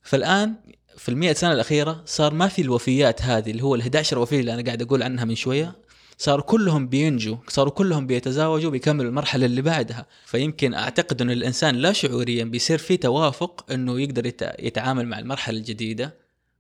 فالآن 0.03 0.55
في 1.01 1.09
المئة 1.09 1.33
سنة 1.33 1.53
الأخيرة 1.53 2.03
صار 2.07 2.35
ما 2.35 2.49
في 2.49 2.63
الوفيات 2.63 3.23
هذه 3.23 3.51
اللي 3.51 3.63
هو 3.63 3.75
ال 3.75 3.81
11 3.81 4.19
وفية 4.19 4.41
اللي 4.41 4.55
أنا 4.55 4.63
قاعد 4.63 4.83
أقول 4.83 5.03
عنها 5.03 5.25
من 5.25 5.35
شوية. 5.35 5.77
صاروا 6.19 6.45
كلهم 6.45 6.89
بينجوا 6.89 7.37
صاروا 7.49 7.73
كلهم 7.73 8.07
بيتزاوجوا 8.07 8.71
بيكملوا 8.71 9.11
المرحلة 9.11 9.47
اللي 9.47 9.63
بعدها. 9.63 10.07
فيمكن 10.27 10.75
أعتقد 10.75 11.23
إنه 11.23 11.33
الإنسان 11.33 11.75
لا 11.75 11.93
شعوريا 11.93 12.45
بيصير 12.45 12.79
في 12.79 12.97
توافق 12.97 13.73
إنه 13.73 14.01
يقدر 14.01 14.27
يت- 14.27 14.55
يتعامل 14.59 15.07
مع 15.07 15.19
المرحلة 15.19 15.59
الجديدة 15.59 16.15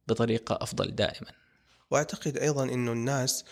بطريقة 0.08 0.58
أفضل 0.62 0.94
دائما. 0.94 1.26
وأعتقد 1.90 2.36
أيضا 2.38 2.64
إنه 2.64 2.92
الناس 2.92 3.44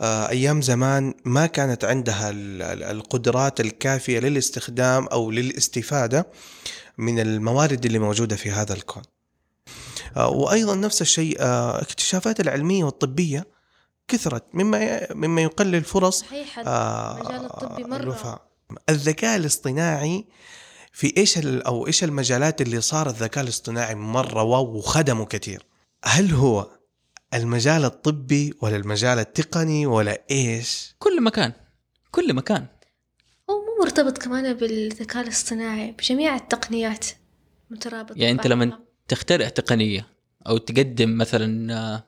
آه، 0.00 0.28
أيام 0.28 0.62
زمان 0.62 1.14
ما 1.24 1.46
كانت 1.46 1.84
عندها 1.84 2.30
ال- 2.30 2.62
ال- 2.62 2.82
القدرات 2.82 3.60
الكافية 3.60 4.18
للاستخدام 4.18 5.06
أو 5.06 5.30
للاستفادة 5.30 6.26
من 6.98 7.18
الموارد 7.20 7.86
اللي 7.86 7.98
موجودة 7.98 8.36
في 8.36 8.50
هذا 8.50 8.74
الكون. 8.74 9.02
وأيضا 10.24 10.74
نفس 10.74 11.02
الشيء 11.02 11.36
آه، 11.40 11.82
اكتشافات 11.82 12.40
العلمية 12.40 12.84
والطبية 12.84 13.46
كثرت 14.08 14.44
مما 14.54 15.12
مما 15.14 15.42
يقلل 15.42 15.84
فرص 15.84 16.20
صحيح 16.20 16.58
آه، 16.58 17.16
المجال 17.20 17.44
الطبي 17.44 17.84
الوفاة. 17.96 18.40
الذكاء 18.88 19.36
الاصطناعي 19.36 20.26
في 20.92 21.14
إيش 21.16 21.38
ال- 21.38 21.62
أو 21.62 21.86
إيش 21.86 22.04
المجالات 22.04 22.60
اللي 22.60 22.80
صار 22.80 23.08
الذكاء 23.08 23.44
الاصطناعي 23.44 23.94
مرة 23.94 24.42
واو 24.42 24.64
وخدمه 24.76 25.24
كثير 25.26 25.66
هل 26.04 26.30
هو 26.32 26.70
المجال 27.34 27.84
الطبي 27.84 28.54
ولا 28.62 28.76
المجال 28.76 29.18
التقني 29.18 29.86
ولا 29.86 30.22
إيش 30.30 30.94
كل 30.98 31.22
مكان 31.22 31.52
كل 32.10 32.34
مكان 32.34 32.66
هو 33.50 33.54
مو 33.54 33.84
مرتبط 33.84 34.18
كمان 34.18 34.54
بالذكاء 34.54 35.22
الاصطناعي 35.22 35.92
بجميع 35.92 36.36
التقنيات 36.36 37.06
مترابط 37.70 38.16
يعني 38.16 38.32
أنت 38.32 38.46
ببعضها. 38.46 38.64
لما 38.64 38.78
تخترع 39.08 39.48
تقنية 39.48 40.06
أو 40.48 40.56
تقدم 40.58 41.18
مثلا 41.18 41.74
آه، 41.74 42.04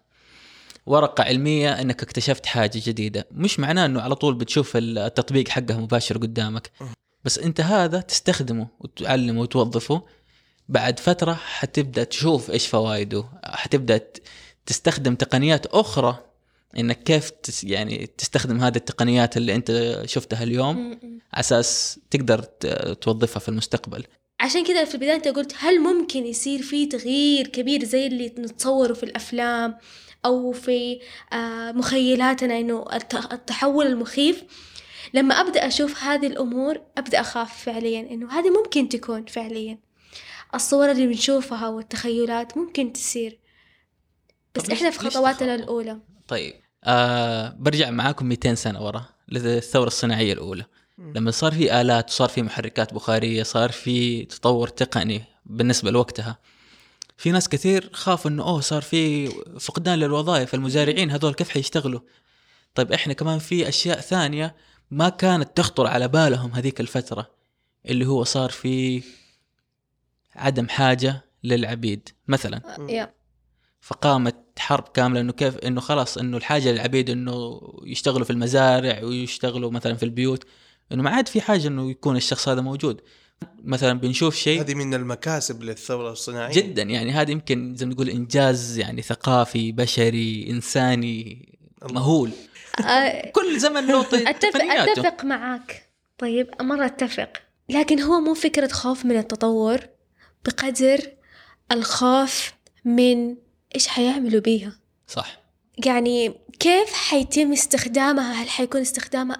ورقة 0.87 1.25
علمية 1.25 1.81
إنك 1.81 2.03
اكتشفت 2.03 2.47
حاجة 2.47 2.83
جديدة. 2.87 3.27
مش 3.31 3.61
معناه 3.61 3.87
إنه 3.87 4.01
على 4.01 4.15
طول 4.15 4.35
بتشوف 4.35 4.73
التطبيق 4.77 5.49
حقها 5.49 5.77
مباشر 5.77 6.19
قدامك. 6.19 6.71
بس 7.25 7.39
أنت 7.39 7.61
هذا 7.61 8.01
تستخدمه 8.01 8.69
وتعلمه 8.81 9.41
وتوظفه. 9.41 10.03
بعد 10.69 11.01
فترة 11.01 11.33
حتبدأ 11.35 12.05
تشوف 12.05 12.51
إيش 12.51 12.67
فوائده. 12.67 13.25
حتبدأ 13.45 14.01
تستخدم 14.67 15.15
تقنيات 15.15 15.67
أخرى 15.67 16.25
إنك 16.79 17.03
كيف 17.03 17.31
تس 17.31 17.65
يعني 17.65 18.07
تستخدم 18.07 18.61
هذه 18.61 18.77
التقنيات 18.77 19.37
اللي 19.37 19.55
أنت 19.55 20.03
شفتها 20.07 20.43
اليوم. 20.43 20.99
على 21.33 21.41
أساس 21.41 22.01
تقدر 22.11 22.43
توظفها 22.95 23.41
في 23.41 23.49
المستقبل. 23.49 24.05
عشان 24.41 24.65
كذا 24.65 24.85
في 24.85 24.95
البداية 24.95 25.15
أنت 25.15 25.29
قلت 25.29 25.55
هل 25.59 25.81
ممكن 25.81 26.27
يصير 26.27 26.63
في 26.63 26.87
تغيير 26.87 27.47
كبير 27.47 27.85
زي 27.85 28.07
اللي 28.07 28.27
نتصوره 28.39 28.93
في 28.93 29.03
الأفلام 29.03 29.79
أو 30.25 30.53
في 30.53 31.01
آه، 31.33 31.73
مخيلاتنا 31.73 32.59
إنه 32.59 32.85
الت- 32.93 33.33
التحول 33.33 33.87
المخيف؟ 33.87 34.45
لما 35.15 35.35
أبدأ 35.41 35.67
أشوف 35.67 36.03
هذه 36.03 36.27
الأمور 36.27 36.81
أبدأ 36.99 37.21
أخاف 37.21 37.65
فعليا 37.65 38.01
إنه 38.01 38.33
هذه 38.33 38.51
ممكن 38.51 38.89
تكون 38.89 39.25
فعليا. 39.25 39.79
الصور 40.55 40.91
اللي 40.91 41.07
بنشوفها 41.07 41.69
والتخيلات 41.69 42.57
ممكن 42.57 42.93
تصير. 42.93 43.39
بس 44.55 44.71
إحنا 44.71 44.91
في 44.91 44.99
خطواتنا؟ 44.99 45.55
الأولى. 45.55 45.99
طيب 46.29 46.55
آه 46.85 47.57
برجع 47.59 47.91
معاكم 47.91 48.27
200 48.27 48.55
سنة 48.55 48.85
ورا 48.87 49.05
للثورة 49.29 49.87
الصناعية 49.87 50.33
الأولى. 50.33 50.65
لما 50.99 51.31
صار 51.31 51.53
في 51.53 51.81
آلات 51.81 52.11
صار 52.11 52.29
في 52.29 52.43
محركات 52.43 52.95
بخارية 52.95 53.43
صار 53.43 53.73
في 53.73 54.25
تطور 54.25 54.69
تقني 54.69 55.25
بالنسبة 55.47 55.91
لوقتها 55.91 56.39
في 57.17 57.31
ناس 57.31 57.49
كثير 57.49 57.91
خافوا 57.93 58.31
إنه 58.31 58.43
أوه 58.43 58.61
صار 58.61 58.83
في 58.83 59.29
فقدان 59.61 59.99
للوظائف 59.99 60.55
المزارعين 60.55 61.11
هذول 61.11 61.35
كيف 61.35 61.49
حيشتغلوا؟ 61.49 62.01
طيب 62.75 62.93
إحنا 62.93 63.13
كمان 63.13 63.39
في 63.39 63.69
أشياء 63.69 64.01
ثانية 64.01 64.57
ما 64.91 65.09
كانت 65.09 65.57
تخطر 65.57 65.87
على 65.87 66.09
بالهم 66.09 66.53
هذيك 66.53 66.81
الفترة 66.81 67.31
اللي 67.87 68.07
هو 68.07 68.25
صار 68.25 68.51
في 68.51 69.03
عدم 70.35 70.69
حاجة 70.69 71.25
للعبيد 71.45 72.09
مثلا. 72.29 72.63
يا. 72.89 73.15
فقامت 73.81 74.37
حرب 74.59 74.89
كاملة 74.89 75.21
إنه 75.21 75.33
كيف 75.33 75.59
إنه 75.59 75.81
خلاص 75.81 76.19
إنه 76.19 76.37
الحاجة 76.37 76.73
للعبيد 76.73 77.11
إنه 77.11 77.61
يشتغلوا 77.85 78.25
في 78.25 78.31
المزارع 78.31 79.05
ويشتغلوا 79.05 79.71
مثلا 79.71 79.95
في 79.95 80.03
البيوت. 80.03 80.45
إنه 80.93 81.03
ما 81.03 81.11
عاد 81.11 81.29
في 81.29 81.41
حاجة 81.41 81.69
إنه 81.69 81.91
يكون 81.91 82.17
الشخص 82.17 82.49
هذا 82.49 82.61
موجود. 82.61 83.01
مثلا 83.65 84.01
بنشوف 84.01 84.37
شيء 84.37 84.61
هذه 84.61 84.75
من 84.75 84.95
المكاسب 84.95 85.63
للثورة 85.63 86.13
الصناعية. 86.13 86.55
جدا 86.55 86.83
يعني 86.83 87.13
هذا 87.13 87.31
يمكن 87.31 87.77
زي 87.77 87.87
ما 87.87 87.93
نقول 87.93 88.09
إنجاز 88.09 88.79
يعني 88.79 89.03
ثقافي 89.03 89.73
بشري 89.73 90.51
إنساني. 90.51 91.49
مهول. 91.83 92.31
آه، 92.87 93.31
كل 93.31 93.59
زمن 93.59 93.87
له 93.87 94.03
تقنياته 94.03 94.93
أتفق 94.93 95.25
معاك. 95.25 95.91
طيب 96.19 96.51
مرة 96.61 96.87
أتفق. 96.87 97.33
لكن 97.69 98.01
هو 98.01 98.21
مو 98.21 98.35
فكرة 98.35 98.69
خوف 98.69 99.05
من 99.05 99.17
التطور 99.17 99.79
بقدر 100.45 101.01
الخوف 101.73 102.53
من 102.85 103.37
إيش 103.75 103.89
حيعملوا 103.89 104.41
بيها. 104.41 104.79
صح. 105.07 105.41
يعني 105.85 106.35
كيف 106.61 106.93
حيتم 106.93 107.53
استخدامها؟ 107.53 108.33
هل 108.33 108.49
حيكون 108.49 108.81
استخدامها 108.81 109.37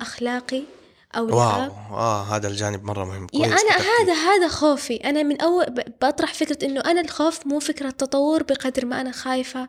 أخلاقي 1.15 1.23
أو 1.23 1.27
لا. 1.29 1.35
واو. 1.35 1.97
آه 1.99 2.23
هذا 2.23 2.49
الجانب 2.49 2.85
مرة 2.85 3.05
مهم. 3.05 3.23
يا 3.35 3.39
كويس 3.49 3.53
أنا 3.63 3.73
كتبتي. 3.73 3.89
هذا 4.03 4.13
هذا 4.15 4.49
خوفي. 4.49 4.97
أنا 4.97 5.23
من 5.23 5.41
أول 5.41 5.65
ب- 5.67 5.93
بطرح 6.05 6.35
فكرة 6.35 6.67
إنه 6.67 6.81
أنا 6.81 7.01
الخوف 7.01 7.47
مو 7.47 7.59
فكرة 7.61 7.91
تطور 7.91 8.43
بقدر 8.43 8.87
ما 8.87 9.01
أنا 9.01 9.13
خايفة 9.13 9.69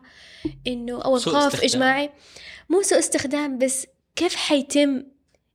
إنه 0.66 1.02
أو 1.02 1.18
سوء 1.18 1.36
الخوف. 1.36 1.62
إجماعي. 1.64 2.10
مو 2.68 2.82
سوء 2.82 2.98
استخدام 2.98 3.58
بس 3.58 3.86
كيف 4.16 4.34
حيتم 4.34 5.02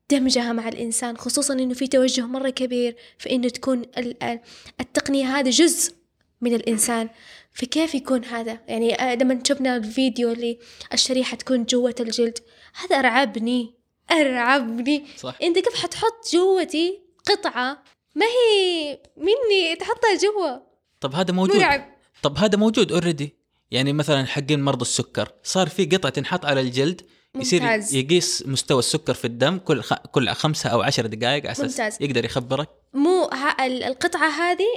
دمجها 0.10 0.54
مع 0.54 0.68
الإنسان؟ 0.68 1.18
خصوصا 1.18 1.54
إنه 1.54 1.74
في 1.74 1.88
توجه 1.88 2.22
مرة 2.26 2.50
كبير 2.50 2.96
في 3.18 3.32
إنه 3.32 3.50
تكون 3.50 3.82
ال- 3.82 4.24
ال- 4.24 4.40
التقنية 4.80 5.26
هذا 5.40 5.50
جزء 5.50 5.94
من 6.42 6.54
الإنسان. 6.54 7.10
فكيف 7.54 7.96
يكون 7.96 8.26
هذا؟ 8.26 8.60
يعني 8.68 9.02
آه، 9.02 9.16
لما 9.16 9.40
شفنا 9.48 9.76
الفيديو 9.76 10.32
اللي 10.32 10.60
الشريحة 10.94 11.38
تكون 11.38 11.64
جوة 11.66 11.96
الجلد 12.00 12.38
هذا 12.84 13.00
أرعبني 13.00 13.74
أرعبني. 14.12 15.06
صح. 15.18 15.36
أنت 15.42 15.60
كيف 15.60 15.76
حتحط 15.76 16.14
جوتي 16.34 17.00
قطعة؟ 17.32 17.84
ما 18.16 18.26
هي 18.26 19.00
مني 19.18 19.76
تحطها 19.80 20.16
جوا. 20.24 20.58
طب 21.02 21.16
هذا 21.16 21.34
موجود. 21.34 21.56
مرعب. 21.56 21.96
طب 22.24 22.38
هذا 22.38 22.58
موجود 22.58 22.92
اوريدي 22.92 23.36
يعني 23.72 23.94
مثلا 23.94 24.26
حقين 24.26 24.64
مرضى 24.64 24.82
السكر. 24.82 25.32
صار 25.44 25.70
في 25.70 25.86
قطعة 25.86 26.12
تنحط 26.12 26.46
على 26.46 26.62
الجلد 26.62 27.02
يصير 27.36 27.62
ممتاز. 27.62 27.96
يقيس 27.96 28.44
مستوى 28.48 28.80
السكر 28.80 29.14
في 29.14 29.26
الدم 29.26 29.58
كل 29.58 29.82
خ... 29.82 29.94
كل 29.94 30.30
خمسة 30.30 30.70
أو 30.70 30.82
عشر 30.82 31.06
دقائق 31.06 31.44
على 31.44 31.52
أساس 31.52 31.72
ممتاز. 31.72 31.98
يقدر 32.02 32.26
يخبرك. 32.26 32.70
مو 32.94 33.24
ها 33.24 33.66
ال- 33.66 33.84
القطعة 33.84 34.30
هذه 34.30 34.68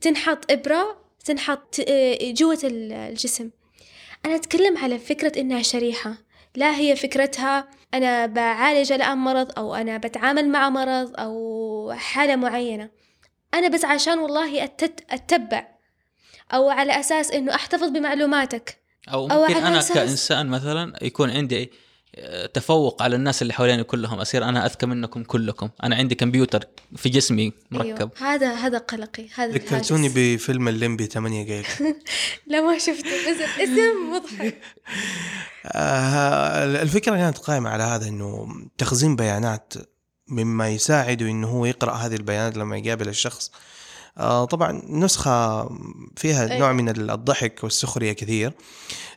تنحط 0.00 0.52
إبرة 0.52 0.96
تنحط 1.24 1.76
آه، 1.88 2.30
جوة 2.32 2.58
ال- 2.64 2.92
الجسم. 2.92 3.50
أنا 4.26 4.34
أتكلم 4.34 4.78
على 4.78 4.98
فكرة 4.98 5.40
إنها 5.40 5.62
شريحة. 5.62 6.18
لا 6.56 6.76
هي 6.78 6.96
فكرتها 6.96 7.68
أنا 7.94 8.26
بعالج 8.26 8.92
الآن 8.92 9.18
مرض 9.18 9.58
أو 9.58 9.74
أنا 9.74 9.96
بتعامل 9.98 10.48
مع 10.48 10.68
مرض 10.70 11.12
أو 11.20 11.92
حالة 11.96 12.36
معينة. 12.36 12.90
أنا 13.54 13.68
بس 13.68 13.84
عشان 13.84 14.18
والله 14.18 14.66
أتت- 14.66 15.04
أتبع. 15.10 15.68
أو 16.54 16.70
على 16.70 17.00
أساس 17.00 17.30
إنه 17.30 17.54
أحتفظ 17.54 17.88
بمعلوماتك. 17.88 18.78
أو 19.12 19.30
أو 19.30 19.40
ممكن 19.40 19.54
أنا 19.56 19.80
أساس- 19.80 19.92
كإنسان 19.94 20.46
مثلا 20.46 20.92
يكون 21.02 21.30
عندي 21.30 21.70
تفوق 22.54 23.02
على 23.02 23.16
الناس 23.16 23.42
اللي 23.42 23.52
حواليني 23.52 23.84
كلهم. 23.84 24.20
أصير 24.20 24.44
أنا 24.44 24.66
أذكى 24.66 24.86
منكم 24.86 25.22
كلكم. 25.22 25.68
أنا 25.82 25.96
عندي 25.96 26.14
كمبيوتر 26.14 26.64
في 26.96 27.08
جسمي 27.08 27.52
مركب. 27.70 28.10
أيوه. 28.20 28.34
هذا 28.34 28.54
هذا 28.54 28.78
قلقي. 28.78 29.26
هذا 29.34 29.52
ذكرتوني. 29.52 30.10
بفيلم 30.14 30.68
الليمبي 30.68 31.06
8 31.06 31.42
جيجا. 31.42 31.68
لا 32.46 32.60
ما 32.60 32.78
شفته 32.78 33.30
بس 33.30 33.40
الاسم 33.40 34.12
مضحك. 34.12 34.60
آه، 35.66 36.82
الفكرة 36.82 37.16
كانت 37.16 37.38
قائمة 37.38 37.70
على 37.70 37.82
هذا 37.82 38.08
إنه 38.08 38.48
تخزين 38.78 39.16
بيانات 39.16 39.74
مما 40.28 40.68
يساعده 40.68 41.26
إنه 41.26 41.48
هو 41.48 41.66
يقرأ 41.66 41.92
هذه 41.92 42.14
البيانات 42.14 42.56
لما 42.56 42.76
يقابل 42.76 43.08
الشخص. 43.08 43.50
آه، 43.50 43.77
طبعا 44.44 44.82
نسخة 44.88 45.68
فيها 46.16 46.52
أي. 46.52 46.58
نوع 46.58 46.72
من 46.72 46.88
الضحك 47.10 47.60
والسخرية 47.62 48.12
كثير 48.12 48.52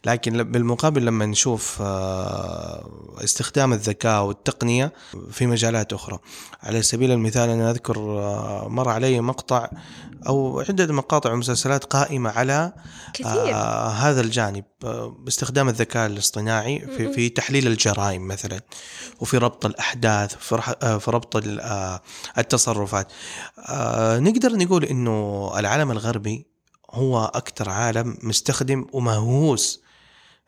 لكن 0.05 0.43
بالمقابل 0.43 1.05
لما 1.05 1.25
نشوف 1.25 1.77
آه، 1.81 2.89
استخدام 3.23 3.73
الذكاء 3.73 4.23
والتقنية 4.23 4.93
في 5.31 5.47
مجالات 5.47 5.93
أخرى 5.93 6.19
على 6.63 6.81
سبيل 6.81 7.11
المثال 7.11 7.49
أنا 7.49 7.71
أذكر 7.71 7.97
آه، 7.99 8.67
مر 8.69 8.89
علي 8.89 9.21
مقطع 9.21 9.69
أو 10.27 10.59
عدة 10.69 10.93
مقاطع 10.93 11.33
ومسلسلات 11.33 11.83
قائمة 11.83 12.29
على 12.29 12.73
كثير 13.13 13.55
آه 13.55 13.87
هذا 13.89 14.21
الجانب 14.21 14.63
آه 14.83 15.15
باستخدام 15.19 15.69
الذكاء 15.69 16.07
الاصطناعي 16.07 16.79
في. 16.79 17.13
في 17.13 17.29
تحليل 17.29 17.67
الجرائم 17.67 18.27
مثلا 18.27 18.59
وفي 19.19 19.37
ربط 19.37 19.65
الأحداث 19.65 20.35
في, 20.35 20.75
آه 20.83 21.01
ربط 21.07 21.35
ال- 21.35 21.59
آه 21.59 22.01
التصرفات 22.37 23.07
آه 23.69 24.19
نقدر 24.19 24.55
نقول 24.55 24.83
إنه 24.91 25.51
العالم 25.59 25.91
الغربي 25.91 26.47
هو 26.91 27.25
أكثر 27.25 27.69
عالم 27.69 28.17
مستخدم 28.23 28.85
ومهووس 28.93 29.81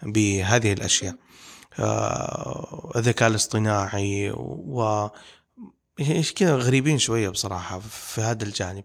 بهذه 0.04 0.74
الأشياء. 0.74 1.16
آه 1.80 2.92
الذكاء 2.96 3.30
الاصطناعي 3.30 4.32
و 4.32 5.10
إيش 6.00 6.34
كذا 6.34 6.56
غريبين 6.56 7.00
شوية 7.00 7.30
بصراحة 7.30 7.80
في 7.80 8.22
هذا 8.22 8.44
الجانب. 8.44 8.84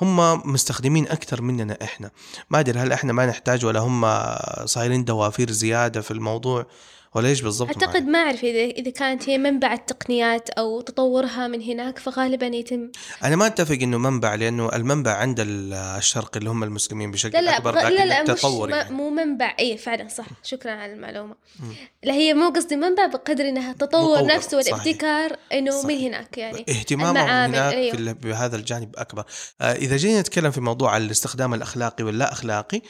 هم 0.00 0.52
مستخدمين 0.52 1.08
أكثر 1.08 1.42
مننا 1.42 1.78
إحنا. 1.82 2.10
ما 2.50 2.60
أدري 2.60 2.78
هل 2.78 2.92
إحنا 2.92 3.12
ما 3.12 3.26
نحتاج 3.26 3.64
ولا 3.64 3.80
هم 3.80 4.06
صايرين 4.66 5.04
دوافير 5.04 5.50
زيادة 5.50 6.00
في 6.00 6.10
الموضوع. 6.10 6.66
ولا 7.14 7.28
إيش 7.28 7.40
بالضبط 7.40 7.68
أعتقد 7.68 8.06
ما 8.06 8.18
أعرف 8.18 8.44
إذا 8.44 8.58
إذا 8.58 8.90
كانت 8.90 9.28
هي 9.28 9.38
منبع 9.38 9.72
التقنيات 9.72 10.50
أو 10.50 10.80
تطورها 10.80 11.48
من 11.48 11.62
هناك 11.62 11.98
فغالبا 11.98 12.46
يتم 12.46 12.90
أنا 13.24 13.36
ما 13.36 13.46
أتفق 13.46 13.78
إنه 13.82 13.98
منبع 13.98 14.34
لأنه 14.34 14.68
المنبع 14.76 15.10
عند 15.12 15.40
ال- 15.40 15.72
الشرق 15.72 16.36
اللي 16.36 16.50
هم 16.50 16.62
المسلمين 16.64 17.10
بشكل 17.10 17.32
لا 17.32 17.40
لا 17.40 17.56
أكبر. 17.56 17.74
لكن 17.74 17.88
لا 17.88 18.04
لا 18.04 18.22
مش 18.22 18.30
التطور 18.30 18.70
ما... 18.70 18.76
يعني. 18.76 18.94
مو 18.94 19.10
منبع 19.10 19.56
اي 19.58 19.76
فعلا 19.76 20.08
صح 20.08 20.26
شكرا 20.42 20.72
على 20.72 20.92
المعلومة. 20.92 21.34
لا 22.02 22.14
هي 22.14 22.34
مو 22.34 22.48
قصدي 22.50 22.76
منبع 22.76 23.06
بقدر 23.06 23.48
إنها 23.48 23.72
تطور 23.72 24.18
مطور، 24.22 24.36
نفسه. 24.36 24.56
والابتكار 24.56 25.36
إنه 25.52 25.82
من. 25.86 25.98
هناك 25.98 26.38
يعني 26.38 26.64
اهتمامهم 26.68 27.28
هناك 27.28 27.74
أيوه. 27.74 28.12
بهذا 28.12 28.56
الجانب 28.56 28.94
أكبر 28.96 29.24
آه 29.60 29.72
إذا 29.72 29.96
جينا 29.96 30.20
نتكلم 30.20 30.50
في 30.50 30.60
موضوع 30.60 30.96
الاستخدام 30.96 31.54
الأخلاقي 31.54 32.04
واللا 32.04 32.32
أخلاقي 32.32 32.80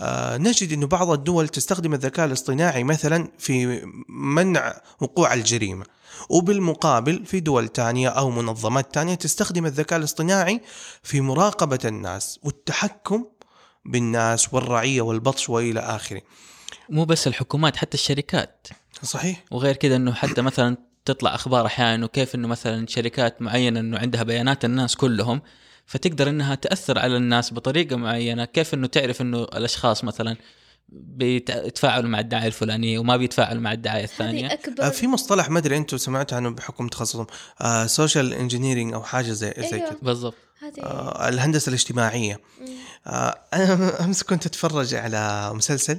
آه 0.00 0.36
نجد 0.36 0.72
إنه 0.72 0.86
بعض 0.86 1.10
الدول 1.10 1.48
تستخدم 1.48 1.94
الذكاء 1.94 2.26
الاصطناعي 2.26 2.84
مثلا 2.84 3.28
في 3.38 3.71
منع 4.08 4.80
وقوع 5.00 5.34
الجريمة. 5.34 5.84
وبالمقابل 6.28 7.26
في 7.26 7.40
دول 7.40 7.68
تانية 7.68 8.08
أو 8.08 8.30
منظمات 8.30 8.94
تانية 8.94 9.14
تستخدم 9.14 9.66
الذكاء 9.66 9.98
الاصطناعي 9.98 10.60
في 11.02 11.20
مراقبة 11.20 11.78
الناس 11.84 12.40
والتحكم 12.42 13.24
بالناس 13.84 14.54
والرعية 14.54 15.02
والبطش 15.02 15.48
وإلى 15.48 15.80
آخره. 15.80 16.22
مو 16.88 17.04
بس 17.04 17.26
الحكومات 17.26 17.76
حتى 17.76 17.94
الشركات. 17.94 18.68
صحيح. 19.02 19.44
وغير 19.50 19.76
كذا 19.76 19.96
إنه 19.96 20.12
حتى 20.12 20.42
مثلا 20.42 20.76
تطلع 21.04 21.34
أخبار 21.34 21.66
أحيانا 21.66 21.94
إنه 21.94 22.06
كيف 22.06 22.34
إنه 22.34 22.48
مثلا 22.48 22.86
شركات 22.86 23.42
معينة 23.42 23.80
إنه 23.80 23.98
عندها 23.98 24.22
بيانات 24.22 24.64
الناس 24.64 24.96
كلهم 24.96 25.42
فتقدر 25.86 26.28
إنها 26.28 26.54
تأثر 26.54 26.98
على 26.98 27.16
الناس 27.16 27.54
بطريقة 27.54 27.96
معينة. 27.96 28.44
كيف 28.44 28.74
إنه 28.74 28.86
تعرف 28.86 29.20
إنه 29.20 29.42
الأشخاص 29.42 30.04
مثلا 30.04 30.36
بيتفاعلوا 30.94 32.08
مع 32.10 32.20
الدعايه 32.20 32.46
الفلانيه 32.46 32.98
وما 32.98 33.16
بيتفاعلوا 33.16 33.62
مع 33.62 33.72
الدعايه 33.72 34.04
الثانية 34.04 34.46
هذه 34.46 34.58
آه، 34.80 34.88
في 34.88 35.06
مصطلح 35.06 35.50
ما 35.50 35.58
أدري 35.58 35.76
أنتم 35.76 35.96
سمعتوا 35.96 36.36
عنه 36.36 36.50
بحكم 36.50 36.88
تخصصكم 36.88 37.26
social 37.86 38.32
engineering 38.34 38.92
أو 38.92 39.02
حاجة 39.02 39.30
زي 39.32 39.54
زي 39.58 39.64
أيوة. 39.76 39.88
كذا. 39.88 39.98
بالضبط. 40.02 40.34
هذه 40.62 40.82
آه، 40.86 41.28
الهندسة 41.28 41.68
الاجتماعية. 41.68 42.40
آه، 43.06 43.38
أنا 43.54 43.74
أمس 44.04 44.22
كنت 44.22 44.46
أتفرج 44.46 44.94
على 44.94 45.50
مسلسل 45.54 45.98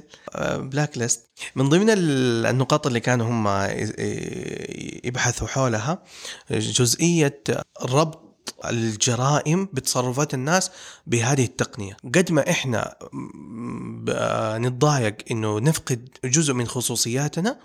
Blacklist 0.56 1.20
من 1.56 1.68
ضمن 1.68 1.90
ال- 1.90 2.46
النقاط 2.46 2.86
اللي 2.86 3.00
كانوا 3.00 3.26
هم 3.26 3.48
ي- 3.48 5.00
يبحثوا 5.04 5.48
حولها 5.48 6.02
جزئية 6.50 7.42
ربط 7.82 8.23
الجرائم 8.64 9.68
بتصرفات 9.72 10.34
الناس 10.34 10.70
بهذه 11.06 11.44
التقنية 11.44 11.96
قد 12.14 12.32
ما 12.32 12.50
إحنا 12.50 12.94
م- 13.12 14.04
ب- 14.04 14.56
نتضايق 14.66 15.16
إنه 15.30 15.58
نفقد 15.60 16.08
جزء 16.24 16.52
من 16.54 16.66
خصوصياتنا 16.66 17.56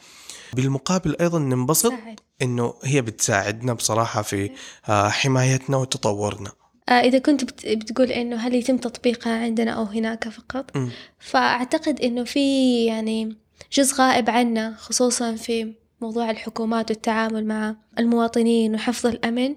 بالمقابل 0.54 1.16
أيضا 1.22 1.40
ننبسط. 1.40 1.94
إنه 2.42 2.74
هي 2.84 3.02
بتساعدنا 3.02 3.74
بصراحة 3.74 4.22
في 4.22 4.52
آه، 4.90 5.10
حمايتنا 5.10 5.78
وتطورنا 5.78 6.52
آه، 6.90 6.92
إذا 6.92 7.20
كنت 7.20 7.44
بت- 7.44 7.68
بتقول 7.68 8.12
إنه 8.12 8.36
هل 8.36 8.56
يتم 8.56 8.78
تطبيقها 8.78 9.44
عندنا 9.44 9.72
أو 9.72 9.84
هناك 9.84 10.30
فقط 10.30 10.78
مم. 10.78 10.90
فأعتقد 11.20 12.02
إنه 12.02 12.24
في 12.24 12.86
يعني 12.86 13.38
جزء 13.74 13.96
غائب 13.96 14.30
عنا 14.30 14.76
خصوصا 14.80 15.36
في 15.36 15.74
موضوع 16.02 16.30
الحكومات 16.32 16.92
والتعامل 16.92 17.46
مع 17.46 17.76
المواطنين 18.00 18.76
وحفظ 18.76 19.06
الأمن 19.08 19.56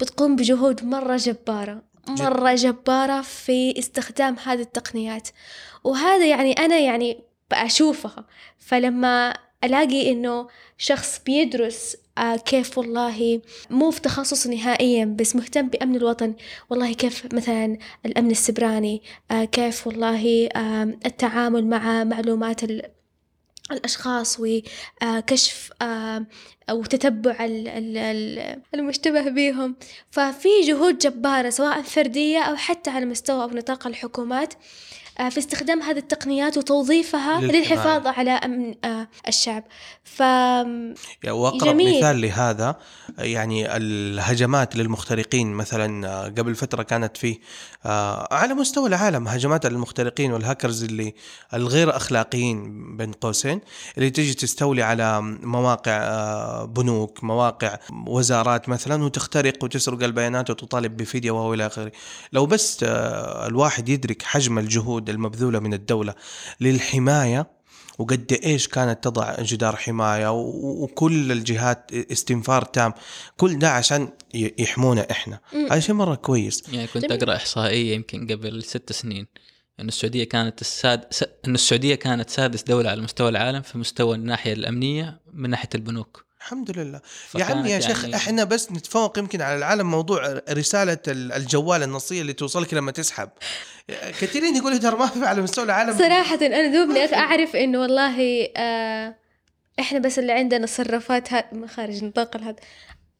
بتقوم 0.00 0.36
بجهود 0.36 0.84
مرة 0.84 1.16
جبارة 1.16 1.82
مرة 2.08 2.54
جبارة 2.54 3.20
في 3.20 3.78
استخدام 3.78 4.36
هذه 4.44 4.60
التقنيات. 4.60 5.28
وهذا 5.84 6.26
يعني 6.26 6.52
أنا 6.52 6.78
يعني 6.78 7.18
بأشوفها. 7.50 8.26
فلما 8.58 9.34
ألاقي 9.64 10.12
إنه 10.12 10.46
شخص 10.78 11.20
بيدرس 11.26 11.96
آه 12.18 12.36
كيف 12.36 12.78
والله 12.78 13.40
مو 13.70 13.90
في 13.90 14.00
تخصص 14.00 14.46
نهائيا 14.46 15.04
بس 15.04 15.36
مهتم 15.36 15.68
بأمن 15.68 15.96
الوطن 15.96 16.34
والله 16.70 16.92
كيف 16.92 17.34
مثلا 17.34 17.78
الأمن 18.06 18.30
السبراني 18.30 19.02
آه 19.30 19.44
كيف 19.44 19.86
والله 19.86 20.48
آه 20.56 20.82
التعامل 21.06 21.66
مع 21.66 22.04
معلومات 22.04 22.60
الأشخاص 23.72 24.38
وكشف 24.40 25.70
آه 25.82 26.26
وتتبع 26.70 27.44
ال- 27.44 27.68
ال- 27.68 27.98
ال- 27.98 28.62
المشتبه 28.74 29.28
بهم 29.30 29.76
ففي 30.10 30.48
جهود 30.66 30.98
جبارة 30.98 31.50
سواء 31.50 31.82
فردية 31.82 32.38
أو 32.38 32.56
حتى 32.56 32.90
على 32.90 33.04
مستوى 33.06 33.42
أو 33.42 33.48
نطاق 33.50 33.86
الحكومات 33.86 34.54
آه، 35.20 35.28
في 35.28 35.38
استخدام 35.38 35.82
هذه 35.82 35.98
التقنيات 35.98 36.58
وتوظيفها. 36.58 37.40
للحفاظ 37.40 38.06
على 38.06 38.30
أمن 38.30 38.74
آه، 38.84 39.08
الشعب 39.28 39.64
ف 40.04 40.22
وأقرب 41.28 41.64
جميل. 41.64 41.98
مثال 41.98 42.20
لهذا 42.20 42.76
يعني 43.18 43.76
الهجمات 43.76 44.76
للمخترقين 44.76 45.52
مثلا 45.52 46.08
آه، 46.08 46.24
قبل 46.28 46.54
فترة 46.54 46.82
كانت 46.82 47.16
في 47.16 47.38
آه، 47.79 47.79
على 47.84 48.54
مستوى 48.54 48.88
العالم 48.88 49.28
هجمات 49.28 49.66
المخترقين 49.66 50.32
والهاكرز 50.32 50.84
اللي 50.84 51.14
الغير 51.54 51.96
أخلاقيين 51.96 52.96
بين 52.96 53.12
قوسين 53.12 53.60
اللي 53.98 54.10
تجي 54.10 54.34
تستولي 54.34 54.82
على 54.82 55.20
مواقع 55.42 55.92
آه، 55.92 56.64
بنوك 56.64 57.24
مواقع 57.24 57.78
وزارات 58.06 58.68
مثلا 58.68 59.04
وتخترق 59.04 59.64
وتسرق 59.64 60.02
البيانات 60.02 60.50
وتطالب 60.50 60.96
بفديه 60.96 61.30
وهو 61.30 61.54
إلى 61.54 61.66
آخره. 61.66 61.92
لو 62.32 62.46
بس 62.46 62.82
آه، 62.82 63.46
الواحد 63.46 63.88
يدرك 63.88 64.22
حجم 64.22 64.58
الجهود 64.58 65.10
المبذولة 65.10 65.58
من 65.58 65.74
الدولة 65.74 66.14
للحماية 66.60 67.59
وقد 68.00 68.38
إيش 68.44 68.68
كانت 68.68 69.04
تضع 69.04 69.36
جدار 69.42 69.76
حماية 69.76 70.32
وكل 70.32 71.32
الجهات 71.32 71.92
استنفار 71.92 72.64
تام 72.64 72.92
كل 73.36 73.58
ده 73.58 73.70
عشان 73.70 74.08
يحمونا 74.34 75.10
إحنا. 75.10 75.40
هذا 75.52 75.80
شيء 75.80 75.94
مرة 75.94 76.14
كويس 76.14 76.62
يعني 76.72 76.86
كنت. 76.86 77.12
أقرأ 77.12 77.36
إحصائية 77.36 77.94
يمكن 77.94 78.26
قبل 78.26 78.62
ست 78.62 78.92
سنين 78.92 79.26
انه 79.80 79.88
السعودية 79.88 80.24
كانت 80.24 80.60
الساد 80.60 81.04
س... 81.10 81.22
انه 81.22 81.54
السعودية 81.54 81.94
كانت 81.94 82.30
سادس 82.30 82.62
دولة 82.62 82.90
على 82.90 83.02
مستوى 83.02 83.28
العالم 83.28 83.62
في 83.62 83.78
مستوى 83.78 84.16
الناحية 84.16 84.52
الأمنية 84.52 85.20
من 85.32 85.50
ناحية 85.50 85.68
البنوك 85.74 86.24
الحمد 86.40 86.78
لله. 86.78 87.00
يا 87.38 87.44
عمي 87.44 87.70
يا 87.70 87.80
شيخ 87.80 88.04
يعني- 88.04 88.16
إحنا 88.16 88.44
بس 88.44 88.72
نتفوق 88.72 89.18
يمكن 89.18 89.42
على 89.42 89.56
العالم 89.58 89.90
موضوع 89.90 90.40
رسالة 90.50 90.98
ال- 91.08 91.32
الجوال 91.32 91.82
النصية 91.82 92.20
اللي 92.20 92.32
توصلك 92.32 92.74
لما 92.74 92.92
تسحب. 92.92 93.28
كثيرين 94.20 94.56
يقولوا 94.56 94.78
ترى 94.78 94.96
ما 94.96 95.06
في 95.06 95.26
على 95.26 95.42
مستوى 95.42 95.64
العالم. 95.64 95.98
صراحة 95.98 96.34
أنا 96.46 96.66
دوبني 96.66 97.14
أعرف 97.14 97.56
إنه 97.56 97.80
والله 97.80 98.44
آه 98.56 99.16
إحنا 99.80 99.98
بس 99.98 100.18
اللي 100.18 100.32
عندنا 100.32 100.66
صرافات 100.66 101.32
ها 101.32 101.50
خارج 101.66 102.04
نطاق 102.04 102.36
هذا 102.36 102.56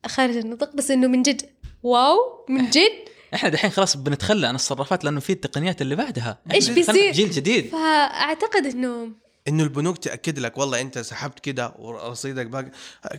خارج 0.07 0.37
النطاق 0.37 0.77
بس 0.77 0.91
إنه 0.91 1.07
من 1.09 1.23
جد. 1.23 1.43
wow! 1.83 2.17
من 2.49 2.71
جد؟ 2.71 2.93
إحنا 3.35 3.49
دحين 3.49 3.71
خلاص 3.71 3.97
بنتخلى 3.97 4.47
عن 4.47 4.55
الصرافات 4.55 5.05
لأنه 5.05 5.21
في 5.21 5.33
التقنيات 5.33 5.83
اللي 5.83 5.97
بعدها. 5.97 6.39
دخلنا 6.47 6.75
بيصير؟ 6.75 7.13
جيل 7.13 7.31
جديد. 7.31 7.67
فأعتقد 7.73 8.67
إنه 8.67 9.09
إنه 9.51 9.63
البنوك 9.63 9.99
تأكد 9.99 10.39
لك 10.39 10.59
والله 10.59 10.81
أنت 10.81 10.99
سحبت 10.99 11.41
كده 11.41 11.73
ورصيدك 11.79 12.47
باقي. 12.47 12.71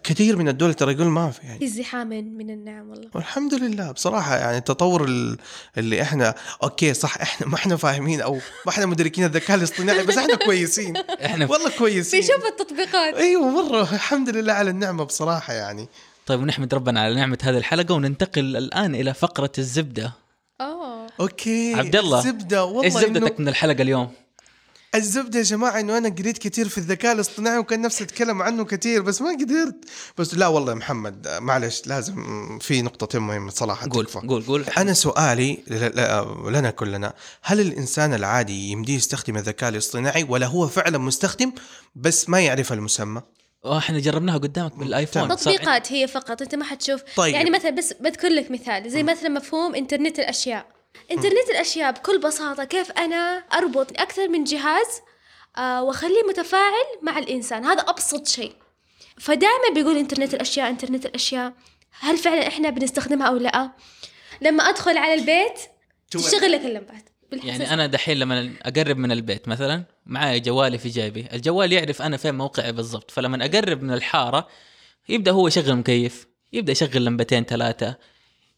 كثير 0.03 0.35
من 0.37 0.47
الدول 0.49 0.73
ترى 0.73 0.93
يقول 0.93 1.07
ما 1.07 1.31
في 1.31 1.41
يعني. 1.47 1.59
في 1.59 1.65
ازدحام 1.65 2.07
من 2.07 2.49
النعم 2.49 2.89
والله. 2.89 3.09
والحمد 3.13 3.53
لله. 3.53 3.91
بصراحة 3.91 4.35
يعني 4.35 4.57
التطور 4.57 5.05
ال- 5.05 5.37
اللي 5.77 6.01
إحنا 6.01 6.35
okay 6.63 6.93
صح 6.93 7.21
إحنا 7.21 7.47
ما 7.47 7.55
إحنا 7.55 7.75
فاهمين 7.75 8.21
أو 8.21 8.33
ما 8.35 8.69
إحنا 8.69 8.85
مدركين 8.85 9.23
الذكاء 9.23 9.57
الاصطناعي 9.57 10.03
بس 10.05 10.17
إحنا 10.17 10.35
كويسين. 10.35 10.97
إحنا 10.97 11.45
والله 11.51 11.69
كويسين. 11.77 12.21
بنشوف 12.21 12.45
التطبيقات. 12.45 13.13
أيوه 13.13 13.49
مرة 13.49 13.81
الحمد 13.81 14.29
لله 14.29 14.53
على 14.53 14.69
النعمة 14.69 15.03
بصراحة 15.03 15.53
يعني. 15.53 15.87
طيب 16.25 16.39
ونحمد 16.41 16.73
ربنا 16.73 17.01
على 17.01 17.15
نعمة 17.15 17.37
هذه 17.43 17.57
الحلقة 17.57 17.93
وننتقل 17.95 18.57
الآن 18.57 18.95
إلى 18.95 19.13
فقرة 19.13 19.51
الزبدة. 19.57 20.13
آه. 20.61 21.07
أوكي. 21.19 21.73
عبد 21.75 21.95
الله، 21.95 22.19
الزبدة 22.19 22.65
والله 22.65 22.83
إيش 22.83 22.95
إنه 22.95 23.01
زبدتك 23.19 23.39
من 23.39 23.47
الحلقة 23.47 23.81
اليوم؟ 23.81 24.11
الزبدة 24.95 25.39
يا 25.39 25.43
جماعة 25.43 25.79
إنه 25.79 25.97
أنا 25.97 26.09
قريت 26.09 26.37
كثير 26.37 26.69
في 26.69 26.77
الذكاء 26.77 27.13
الاصطناعي 27.13 27.57
وكان 27.57 27.81
نفسي 27.81 28.03
اتكلم 28.03 28.41
عنه 28.41 28.65
كثير 28.65 29.01
بس 29.01 29.21
ما 29.21 29.29
قدرت. 29.29 29.75
بس 30.17 30.33
لا 30.33 30.47
والله 30.47 30.71
يا 30.71 30.77
محمد 30.77 31.27
معلش 31.41 31.81
لازم 31.85 32.59
في 32.59 32.81
نقطتين 32.81 33.21
مهمة 33.21 33.51
صراحة. 33.51 33.87
قول 33.91 34.05
تكفى. 34.05 34.27
قول 34.27 34.43
قول. 34.43 34.65
أنا 34.77 34.93
سؤالي 34.93 35.57
لنا 36.47 36.71
كلنا 36.71 37.13
هل 37.41 37.59
الإنسان 37.59 38.13
العادي 38.13 38.71
يمديه 38.71 38.95
يستخدم 38.95 39.37
الذكاء 39.37 39.69
الاصطناعي 39.69 40.23
ولا 40.29 40.47
هو 40.47 40.67
فعلا 40.67 40.97
مستخدم 40.97 41.51
بس 41.95 42.29
ما 42.29 42.41
يعرف 42.41 42.73
المسمى؟ 42.73 43.21
إحنا 43.65 43.99
جربناها 43.99 44.37
قدامك 44.37 44.75
بالآيفون 44.75 45.29
تطبيقات 45.29 45.91
هي 45.91 46.07
فقط 46.07 46.41
أنت 46.41 46.55
ما 46.55 46.63
حتشوف. 46.63 47.01
طيب. 47.15 47.33
يعني 47.33 47.49
مثلا 47.49 47.69
بس 47.69 47.93
بذكر 47.99 48.27
لك 48.27 48.51
مثال 48.51 48.91
زي 48.91 49.03
مثلا 49.03 49.29
مفهوم 49.29 49.75
إنترنت 49.75 50.19
الأشياء. 50.19 50.80
انترنت 51.11 51.49
الأشياء 51.49 51.91
بكل 51.91 52.19
بساطة 52.19 52.63
كيف 52.63 52.91
أنا 52.91 53.43
أربط 53.53 53.99
أكثر 53.99 54.27
من 54.27 54.43
جهاز 54.43 55.01
آه 55.57 55.83
وأخليه 55.83 56.23
متفاعل 56.29 56.85
مع 57.01 57.17
الإنسان. 57.17 57.65
هذا 57.65 57.81
أبسط 57.81 58.27
شيء. 58.27 58.53
فدائما 59.17 59.73
بيقول 59.73 59.97
انترنت 59.97 60.33
الأشياء 60.33 60.69
انترنت 60.69 61.05
الأشياء. 61.05 61.53
هل 61.99 62.17
فعلا 62.17 62.47
إحنا 62.47 62.69
بنستخدمها 62.69 63.27
أو 63.27 63.35
لا؟ 63.35 63.71
لما 64.41 64.63
أدخل 64.63 64.97
على 64.97 65.13
البيت 65.13 65.59
تشتغل 66.11 66.51
لك 66.51 66.65
اللمبات. 66.65 67.09
يعني 67.31 67.73
أنا 67.73 67.85
دحين 67.87 68.17
لما 68.17 68.53
أقرب 68.61 68.97
من 68.97 69.11
البيت 69.11 69.47
مثلا 69.47 69.83
معي 70.05 70.39
جوالي 70.39 70.77
في 70.77 70.89
جيبي. 70.89 71.27
الجوال 71.33 71.73
يعرف 71.73 72.01
أنا 72.01 72.17
فين 72.17 72.35
موقعي 72.35 72.71
بالضبط. 72.71 73.11
فلما 73.11 73.45
أقرب 73.45 73.83
من 73.83 73.93
الحارة 73.93 74.47
يبدأ 75.09 75.31
هو 75.31 75.47
يشغل 75.47 75.75
مكيف 75.75 76.27
يبدأ 76.53 76.71
يشغل 76.71 77.05
لمبتين 77.05 77.43
ثلاثة. 77.43 77.97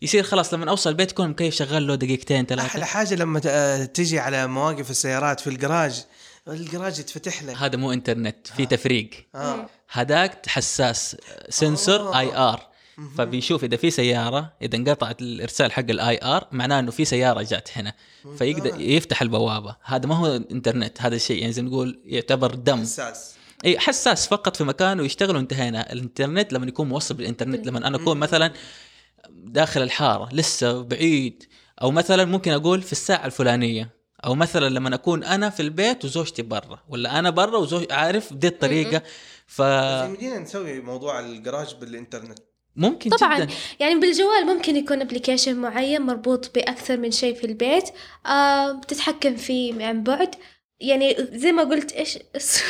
يصير 0.04 0.24
خلاص 0.24 0.54
لما 0.54 0.70
أوصل 0.70 0.90
البيت 0.90 1.12
يكون 1.12 1.26
المكيف 1.26 1.56
شغال 1.56 1.88
له 1.88 1.96
دقيقتين 1.96 2.46
ثلاثة. 2.46 2.86
حاجة 2.86 3.16
لما 3.16 3.40
ت- 3.40 3.46
آه، 3.46 3.86
تجي 3.86 4.20
على 4.20 4.48
مواقف 4.48 4.92
السيارات 4.92 5.40
في 5.40 5.48
الجراج 5.48 6.06
الجراج 6.48 7.00
يتفتح 7.00 7.44
لك. 7.44 7.56
هذا 7.58 7.78
مو 7.78 7.92
إنترنت 7.94 8.48
في 8.48 8.66
تفريق. 8.66 9.10
آه. 9.36 9.70
هذاك 9.92 10.46
حساس 10.50 11.18
sensor 11.50 12.00
آه. 12.00 12.20
IR. 12.20 12.74
فبيشوف 13.18 13.64
إذا 13.64 13.78
في 13.78 13.92
سيارة 13.92 14.54
إذا 14.62 14.76
انقطعت 14.76 15.22
الإرسال 15.22 15.72
حق 15.72 15.86
ال 15.90 16.20
IR 16.24 16.48
معناه 16.52 16.80
إنه 16.80 16.92
في 16.92 17.06
سيارة 17.06 17.42
جات 17.42 17.70
هنا. 17.78 17.94
فيقدر 18.38 18.82
يفتح 18.82 19.22
البوابة. 19.22 19.76
هذا 19.84 20.06
ما 20.08 20.16
هو 20.16 20.36
إنترنت 20.52 21.02
هذا 21.02 21.16
الشيء. 21.16 21.42
يعني 21.42 21.54
زي 21.54 21.62
ما 21.62 21.70
نقول 21.70 22.00
يعتبر 22.06 22.56
دم. 22.56 22.82
حساس. 22.82 23.34
إي 23.66 23.80
حساس 23.80 24.28
فقط 24.28 24.56
في 24.56 24.64
مكان 24.64 25.00
ويشتغل 25.00 25.36
وانتهينا. 25.36 25.94
الإنترنت 25.94 26.54
لما 26.54 26.66
يكون 26.68 26.90
موصل 26.90 27.14
بالإنترنت 27.16 27.68
لما 27.68 27.88
أنا 27.88 27.98
أكون 27.98 28.18
مثلا 28.18 28.54
داخل 29.30 29.82
الحارة 29.82 30.30
لسه 30.32 30.82
بعيد. 30.84 31.44
أو 31.82 31.92
مثلا 31.92 32.26
ممكن 32.26 32.52
أقول 32.52 32.82
في 32.82 32.92
الساعة 32.92 33.26
الفلانية. 33.26 33.90
أو 34.26 34.36
مثلا 34.36 34.70
لما 34.70 34.96
أكون 34.96 35.24
أنا 35.24 35.50
في 35.50 35.60
البيت 35.60 36.06
وزوجتي 36.06 36.42
برا 36.42 36.80
ولا 36.90 37.20
أنا 37.20 37.30
برا 37.30 37.58
وزوج 37.58 37.92
عارف 37.92 38.34
دي 38.34 38.48
الطريقة. 38.48 39.02
ف 39.48 39.60
يمدينا 39.60 40.40
نسوي 40.40 40.82
موضوع 40.82 41.20
الجراج 41.20 41.76
بالإنترنت. 41.82 42.40
ممكن 42.76 43.10
طبعاً. 43.10 43.40
جدا. 43.40 43.54
يعني 43.80 44.00
بالجوال 44.00 44.46
ممكن 44.46 44.76
يكون 44.76 45.02
ابلكيشن 45.02 45.56
معين 45.56 46.02
مربوط 46.02 46.56
بأكثر 46.56 46.98
من 46.98 47.12
شيء 47.12 47.36
في 47.36 47.44
البيت. 47.44 47.90
آه 48.26 48.72
بتتحكم 48.72 49.36
فيه 49.36 49.86
عن 49.86 50.04
بعد. 50.04 50.36
يعني 50.80 51.16
زي 51.34 51.52
ما 51.52 51.64
قلت 51.64 51.92
إيش؟ 51.92 52.18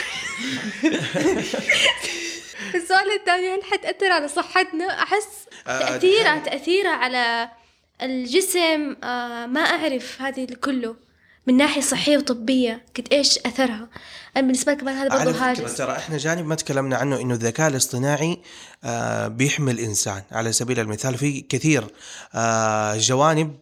السؤال 2.77 3.11
الثاني 3.19 3.55
هل 3.55 3.63
حتأثر 3.63 4.11
على 4.11 4.27
صحتنا؟ 4.27 5.03
أحس 5.03 5.27
آه، 5.67 5.79
تأثيرها 5.79 6.39
تأثيرها 6.39 6.91
على 6.91 7.49
الجسم. 8.01 8.95
آه 9.03 9.45
ما 9.45 9.61
أعرف 9.61 10.21
هذه 10.21 10.47
كله 10.63 10.95
من 11.47 11.57
ناحية 11.57 11.81
صحية 11.81 12.17
وطبية 12.17 12.85
قد 12.97 13.07
إيش 13.11 13.37
أثرها. 13.37 13.89
أنا 14.37 14.47
بالنسبة 14.47 14.71
لي 14.71 14.77
كمان 14.77 14.95
هذا 14.95 15.13
على 15.13 15.33
فكرة 15.33 15.49
هاجس 15.49 15.77
ترى 15.77 15.91
إحنا 15.91 16.17
جانب 16.17 16.45
ما 16.45 16.55
تكلمنا 16.55 16.97
عنه 16.97 17.21
إنه 17.21 17.33
الذكاء 17.33 17.67
الاصطناعي 17.67 18.39
آه 18.83 19.27
بيحمي 19.27 19.71
الإنسان 19.71 20.21
على 20.31 20.51
سبيل 20.51 20.79
المثال 20.79 21.17
في 21.17 21.41
كثير 21.41 21.87
آه 22.35 22.97
جوانب 22.97 23.55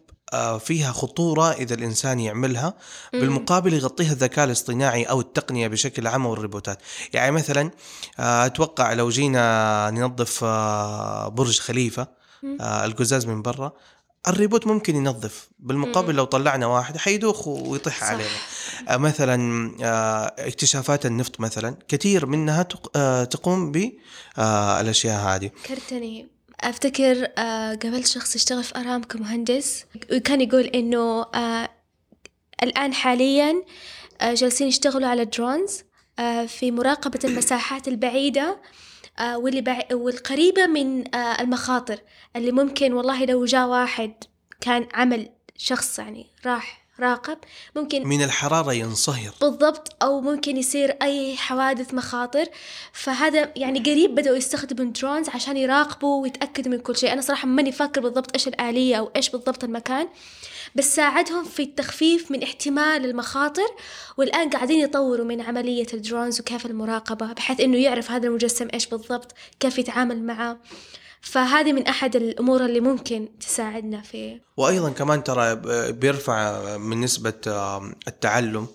فيها 0.58 0.92
خطورة 0.92 1.52
إذا 1.52 1.74
الإنسان 1.74 2.20
يعملها 2.20 2.74
بالمقابل 3.12 3.74
يغطيها 3.74 4.12
الذكاء 4.12 4.44
الاصطناعي 4.44 5.04
أو 5.04 5.20
التقنية 5.20 5.68
بشكل 5.68 6.06
عام 6.06 6.26
والروبوتات 6.26 6.78
يعني 7.12 7.30
مثلا 7.30 7.70
آه 8.18 8.46
أتوقع 8.46 8.92
لو 8.92 9.08
جينا 9.10 9.90
ننظف 9.90 10.44
آه 10.44 11.28
برج 11.28 11.58
خليفة 11.60 12.06
آه 12.60 12.84
القزاز 12.84 13.26
من 13.26 13.42
برا 13.42 13.72
الريبوت 14.28 14.66
ممكن 14.66 14.96
ينظف. 14.96 15.48
بالمقابل 15.58 16.14
لو 16.14 16.24
طلعنا 16.24 16.66
واحد 16.66 16.96
حيدوخ 16.96 17.48
ويطيح 17.48 18.00
صح. 18.00 18.04
علينا. 18.06 18.28
آه، 18.88 18.96
مثلا 18.96 19.70
آه، 19.82 20.34
اكتشافات 20.38 21.06
النفط 21.06 21.40
مثلا 21.40 21.76
كثير 21.88 22.26
منها 22.26 22.62
تق- 22.62 22.90
آه، 22.96 23.24
تقوم 23.24 23.72
بالاشياء 23.72 25.20
هذه. 25.36 25.50
ذكرتني 25.64 26.28
أفتكر 26.62 27.28
آه 27.38 27.74
قابلت 27.74 28.06
شخص 28.06 28.36
يشتغل 28.36 28.64
في 28.64 28.78
ارام 28.78 29.02
كمهندس. 29.02 29.84
وكان 30.12 30.40
يقول 30.40 30.64
إنه 30.64 31.22
آه 31.34 31.68
الآن 32.62 32.94
حاليا 32.94 33.62
آه 34.20 34.34
جالسين 34.34 34.68
يشتغلوا 34.68 35.08
على 35.08 35.24
درونز 35.24 35.82
في 36.46 36.70
مراقبة 36.70 37.18
المساحات 37.24 37.88
البعيدة 37.88 38.60
واللي 39.34 39.60
بع... 39.60 39.78
والقريبة 39.92 40.66
من 40.66 41.14
المخاطر 41.14 41.98
اللي 42.36 42.52
ممكن 42.52 42.92
والله 42.92 43.24
لو 43.24 43.44
جاء 43.44 43.66
واحد 43.66 44.14
كان 44.60 44.88
عمل 44.94 45.28
شخص 45.56 45.98
يعني 45.98 46.26
راح 46.46 46.81
راقب 47.02 47.38
ممكن 47.76 48.08
من 48.08 48.22
الحرارة 48.22 48.72
ينصهر. 48.72 49.34
بالضبط 49.40 49.96
أو 50.02 50.20
ممكن 50.20 50.56
يصير 50.56 50.96
أي 51.02 51.36
حوادث 51.36 51.94
مخاطر. 51.94 52.46
فهذا 52.92 53.52
يعني 53.56 53.78
قريب 53.78 54.14
بدأوا 54.14 54.36
يستخدموا 54.36 54.92
drones 54.92 55.28
عشان 55.28 55.56
يراقبوا 55.56 56.22
ويتأكدوا 56.22 56.72
من 56.72 56.78
كل 56.78 56.96
شيء. 56.96 57.12
أنا 57.12 57.20
صراحة 57.20 57.48
ماني 57.48 57.72
فاكر 57.72 58.00
بالضبط 58.00 58.32
إيش 58.34 58.48
الآلية 58.48 58.96
أو 58.96 59.10
إيش 59.16 59.30
بالضبط 59.30 59.64
المكان 59.64 60.08
بس 60.74 60.96
ساعدهم 60.96 61.44
في 61.44 61.62
التخفيف 61.62 62.30
من 62.30 62.42
احتمال 62.42 63.04
المخاطر 63.04 63.68
والآن 64.16 64.50
قاعدين 64.50 64.80
يطوروا 64.80 65.26
من 65.26 65.40
عملية 65.40 65.86
ال 65.94 66.01
drones 66.01 66.40
وكيف 66.40 66.66
المراقبة 66.66 67.32
بحيث 67.32 67.60
إنه 67.60 67.78
يعرف 67.78 68.10
هذا 68.10 68.26
المجسم 68.26 68.68
إيش 68.74 68.86
بالضبط 68.86 69.34
كيف 69.60 69.78
يتعامل 69.78 70.22
معه. 70.22 70.58
فهذه 71.22 71.72
من 71.72 71.86
أحد 71.86 72.16
الأمور 72.16 72.64
اللي 72.64 72.80
ممكن 72.80 73.28
تساعدنا 73.40 74.00
في 74.00 74.40
وأيضا 74.56 74.90
كمان 74.90 75.24
ترى 75.24 75.54
بيرفع 75.92 76.76
من 76.76 77.00
نسبة 77.00 77.34
التعلم 78.08 78.66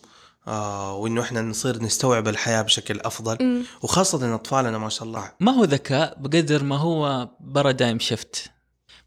آه، 0.48 0.96
وإنه 0.96 1.22
إحنا 1.22 1.42
نصير 1.42 1.84
نستوعب 1.84 2.28
الحياة 2.28 2.62
بشكل 2.62 3.00
أفضل. 3.00 3.64
وخاصة 3.82 4.36
أطفالنا 4.36 4.78
ما 4.78 4.90
شاء 4.90 5.04
الله. 5.08 5.32
ما 5.40 5.52
هو 5.52 5.64
ذكاء 5.64 6.18
بقدر 6.20 6.64
ما 6.64 6.78
هو 6.78 7.30
paradigm 7.40 8.00
shift 8.00 8.52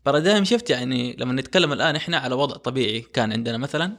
paradigm 0.07 0.45
shift 0.45 0.71
يعني 0.71 1.17
لما 1.19 1.33
نتكلم 1.33 1.73
الآن 1.73 1.97
إحنا 1.97 2.19
على 2.19 2.35
وضع 2.35 2.57
طبيعي 2.57 3.01
كان 3.01 3.33
عندنا 3.33 3.59
مثلا. 3.59 3.97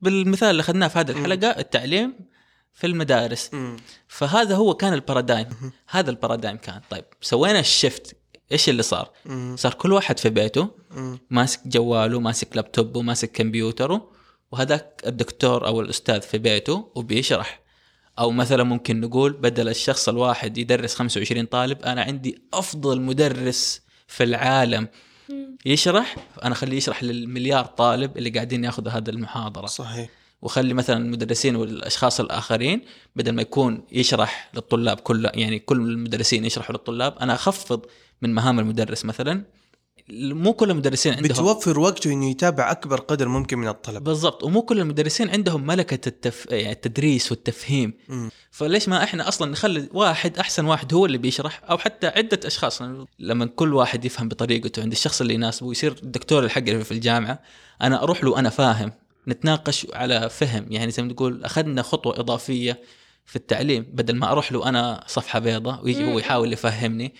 بالمثال 0.00 0.50
اللي 0.50 0.60
أخذناه 0.60 0.88
في 0.88 0.98
هذه 0.98 1.10
الحلقة 1.10 1.48
التعليم 1.48 2.14
في 2.72 2.86
المدارس. 2.86 3.50
مم. 3.52 3.76
فهذا 4.08 4.56
هو 4.56 4.74
كان 4.74 4.92
ال 4.92 4.98
paradigm 4.98 5.46
هذا 5.88 6.10
ال 6.10 6.15
paradigm 6.15 6.56
كان. 6.56 6.80
طيب 6.90 7.04
سوينا 7.20 7.60
ال 7.60 7.69
shift 7.69 8.16
إيش 8.54 8.68
اللي 8.68 8.82
صار؟ 8.82 9.10
مم. 9.26 9.56
صار 9.58 9.74
كل 9.74 9.92
واحد 9.92 10.18
في 10.18 10.30
بيته 10.30 10.70
مم. 10.90 11.18
ماسك 11.30 11.60
جواله 11.66 12.20
ماسك 12.20 12.56
لابتوبه 12.56 13.02
ماسك 13.02 13.32
كمبيوتره 13.32 14.10
وهذاك 14.52 15.02
الدكتور 15.06 15.66
أو 15.66 15.80
الأستاذ 15.80 16.20
في 16.20 16.38
بيته 16.38 16.92
وبيشرح 16.94 17.60
أو 18.18 18.30
مثلا 18.30 18.64
ممكن 18.64 19.00
نقول 19.00 19.32
بدل 19.32 19.68
الشخص 19.68 20.08
الواحد 20.08 20.58
يدرس 20.58 20.94
25 20.94 21.46
طالب 21.46 21.82
أنا 21.82 22.02
عندي 22.02 22.42
أفضل 22.54 23.00
مدرس 23.00 23.80
في 24.06 24.24
العالم 24.24 24.88
يشرح 25.66 26.16
أنا 26.44 26.52
أخليه 26.52 26.76
يشرح 26.76 27.02
للمليار 27.02 27.64
طالب 27.64 28.18
اللي 28.18 28.30
قاعدين 28.30 28.64
ياخذوا 28.64 28.92
هذه 28.92 29.10
المحاضرة 29.10 29.66
صحيح 29.66 30.08
وخلي 30.42 30.74
مثلا 30.74 30.96
المدرسين 30.96 31.56
والأشخاص 31.56 32.20
الآخرين 32.20 32.82
بدل 33.16 33.32
ما 33.32 33.42
يكون 33.42 33.84
يشرح 33.92 34.50
للطلاب 34.54 35.00
كل 35.00 35.30
يعني 35.34 35.58
كل 35.58 35.76
المدرسين 35.76 36.44
يشرحوا 36.44 36.72
للطلاب 36.72 37.18
أنا 37.18 37.34
أخفض 37.34 37.86
من 38.24 38.34
مهام 38.34 38.58
المدرس 38.58 39.04
مثلا. 39.04 39.44
مو 40.10 40.52
كل 40.52 40.70
المدرسين 40.70 41.12
عندهم. 41.12 41.28
بتوفر 41.28 41.80
وقته 41.80 42.12
إنه 42.12 42.30
يتابع 42.30 42.70
أكبر 42.70 43.00
قدر 43.00 43.28
ممكن 43.28 43.58
من 43.58 43.68
الطلب 43.68 44.04
بالضبط. 44.04 44.44
ومو 44.44 44.62
كل 44.62 44.80
المدرسين 44.80 45.30
عندهم 45.30 45.66
ملكة 45.66 46.08
التف... 46.08 46.46
يعني 46.50 46.72
التدريس 46.72 47.30
والتفهيم. 47.30 47.92
مم. 48.08 48.30
فليش 48.50 48.88
ما 48.88 49.04
إحنا 49.04 49.28
أصلا 49.28 49.52
نخلي 49.52 49.88
واحد 49.92 50.38
أحسن 50.38 50.64
واحد 50.64 50.94
هو 50.94 51.06
اللي 51.06 51.18
بيشرح 51.18 51.62
أو 51.70 51.78
حتى 51.78 52.06
عدة 52.06 52.40
أشخاص. 52.44 52.82
لما 53.18 53.46
كل 53.46 53.74
واحد 53.74 54.04
يفهم 54.04 54.28
بطريقته 54.28 54.82
عند 54.82 54.92
الشخص 54.92 55.20
اللي 55.20 55.34
يناسبه 55.34 55.70
يصير 55.70 55.96
الدكتور 56.02 56.44
الحق 56.44 56.58
اللي 56.58 56.84
في 56.84 56.92
الجامعة 56.92 57.42
أنا 57.82 58.02
أروح 58.02 58.24
له 58.24 58.38
أنا 58.38 58.50
فاهم. 58.50 58.92
نتناقش 59.28 59.86
على 59.92 60.30
فهم. 60.30 60.66
يعني 60.70 60.90
زي 60.90 61.02
ما 61.02 61.12
تقول 61.12 61.44
أخذنا 61.44 61.82
خطوة 61.82 62.20
إضافية 62.20 62.80
في 63.26 63.36
التعليم. 63.36 63.86
بدل 63.92 64.16
ما 64.16 64.30
أروح 64.30 64.52
له 64.52 64.68
أنا 64.68 65.04
صفحة 65.06 65.38
بيضاء 65.38 65.84
ويجي 65.84 66.12
هو 66.12 66.18
يحاول 66.18 66.52
يفهمني 66.52 67.14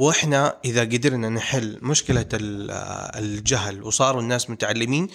وإحنا 0.00 0.56
إذا 0.64 0.80
قدرنا 0.80 1.28
نحل 1.28 1.78
مشكلة 1.82 2.26
ال- 2.34 2.70
الجهل 3.24 3.82
وصاروا 3.82 4.22
الناس 4.22 4.50
متعلمين 4.50 5.08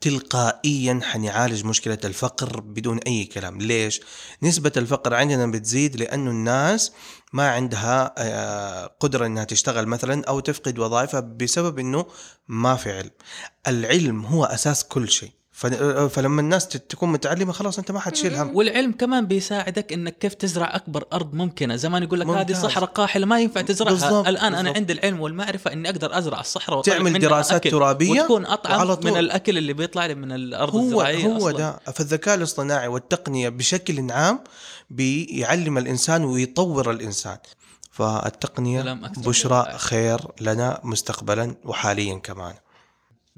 تلقائيا 0.00 1.00
حنعالج 1.02 1.64
مشكلة 1.64 1.98
الفقر 2.04 2.60
بدون 2.60 2.98
أي 2.98 3.24
كلام. 3.24 3.58
ليش؟ 3.60 4.00
نسبة 4.42 4.72
الفقر 4.76 5.14
عندنا 5.14 5.46
بتزيد 5.46 5.96
لأنه 5.96 6.30
الناس 6.30 6.92
ما 7.32 7.50
عندها 7.50 8.14
آه، 8.18 8.90
قدرة 9.00 9.26
إنها 9.26 9.44
تشتغل 9.44 9.86
مثلا 9.86 10.24
أو 10.24 10.40
تفقد 10.40 10.78
وظائفها 10.78 11.20
بسبب 11.20 11.78
إنه 11.78 12.06
ما 12.48 12.76
في 12.76 12.92
علم. 12.92 13.10
العلم 13.68 14.24
هو 14.24 14.44
أساس 14.44 14.84
كل 14.84 15.08
شيء. 15.10 15.39
فلما 16.10 16.40
الناس 16.40 16.68
تكون 16.68 17.12
متعلمة 17.12 17.52
خلاص 17.52 17.78
أنت 17.78 17.90
ما 17.90 18.00
حتشيل 18.00 18.34
هم 18.34 18.56
والعلم 18.56 18.92
كمان 18.92 19.26
بيساعدك 19.26 19.92
إنك 19.92 20.18
كيف 20.18 20.34
تزرع 20.34 20.76
أكبر 20.76 21.04
أرض 21.12 21.34
ممكنة 21.34 21.76
زمان 21.76 22.02
يقول 22.02 22.20
لك 22.20 22.26
هذه. 22.26 22.52
صحراء 22.52 22.88
قاحلة 22.90 23.26
ما 23.26 23.40
ينفع 23.40 23.60
تزرعها 23.60 23.92
بالضبط، 23.92 24.26
الآن 24.26 24.46
أنا 24.46 24.56
بالضبط. 24.56 24.76
عندي 24.76 24.92
العلم 24.92 25.20
والمعرفة 25.20 25.72
إني 25.72 25.90
أقدر 25.90 26.18
أزرع 26.18 26.40
الصحراء 26.40 26.82
تعمل 26.82 27.18
دراسات 27.18 27.66
أكل 27.66 27.70
ترابية 27.70 28.22
وتكون 28.22 28.46
أطعم. 28.46 28.98
من 29.04 29.16
الأكل 29.16 29.58
اللي 29.58 29.72
بيطلع 29.72 30.06
لي 30.06 30.14
من 30.14 30.32
الأرض 30.32 30.74
هو 30.74 30.80
الزراعية 30.80 31.26
هو 31.26 31.36
أصلاً. 31.36 31.58
ده 31.58 31.92
فالذكاء 31.92 32.34
الاصطناعي 32.34 32.88
والتقنية 32.88 33.48
بشكل 33.48 34.12
عام 34.12 34.40
بيعلم 34.90 35.78
الإنسان 35.78 36.24
ويطور 36.24 36.90
الإنسان 36.90 37.38
فالتقنية 37.92 39.00
بشرى. 39.16 39.72
خير 39.76 40.20
لنا 40.40 40.80
مستقبلا 40.84 41.54
وحاليا 41.64 42.18
كمان 42.18 42.54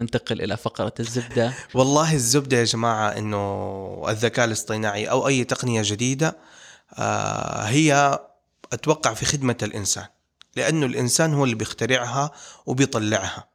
ننتقل 0.02 0.42
إلى 0.42 0.56
فقرة 0.56 0.94
الزبدة. 1.00 1.52
والله 1.74 2.14
الزبدة 2.14 2.56
يا 2.56 2.64
جماعة 2.64 3.08
إنه 3.08 4.04
الذكاء 4.08 4.44
الاصطناعي 4.44 5.10
أو 5.10 5.28
أي 5.28 5.44
تقنية 5.44 5.82
جديدة 5.84 6.36
آه 6.94 7.62
هي 7.62 8.18
أتوقع 8.72 9.14
في 9.14 9.24
خدمة 9.24 9.56
الإنسان 9.62 10.06
لأنه 10.56 10.86
الإنسان 10.86 11.34
هو 11.34 11.44
اللي 11.44 11.54
بيخترعها 11.54 12.30
وبيطلعها. 12.66 13.52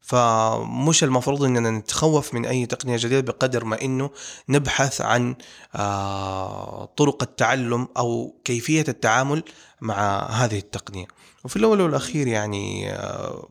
فمش 0.00 1.04
المفروض 1.04 1.44
إننا 1.44 1.70
نتخوف 1.70 2.34
من 2.34 2.46
أي 2.46 2.66
تقنية 2.66 2.96
جديدة 2.96 3.32
بقدر 3.32 3.64
ما 3.64 3.82
إنه 3.82 4.10
نبحث 4.48 5.00
عن 5.00 5.36
آه 5.74 6.84
طرق 6.96 7.22
التعلم 7.22 7.88
أو 7.96 8.40
كيفية 8.44 8.84
التعامل 8.88 9.42
مع 9.80 10.26
هذه 10.26 10.58
التقنية. 10.58 11.06
وفي 11.44 11.56
الأول 11.56 11.80
والأخير 11.80 12.26
يعني 12.26 12.92
آه 12.92 13.48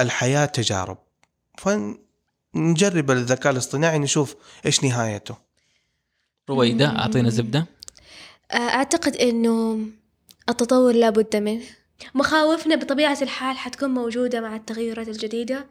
الحياة 0.00 0.46
تجارب. 0.46 0.98
فنجرب 1.58 3.10
الذكاء 3.10 3.52
الاصطناعي 3.52 3.98
نشوف 3.98 4.36
إيش 4.66 4.84
نهايته. 4.84 5.36
رويدة 6.50 6.86
أعطينا 6.98 7.30
زبدة. 7.30 7.66
أعتقد 8.52 9.16
إنه 9.16 9.78
التطور 10.48 10.92
لا 10.92 11.10
بد 11.10 11.36
منه. 11.36 11.62
مخاوفنا 12.14 12.76
بطبيعة 12.76 13.18
الحال 13.22 13.58
حتكون 13.58 13.90
موجودة 13.90 14.40
مع 14.40 14.56
التغيرات 14.56 15.08
الجديدة. 15.08 15.66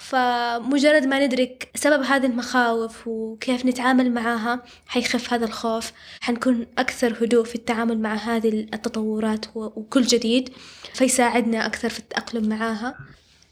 فمجرد 0.00 1.06
ما 1.06 1.26
ندرك 1.26 1.70
سبب 1.74 2.02
هذه 2.02 2.26
المخاوف 2.26 3.06
وكيف 3.06 3.66
نتعامل 3.66 4.12
معاها 4.12 4.62
حيخف 4.86 5.32
هذا 5.32 5.44
الخوف. 5.44 5.92
حنكون 6.20 6.66
أكثر 6.78 7.24
هدوء 7.24 7.44
في 7.44 7.54
التعامل 7.54 8.00
مع 8.00 8.14
هذه 8.14 8.48
التطورات 8.48 9.46
وكل 9.54 10.02
جديد 10.02 10.50
فيساعدنا 10.94 11.66
أكثر 11.66 11.88
في 11.88 11.98
التأقلم 11.98 12.48
معاها 12.48 12.98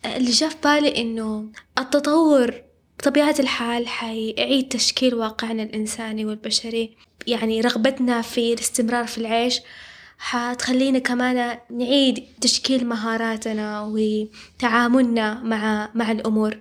اللي 0.04 0.30
جاء 0.30 0.48
في 0.48 0.56
بالي 0.64 1.00
إنه 1.00 1.52
التطور 1.78 2.62
بطبيعة 2.98 3.34
الحال 3.38 3.88
حيعيد 3.88 4.68
تشكيل 4.68 5.14
واقعنا 5.14 5.62
الإنساني 5.62 6.24
والبشري. 6.24 6.96
يعني 7.26 7.60
رغبتنا 7.60 8.22
في 8.22 8.52
الاستمرار 8.52 9.06
في 9.06 9.18
العيش 9.18 9.60
حتخلينا 10.18 10.98
كمان 10.98 11.58
نعيد 11.70 12.24
تشكيل 12.40 12.86
مهاراتنا 12.86 13.80
وتعاملنا 13.82 15.42
مع 15.42 15.90
مع 15.94 16.10
الأمور. 16.10 16.58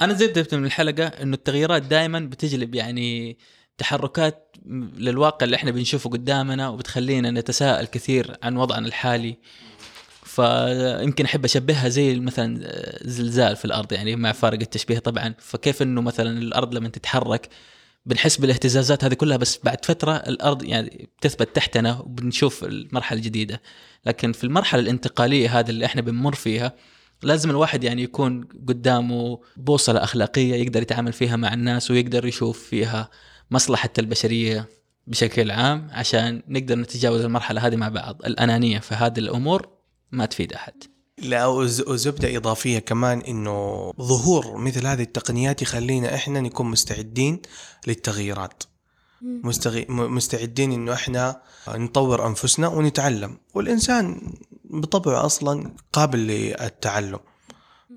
أنا 0.00 0.12
زي 0.12 0.26
بدأت 0.26 0.54
من 0.54 0.64
الحلقة 0.64 1.06
إنه 1.06 1.34
التغييرات 1.34 1.82
دائما 1.82 2.20
بتجلب 2.20 2.74
يعني 2.74 3.38
تحركات 3.78 4.56
للواقع 4.96 5.44
اللي 5.44 5.56
إحنا 5.56 5.70
بنشوفه 5.70 6.10
قدامنا 6.10 6.68
وبتخلينا 6.68 7.30
نتساءل 7.30 7.86
كثير 7.86 8.36
عن 8.42 8.56
وضعنا 8.56 8.86
الحالي. 8.86 9.38
فيمكن 10.32 11.24
أحب 11.24 11.44
أشبهها 11.44 11.88
زي 11.88 12.20
مثلا 12.20 12.72
زلزال 13.04 13.56
في 13.56 13.64
الأرض 13.64 13.92
يعني 13.92 14.16
مع 14.16 14.32
فارق 14.32 14.60
التشبيه 14.60 14.98
طبعا. 14.98 15.34
فكيف 15.38 15.82
إنه 15.82 16.00
مثلا 16.00 16.38
الأرض 16.38 16.74
لما 16.74 16.88
تتحرك 16.88 17.48
بنحس 18.06 18.36
بالاهتزازات 18.36 19.04
هذه 19.04 19.14
كلها 19.14 19.36
بس 19.36 19.60
بعد 19.64 19.84
فترة 19.84 20.12
الأرض 20.12 20.64
يعني 20.64 21.08
بتثبت 21.18 21.56
تحتنا 21.56 21.98
وبنشوف 22.00 22.64
المرحلة 22.64 23.18
الجديدة. 23.18 23.62
لكن 24.06 24.32
في 24.32 24.44
المرحلة 24.44 24.80
الانتقالية 24.80 25.58
هذه 25.58 25.70
اللي 25.70 25.84
إحنا 25.84 26.02
بنمر 26.02 26.34
فيها 26.34 26.72
لازم 27.22 27.50
الواحد 27.50 27.84
يعني 27.84 28.02
يكون 28.02 28.44
قدامه 28.68 29.40
بوصلة 29.56 30.04
أخلاقية 30.04 30.54
يقدر 30.54 30.82
يتعامل 30.82 31.12
فيها 31.12 31.36
مع 31.36 31.54
الناس 31.54 31.90
ويقدر 31.90 32.26
يشوف 32.26 32.62
فيها 32.68 33.10
مصلحة 33.50 33.90
البشرية 33.98 34.68
بشكل 35.06 35.50
عام 35.50 35.88
عشان 35.90 36.42
نقدر 36.48 36.78
نتجاوز 36.78 37.20
المرحلة 37.20 37.66
هذه 37.66 37.76
مع 37.76 37.88
بعض 37.88 38.22
الأنانية. 38.26 38.78
في 38.78 38.94
هذه 38.94 39.18
الأمور 39.18 39.81
ما 40.12 40.26
تفيد 40.26 40.52
أحد. 40.52 40.74
لا 41.18 41.46
وز- 41.46 41.88
وزبدة 41.88 42.36
إضافية 42.36 42.78
كمان 42.78 43.20
إنه 43.20 43.90
ظهور 44.00 44.56
مثل 44.56 44.86
هذه 44.86 45.02
التقنيات 45.02 45.62
يخلينا 45.62 46.14
إحنا 46.14 46.40
نكون 46.40 46.66
مستعدين 46.66 47.42
للتغييرات. 47.86 48.62
مستغي... 49.22 49.86
مستعدين 49.88 50.72
إنه 50.72 50.92
إحنا 50.92 51.42
نطور 51.68 52.26
أنفسنا 52.26 52.68
ونتعلم. 52.68 53.38
والإنسان 53.54 54.32
بطبعه 54.64 55.26
أصلا 55.26 55.74
قابل 55.92 56.18
للتعلم. 56.18 57.20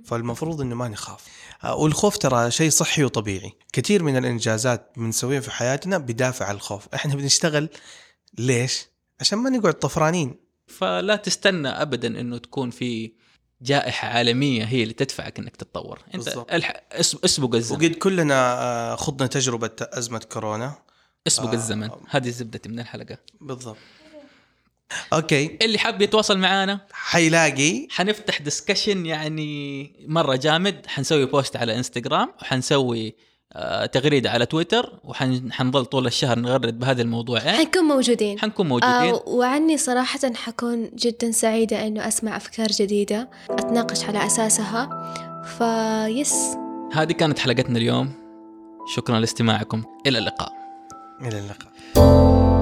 فالمفروض 0.06 0.62
إنه 0.62 0.76
ما 0.76 0.88
نخاف. 0.88 1.24
آه، 1.64 1.76
والخوف 1.76 2.18
ترى 2.18 2.52
شيء 2.52 2.70
صحي 2.70 3.04
وطبيعي. 3.04 3.54
كثير 3.74 4.04
من 4.04 4.18
الإنجازات 4.18 4.92
بنسويها 4.98 5.40
في 5.40 5.52
حياتنا 5.52 5.98
بدافع 5.98 6.52
الخوف. 6.52 6.88
إحنا 6.94 7.16
بنشتغل 7.16 7.70
ليش؟ 8.38 8.86
عشان 9.20 9.40
ما 9.40 9.50
نقعد 9.50 9.74
طفرانين. 9.74 10.45
فلا 10.68 11.16
تستنى 11.16 11.68
ابدا 11.68 12.08
إنه 12.08 12.38
تكون 12.38 12.70
في 12.70 13.12
جائحة 13.62 14.08
عالمية 14.08 14.64
هي 14.64 14.84
اللي 14.84 14.94
تدفعك 14.94 15.40
إنك 15.40 15.56
تتطور. 15.56 16.00
أنت 16.16 16.26
بالضبط. 16.26 16.52
الح... 16.54 16.82
اس- 16.92 17.18
اسبق 17.26 17.56
الزمن. 17.56 17.78
وقد 17.86 17.96
كلنا 17.96 18.54
آه، 18.62 18.96
خضنا 18.96 19.28
تجربة 19.28 19.72
أزمة 19.82 20.20
كورونا. 20.20 20.74
اسبق 21.28 21.50
آه. 21.50 21.54
الزمن. 21.54 21.90
هذه 22.10 22.30
زبدتي 22.30 22.70
من 22.70 22.80
الحلقة. 22.80 23.18
بالضبط. 23.42 23.78
okay. 25.14 25.58
اللي 25.62 25.78
حاب 25.78 26.02
يتواصل 26.02 26.38
معانا 26.38 26.88
حيلاقي. 26.92 27.88
حنفتح 27.92 28.42
discussion 28.42 29.06
يعني 29.06 29.92
مرة 30.08 30.36
جامد. 30.36 30.86
حنسوي 30.88 31.26
post 31.26 31.56
على 31.56 31.76
انستغرام 31.78 32.34
وحنسوي 32.42 33.08
آه، 33.08 33.14
تغريدة 33.92 34.30
على 34.30 34.46
تويتر 34.46 35.00
وحنظل 35.04 35.86
طول 35.86 36.08
الشهر 36.08 36.40
نغرد 36.40 36.80
بهذا 36.80 37.02
الموضوع 37.02 37.40
حنكون 37.40 37.84
موجودين. 37.84 38.40
حنكون 38.40 38.68
موجودين. 38.68 39.14
آه 39.14 39.24
وعني 39.28 39.78
صراحة 39.78 40.20
حكون 40.36 40.90
جدا 40.96 41.32
سعيدة 41.32 41.88
إنه 41.88 42.08
أسمع 42.08 42.38
أفكار 42.38 42.68
جديدة 42.68 43.30
أتناقش 43.50 44.06
على 44.06 44.26
أساسها. 44.26 45.14
فيس 45.44 46.34
هذه 46.94 47.12
كانت 47.12 47.40
حلقتنا 47.40 47.78
اليوم. 47.78 48.12
شكرا 48.96 49.20
لاستماعكم. 49.20 49.84
إلى 50.08 50.18
اللقاء. 50.18 50.52
إلى 51.22 51.40
اللقاء. 51.40 52.55